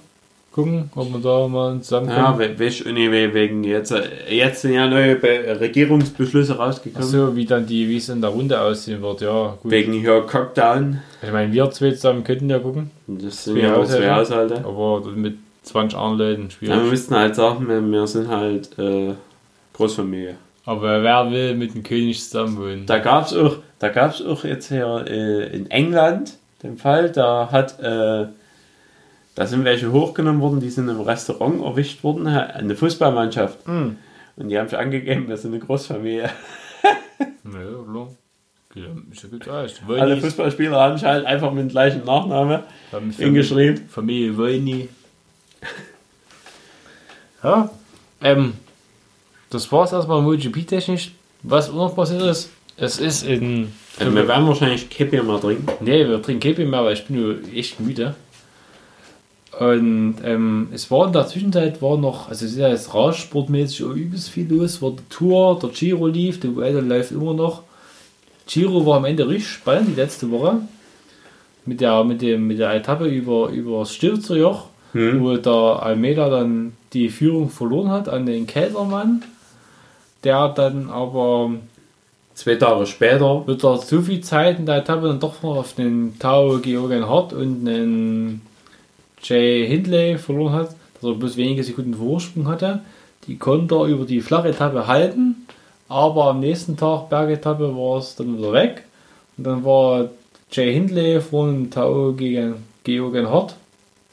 [0.52, 2.18] gucken, ob wir da mal zusammenkommen.
[2.18, 6.56] Ja, we- weißt du, nee, we- wegen jetzt, äh, jetzt sind ja neue Be Regierungsbeschlüsse
[6.58, 7.06] rausgekommen.
[7.08, 9.70] so wie dann die, wie es in der Runde aussehen wird, ja, gut.
[9.72, 11.02] Wegen hier Cockdown.
[11.22, 14.64] Ich meine, wir zwei zusammen könnten ja gucken, Das sind ja auch zwei Haushalte.
[14.64, 16.90] aber mit 20 anderen Leuten Ja, wir schwierig.
[16.92, 19.14] müssten halt sagen, wir, wir sind halt äh,
[19.74, 20.36] Großfamilie.
[20.66, 22.86] Aber wer will mit dem König zusammen wohnen?
[22.86, 27.50] Da gab es auch, da gab's auch jetzt hier äh, in England den Fall, da
[27.52, 28.28] hat, äh,
[29.36, 33.66] da sind welche hochgenommen worden, die sind im Restaurant erwischt worden, eine Fußballmannschaft.
[33.68, 33.98] Hm.
[34.38, 36.30] Und die haben sich angegeben, wir sind eine Großfamilie.
[37.46, 38.10] Ja, klar.
[38.74, 40.00] Ja, ist aus.
[40.00, 42.64] Alle Fußballspieler haben sich halt einfach mit dem gleichen Nachname
[43.18, 43.88] hingeschrieben.
[43.88, 44.90] Familie Wolny.
[47.44, 47.70] Ja,
[48.22, 48.54] ähm,
[49.56, 51.12] das war's erstmal MotoGP-technisch.
[51.44, 53.72] Was auch noch passiert ist, es ist in.
[54.00, 55.68] Also wir werden wahrscheinlich Kippe mal trinken.
[55.80, 58.16] Nee, wir trinken Kepi mehr, weil ich bin nur echt müde.
[59.58, 63.80] Und ähm, es war in der Zwischenzeit war noch, also es ist ja jetzt Radsportmäßig
[63.82, 67.64] übelst viel los, war die Tour, der Giro lief, der Vuelta läuft immer noch.
[68.48, 70.58] Giro war am Ende richtig spannend, die letzte Woche.
[71.66, 74.66] Mit der, mit dem, mit der Etappe über, über das Stilzerjoch,
[74.96, 75.22] Hm.
[75.22, 79.24] wo der Almeida dann die Führung verloren hat an den Keltermann.
[80.26, 81.52] Der dann aber
[82.34, 83.48] Zwei Tage später.
[83.48, 87.08] wird er so viel Zeit in der Etappe dann doch noch auf den Tao Georgen
[87.08, 88.42] Hart und den
[89.24, 92.82] Jay Hindley verloren hat, dass er bloß wenige Sekunden Vorsprung hatte.
[93.28, 95.48] Die konnte er über die flache Etappe halten,
[95.88, 98.84] aber am nächsten Tag, Bergetappe, war es dann wieder weg.
[99.38, 100.10] Und dann war
[100.52, 103.56] Jay Hindley von Tao gegen Georgen Hart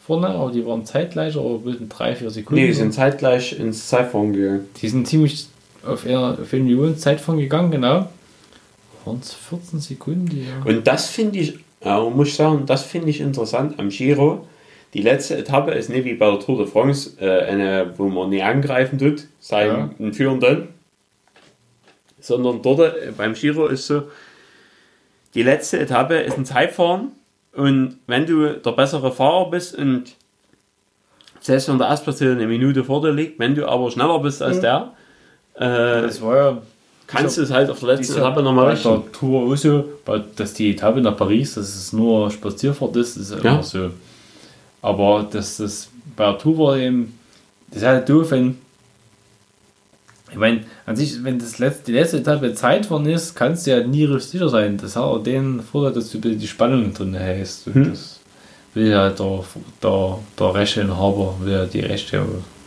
[0.07, 2.61] vorne, aber die waren zeitgleich, aber bloß mit 3-4 Sekunden.
[2.61, 4.69] Nee, die sind zeitgleich ins Zeitfahren gegangen.
[4.81, 5.47] Die sind ziemlich
[5.85, 8.09] auf einer auf eine Million Zeit von gegangen, genau.
[9.05, 10.65] Waren es 14 Sekunden, ja.
[10.65, 14.47] Und das finde ich, äh, muss ich sagen, das finde ich interessant am Giro.
[14.95, 18.29] Die letzte Etappe ist nicht wie bei der Tour de France, äh, eine, wo man
[18.29, 20.13] nie angreifen tut, seinen Ja.
[20.13, 20.69] Führenden,
[22.21, 24.03] sondern dort äh, beim Giro ist so,
[25.35, 27.13] die letzte Etappe ist ein Zeitfahren
[27.55, 30.15] und wenn du der bessere Fahrer bist und
[31.41, 34.61] selbst wenn der Erstplatzierte eine Minute vor dir liegt, wenn du aber schneller bist als
[34.61, 34.93] der,
[35.55, 36.63] äh, Das war ja
[37.07, 38.89] kannst du es halt auf der letzten Etappe nochmal bei richten.
[38.89, 43.17] der Tour auch so, weil dass die Etappe nach Paris, dass es nur Spazierfahrt ist,
[43.19, 43.63] ist immer Ja.
[43.63, 43.91] so.
[44.81, 47.19] Aber dass das bei der Tour war eben,
[47.69, 48.57] das ist halt doof, wenn
[50.31, 53.87] ich meine, an sich, wenn das letzte, die letzte Etappe Zeitfahren ist, kannst du ja
[53.87, 54.79] nie richtig sicher sein.
[54.79, 57.67] Das hat auch den Vorteil, dass du bisschen die Spannung drin hältst.
[57.67, 57.91] Hm.
[57.91, 58.21] Das
[58.73, 59.45] will ja der,
[59.83, 62.25] der, der Rechteinhaber, will ja die Rechte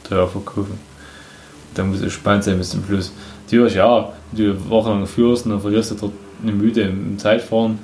[0.08, 0.78] teuer verkaufen.
[1.76, 3.12] Da muss es spannend sein bis zum Schluss.
[3.46, 7.80] Natürlich, ja, wenn du wochenlang führst und dann verlierst du dort eine Müde im, Zeitfahren.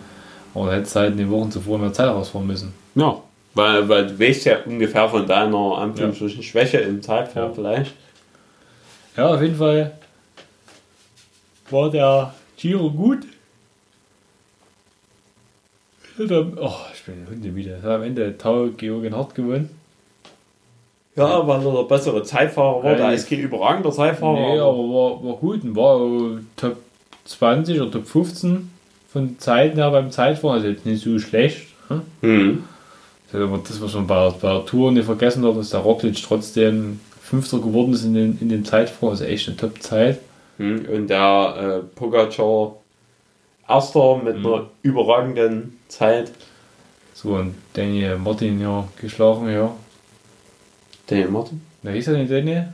[0.54, 2.74] Aber hättest halt in den Wochen zuvor mehr Zeit rausfahren müssen.
[2.96, 3.22] Ja,
[3.54, 7.56] weil, weil du weißt ja ungefähr von deiner Anführungsstrichen Schwäche im Zeitfahren Ja.
[7.56, 7.94] vielleicht.
[9.16, 9.94] Ja, auf jeden Fall
[11.70, 13.20] war der Giro gut.
[16.18, 17.78] Hat Oh, ich bin Hunde wieder.
[17.82, 19.70] Hat am Ende Tau Georgien Hart gewonnen.
[21.16, 22.96] Ja, weil er der bessere Zeitfahrer war.
[22.96, 24.34] Der ich- ist kein überragender Zeitfahrer.
[24.40, 26.78] nee, aber- war, war gut und war Top
[27.26, 28.72] 20 oder Top 15
[29.12, 30.56] von Zeiten her beim Zeitfahren.
[30.56, 31.68] Also jetzt nicht so schlecht.
[31.90, 32.02] Hm?
[32.22, 32.64] Hm.
[33.34, 37.00] Das ist was man bei, bei der Tour nicht vergessen hat, dass der Roglic trotzdem
[37.22, 39.12] Fünfter geworden ist in, den, in dem Zeitfahren.
[39.12, 40.20] Also echt eine Top-Zeit.
[40.58, 40.86] Hm.
[40.94, 42.74] Und der äh, Pogacar
[43.70, 44.46] Erster mit Mhm.
[44.46, 46.32] einer überragenden Zeit.
[47.14, 49.72] So, und Daniel Martin ja geschlagen, ja.
[51.12, 51.62] Daniel Martin?
[51.84, 52.66] Wer hieß er denn Daniel?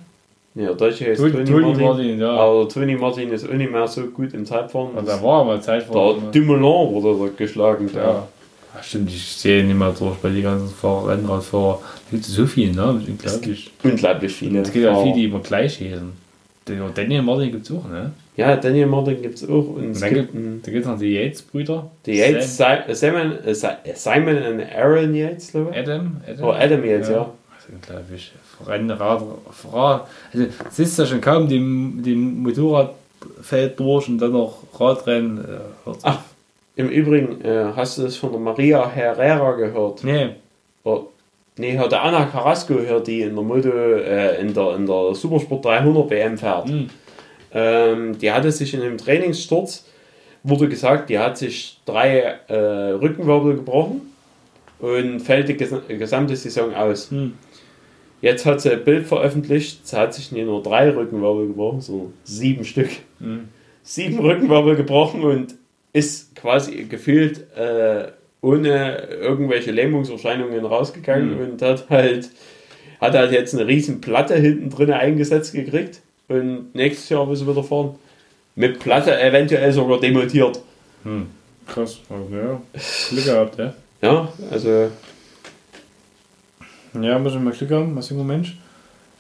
[0.55, 1.83] Ja, Deutsche heißt Tony, Toni Martin.
[1.85, 2.29] Martin, ja.
[2.31, 4.89] Aber Tony Martin ist auch nicht mehr so gut im Zeitfahren.
[4.95, 6.17] Also, da war mal Zeit der vor.
[6.31, 7.89] Dumoulin wurde dort geschlagen.
[7.95, 8.27] Ja.
[8.75, 11.79] Ach, stimmt, ich sehe nicht mehr durch bei den ganzen Fahrer, Rennradfahrer.
[11.81, 13.71] Da gibt es so viele Namen, unglaublich.
[13.83, 14.61] Unglaublich viele.
[14.61, 16.11] Es gibt ja viele, die immer gleich heißen.
[16.95, 18.11] Daniel Martin gibt es auch, ne?
[18.35, 19.75] Ja, Daniel Martin gibt es auch.
[19.75, 20.33] Und es dann gibt
[20.67, 21.89] Da es noch die Yates-Brüder.
[22.05, 25.77] Die Yates, Si- Simon, Si- Simon und Aaron Yates, glaube ich.
[25.77, 26.17] Adam.
[26.27, 27.29] Adam, Oh, Adam Yates, ja.
[27.67, 28.31] Also unglaublich.
[28.65, 29.23] Rennrad,
[29.71, 30.07] Rad.
[30.33, 35.39] Also, es ist ja schon kaum dem, dem Motorradfeld durch und dann noch Radrennen.
[35.39, 36.19] Äh, Ach.
[36.75, 40.03] Im Übrigen, äh, hast du das von der Maria Herrera gehört?
[40.03, 40.29] Nee.
[40.83, 41.07] Oh,
[41.57, 45.15] nee, hat der Anna Carrasco gehört, die in der Moto, äh, in, der, in der
[45.15, 46.69] Supersport 300 WM fährt.
[46.69, 46.89] Hm.
[47.51, 49.85] Ähm, die hatte sich in einem Trainingssturz,
[50.43, 54.13] wurde gesagt, die hat sich drei äh, Rückenwirbel gebrochen
[54.79, 57.09] und fällt die ges gesamte Saison aus.
[57.09, 57.33] Hm.
[58.21, 62.13] Jetzt hat sie ein Bild veröffentlicht, sie hat sich nicht nur drei Rückenwirbel gebrochen, sondern
[62.23, 62.89] sieben Stück.
[63.19, 63.49] Hm.
[63.83, 65.55] Sieben Rückenwirbel gebrochen und
[65.93, 68.07] ist quasi gefühlt äh,
[68.41, 71.39] ohne irgendwelche Lähmungserscheinungen rausgegangen Mhm.
[71.53, 72.29] und hat halt,
[72.99, 77.47] hat halt jetzt eine riesen Platte hinten drin eingesetzt gekriegt und nächstes Jahr will sie
[77.47, 77.95] wieder fahren.
[78.55, 80.59] Mit Platte eventuell sogar demontiert.
[81.03, 81.27] Hm.
[81.67, 81.99] Krass.
[82.31, 82.61] Ja.
[83.09, 83.73] Glück gehabt, ja.
[84.01, 84.89] Ja, also
[87.01, 88.57] Ja, muss ich mal Glück haben, als junger Mensch.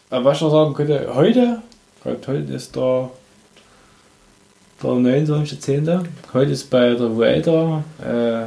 [0.09, 1.61] Aber was ich noch sagen könnte, heute,
[2.03, 3.09] gerade heute ist der,
[4.81, 6.05] der 29.10.
[6.33, 8.43] Heute ist bei der Vuelta äh,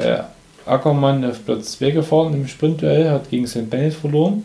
[0.00, 0.22] äh,
[0.66, 3.68] Ackermann auf Platz 2 gefahren im Sprintduell, hat gegen St.
[3.68, 4.44] Bennett verloren.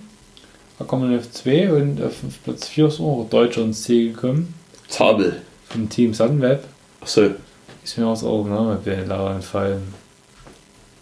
[0.80, 4.54] Ackermann auf 2 und auf Platz 4 ist auch Deutscher ins Ziel gekommen,
[4.90, 5.42] Zabel.
[5.70, 6.64] vom Team Sunweb.
[7.02, 7.30] Achso,
[7.84, 10.05] Ist mir aus auch Name leider entfallen.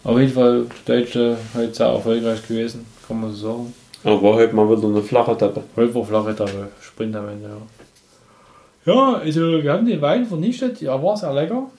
[0.04, 3.74] Auf jeden Fall der Deutsche heute sehr erfolgreich gewesen, kann man so sagen.
[4.04, 5.62] aber war heute mal wieder eine flache Etappe.
[5.76, 8.92] Heute war flache Etappe, Sprint am Ende, ja.
[8.92, 11.70] Ja, also wir haben den Wein vernichtet, ja, war sehr lecker.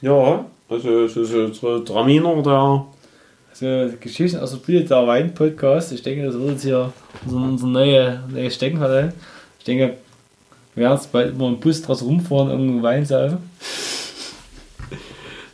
[0.00, 2.86] Ja, also so, so, so Traminer, der
[3.50, 5.90] Also Geschichten aus der Bühne, der Wein-Podcast.
[5.90, 6.92] Ich denke, das wird jetzt hier
[7.24, 9.12] unser, unser neue, neues Steckenpferd.
[9.58, 9.94] Ich denke,
[10.76, 13.38] wir werden jetzt bald immer im Bus draus rumfahren und Wein saufen.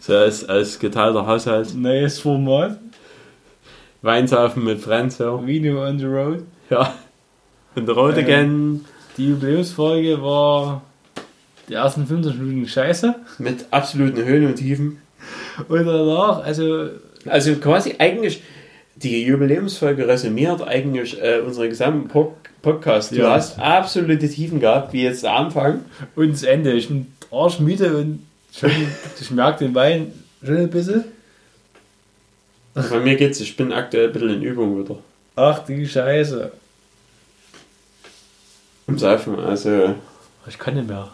[0.04, 1.74] So als, als geteilter Haushalt.
[1.74, 2.78] Neues Format.
[4.02, 5.44] Weinsaufen mit Friends, ja.
[5.46, 6.42] Vino on the road.
[6.70, 6.92] ja.
[7.74, 8.26] Und der Rote Ähm.
[8.26, 8.84] gern
[9.16, 10.82] Die Jubiläumsfolge war
[11.68, 13.14] die ersten 15 Minuten scheiße.
[13.38, 14.98] mit absoluten Höhen und Tiefen.
[15.68, 16.88] Und danach, also
[17.26, 18.42] Also quasi eigentlich,
[18.96, 23.12] die Jubiläumsfolge resümiert eigentlich äh, unseren gesamten Pod Podcast.
[23.12, 23.30] Du Ja.
[23.34, 25.80] hast absolute Tiefen gehabt, wie jetzt der Anfang.
[26.16, 26.72] und das Ende.
[26.72, 28.70] Ich bin arschmüde und schon,
[29.20, 30.12] ich merke den Wein
[30.44, 31.04] schon ein bisschen.
[32.74, 34.96] Bei mir geht's, ich bin aktuell ein bisschen in Übung wieder.
[35.36, 36.52] Ach die Scheiße.
[38.86, 39.38] im Saufen.
[39.38, 39.94] Also
[40.46, 41.08] Ich kann nicht mehr.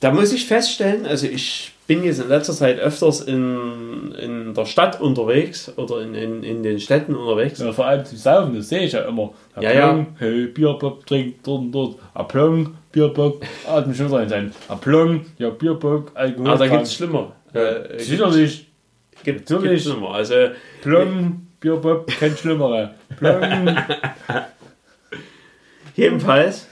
[0.00, 4.66] da muss ich feststellen, also ich bin jetzt in letzter Zeit öfters in, in der
[4.66, 7.58] Stadt unterwegs oder in, in, in den Städten unterwegs.
[7.58, 9.32] Ja, vor allem zum Saufen, das sehe ich ja immer.
[9.56, 10.06] Der Ja, ja.
[10.18, 11.96] Hey, Bierbock trinkt dort und dort.
[12.12, 14.52] Aplong, Bierbock, atmen schon rein sein.
[14.68, 16.48] Aplong, ja, Bierbock, Alkohol.
[16.50, 17.32] Aber da gibt es schlimmer.
[17.54, 18.68] Äh, Äh, sicherlich.
[19.24, 20.10] gibt, gibt's schlimmer.
[20.10, 20.34] Also
[20.82, 22.94] Plong, Bierbock, kein Schlimmere.
[23.18, 23.76] Plong.
[25.96, 26.68] Jedenfalls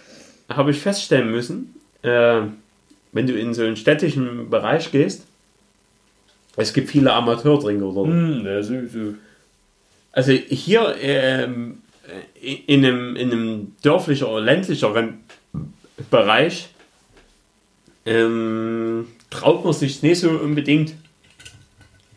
[0.48, 2.42] habe ich feststellen müssen, äh,
[3.16, 5.26] wenn du in so einen städtischen Bereich gehst,
[6.56, 8.08] es gibt viele Amateurtrinker dort.
[8.88, 9.14] so.
[10.12, 11.82] Also hier ähm,
[12.66, 15.18] in, einem, in einem dörflicher oder ländlicheren
[16.10, 16.68] Bereich
[18.06, 20.94] ähm, traut man sich nicht so unbedingt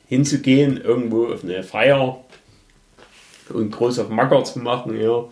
[0.08, 2.24] hinzugehen, irgendwo auf eine Feier
[3.50, 5.26] und groß auf Macker zu machen, ja,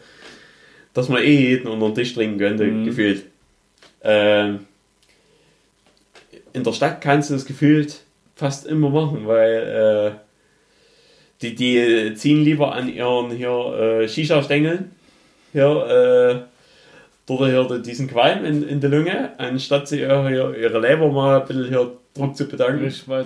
[0.94, 2.86] dass man eh jeden unter den Tisch trinken könnte, Mhm.
[2.86, 3.26] gefühlt.
[4.02, 4.67] Ähm,
[6.58, 8.02] in der Stadt kannst du das gefühlt
[8.36, 10.20] fast immer machen, weil äh,
[11.42, 14.92] die, die ziehen lieber an ihren hier äh, Shisha-Stängeln
[15.54, 16.42] hier, äh,
[17.26, 21.42] dort hier diesen Qualm in, in der Lunge, anstatt sie ihr, hier, ihre Leber mal
[21.42, 23.26] ein bisschen hier Druck zu bedanken, Ich mal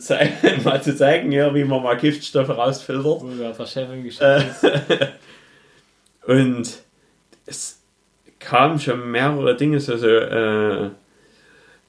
[0.00, 0.32] zei-
[0.64, 3.22] mal zu zeigen, ja, wie man mal Giftstoffe rausfiltert.
[3.40, 3.52] Ja,
[4.38, 4.66] ist.
[6.26, 6.82] Und
[7.46, 7.80] es
[8.40, 10.90] kamen schon mehrere Dinge, so, so äh,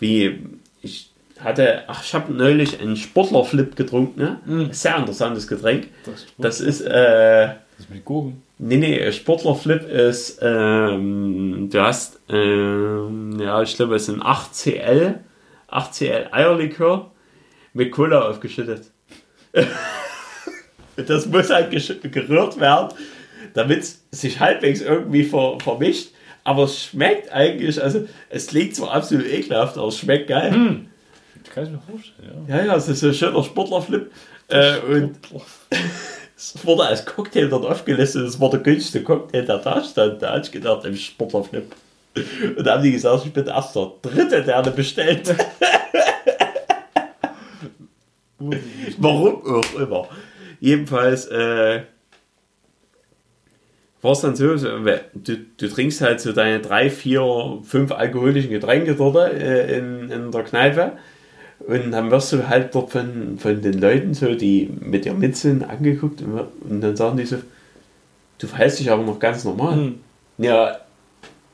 [0.02, 0.40] wie
[0.82, 4.40] ich hatte, ach, ich habe neulich einen Sportlerflip getrunken, ne?
[4.46, 4.72] Mm.
[4.72, 5.88] Sehr interessantes Getränk.
[6.06, 8.44] Das, Das ist, äh, das mit Gurken.
[8.60, 15.16] nee, nee, Sportlerflip ist, ähm, du hast, ähm, ja, ich glaube, es sind 8cl,
[15.70, 17.12] 8cl Eierlikör
[17.74, 18.92] mit Cola aufgeschüttet.
[20.96, 21.72] das muss halt
[22.12, 22.90] gerührt werden,
[23.54, 26.10] damit es sich halbwegs irgendwie ver vermischt.
[26.44, 30.86] Aber es schmeckt eigentlich, also es klingt zwar absolut ekelhaft, aber es schmeckt geil.
[31.44, 32.58] Das kann ich mir vorstellen, ja.
[32.58, 34.12] Ja, ja, es ist ein schöner Sportlerflip.
[34.48, 35.18] Äh, und
[36.36, 38.28] es wurde als Cocktail dort aufgelistet.
[38.28, 40.22] Es war der günstigste Cocktail, der da stand.
[40.22, 41.76] Da hatte ich gedacht, im Sportlerflip.
[42.58, 45.34] Und da haben die gesagt, ich bin erst der Dritte, der eine bestellt.
[48.98, 50.10] Warum auch immer.
[50.60, 51.84] Jedenfalls äh,
[54.02, 58.96] war es dann so, du, du trinkst halt so deine drei, vier, fünf alkoholischen Getränke
[58.96, 60.94] dort äh, in, in der Kneipe
[61.68, 65.38] und dann wirst du halt dort von, von den Leuten so, die mit dir mit
[65.38, 67.38] sind, angeguckt und, und dann sagen die so,
[68.40, 69.76] du verhältst dich aber noch ganz normal.
[69.76, 70.00] Hm.
[70.40, 70.80] Ja,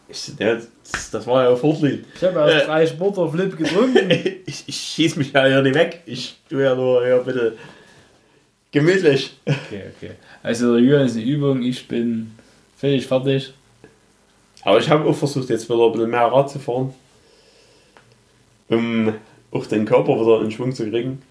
[0.08, 2.06] ich, ja das, das war ja Fortlied.
[2.16, 2.66] Ich habe ja Äh.
[2.66, 4.10] drei Sportler-Flip getrunken.
[4.46, 6.02] ich, ich schieß mich ja hier nicht weg.
[6.06, 7.58] Ich tue ja nur hier bitte
[8.72, 9.38] gemütlich.
[9.46, 10.12] Okay, okay.
[10.44, 12.32] Also der Jürgen ist eine Übung, ich bin
[12.78, 13.54] völlig fertig.
[14.64, 16.94] Aber ich habe auch versucht, jetzt wieder ein bisschen mehr Rad zu fahren.
[18.70, 19.14] Um
[19.52, 21.22] auch den Körper wieder in Schwung zu kriegen.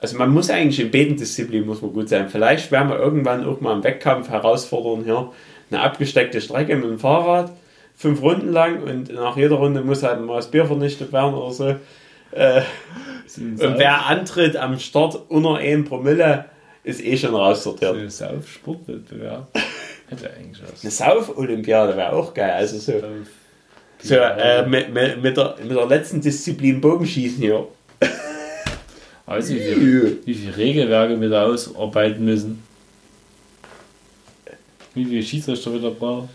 [0.00, 2.28] Also man muss eigentlich in Betendisziplin muss man gut sein.
[2.28, 5.30] Vielleicht werden wir irgendwann auch mal im Wettkampf herausfordern, hier
[5.70, 7.52] eine abgesteckte Strecke mit dem Fahrrad,
[7.94, 11.52] fünf Runden lang und nach jeder Runde muss halt mal das Bier vernichtet werden oder
[11.52, 11.68] so.
[12.32, 12.62] Äh,
[13.36, 16.46] und wer antritt am Start unter 1 Promille,
[16.84, 17.94] ist eh schon raussortiert.
[18.10, 19.48] So Sauf-Sportwettbewerb.
[20.12, 20.82] Hätte eigentlich was.
[20.82, 22.52] Eine Sauf-Olympiade wäre auch geil.
[22.52, 22.92] Also so,
[24.02, 27.66] so äh, mit, mit, mit, der, mit der letzten Disziplin Bogenschießen hier.
[29.26, 32.62] Weißt du, wie viele, wie viele Regelwerke wir da ausarbeiten müssen?
[34.94, 36.28] Wie viele Schiedsrichter wieder brauchen?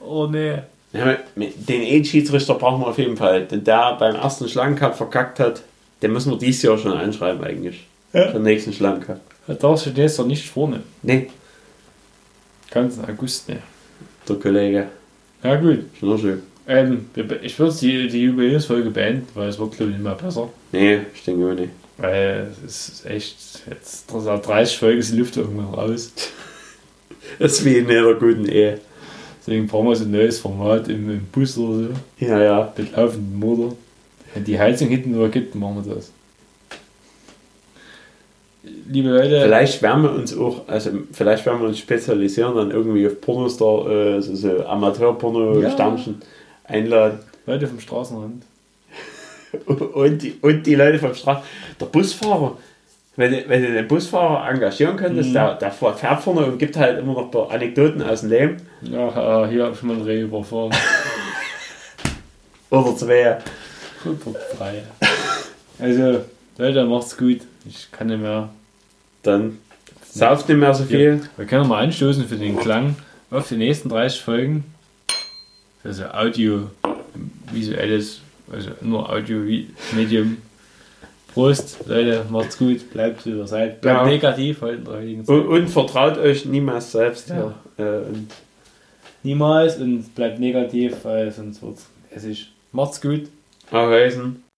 [0.00, 0.54] Oh nee.
[0.92, 3.44] Ja, den E-Schiedsrichter brauchen wir auf jeden Fall.
[3.44, 5.62] Denn der beim ersten Schlangencup verkackt hat,
[6.00, 7.86] den müssen wir dieses Jahr schon einschreiben eigentlich.
[8.12, 8.28] Ja.
[8.28, 9.20] Für den nächsten Schlangencup.
[9.46, 10.82] Da darfst du jetzt doch nicht vorne.
[11.02, 11.28] Nee,
[12.70, 13.58] Ganz August, ne.
[14.28, 14.86] der Kollege.
[15.42, 15.84] Ja gut.
[15.98, 16.42] Schon schön.
[16.68, 17.06] Ähm,
[17.42, 20.48] ich würde die, die Jubiläumsfolge beenden, weil es wird glaube ich nicht mehr besser.
[20.70, 21.72] Nee, ich denke auch nicht.
[21.96, 26.12] Weil es ist echt, jetzt nach 30 Folgen ist die Luft irgendwann raus.
[27.38, 28.80] Das ist wie in jeder guten Ehe.
[29.38, 31.90] Deswegen brauchen wir so ein neues Format im, im Bus oder so.
[32.18, 32.72] Ja, ja.
[32.76, 33.76] Mit laufendem Motor.
[34.34, 36.10] Wenn die Heizung hinten nur gibt, machen wir das.
[38.92, 43.06] Liebe Leute, Vielleicht werden wir uns auch, also vielleicht werden wir uns spezialisieren, dann irgendwie
[43.06, 46.20] auf Pornostar, äh, so, so Amateur-Porno-Sternchen
[46.64, 47.20] einladen.
[47.46, 48.42] Leute vom Straßenrand.
[49.94, 51.42] Und die, und die Leute vom Straßen.
[51.80, 52.56] Der Busfahrer,
[53.16, 55.34] wenn, du- wenn du den Busfahrer engagieren könntest, Mhm.
[55.34, 58.56] der, der fährt vorne und gibt halt immer noch ein paar Anekdoten aus dem Leben.
[58.82, 60.70] Ja, äh, hier habe ich mal einen Reh überfahren.
[62.70, 63.38] Oder zwei.
[64.04, 64.82] Oder drei.
[65.80, 66.20] Also,
[66.58, 67.40] Leute, macht's gut.
[67.68, 68.48] Ich kann nicht mehr.
[69.22, 69.58] Dann
[70.10, 71.20] sauft nicht mehr so viel.
[71.36, 72.96] Wir können mal anstoßen für den Klang
[73.30, 74.64] auf die nächsten 30 Folgen.
[75.84, 76.70] Also Audio,
[77.52, 78.20] visuelles,
[78.52, 80.38] also nur Audio-Medium.
[81.32, 83.80] Prost, Leute, macht's gut, bleibt wie ihr seid.
[83.80, 84.06] Bleibt Ja.
[84.06, 85.36] negativ heute in der heutigen Zeit.
[85.36, 87.28] Und, und vertraut euch niemals selbst.
[87.28, 87.54] Ja.
[87.78, 87.84] Ja.
[87.84, 88.28] Äh, und
[89.22, 92.50] Niemals und bleibt negativ, weil sonst wird's hässlich.
[92.72, 93.24] Macht's gut.
[93.70, 94.42] Ahausen.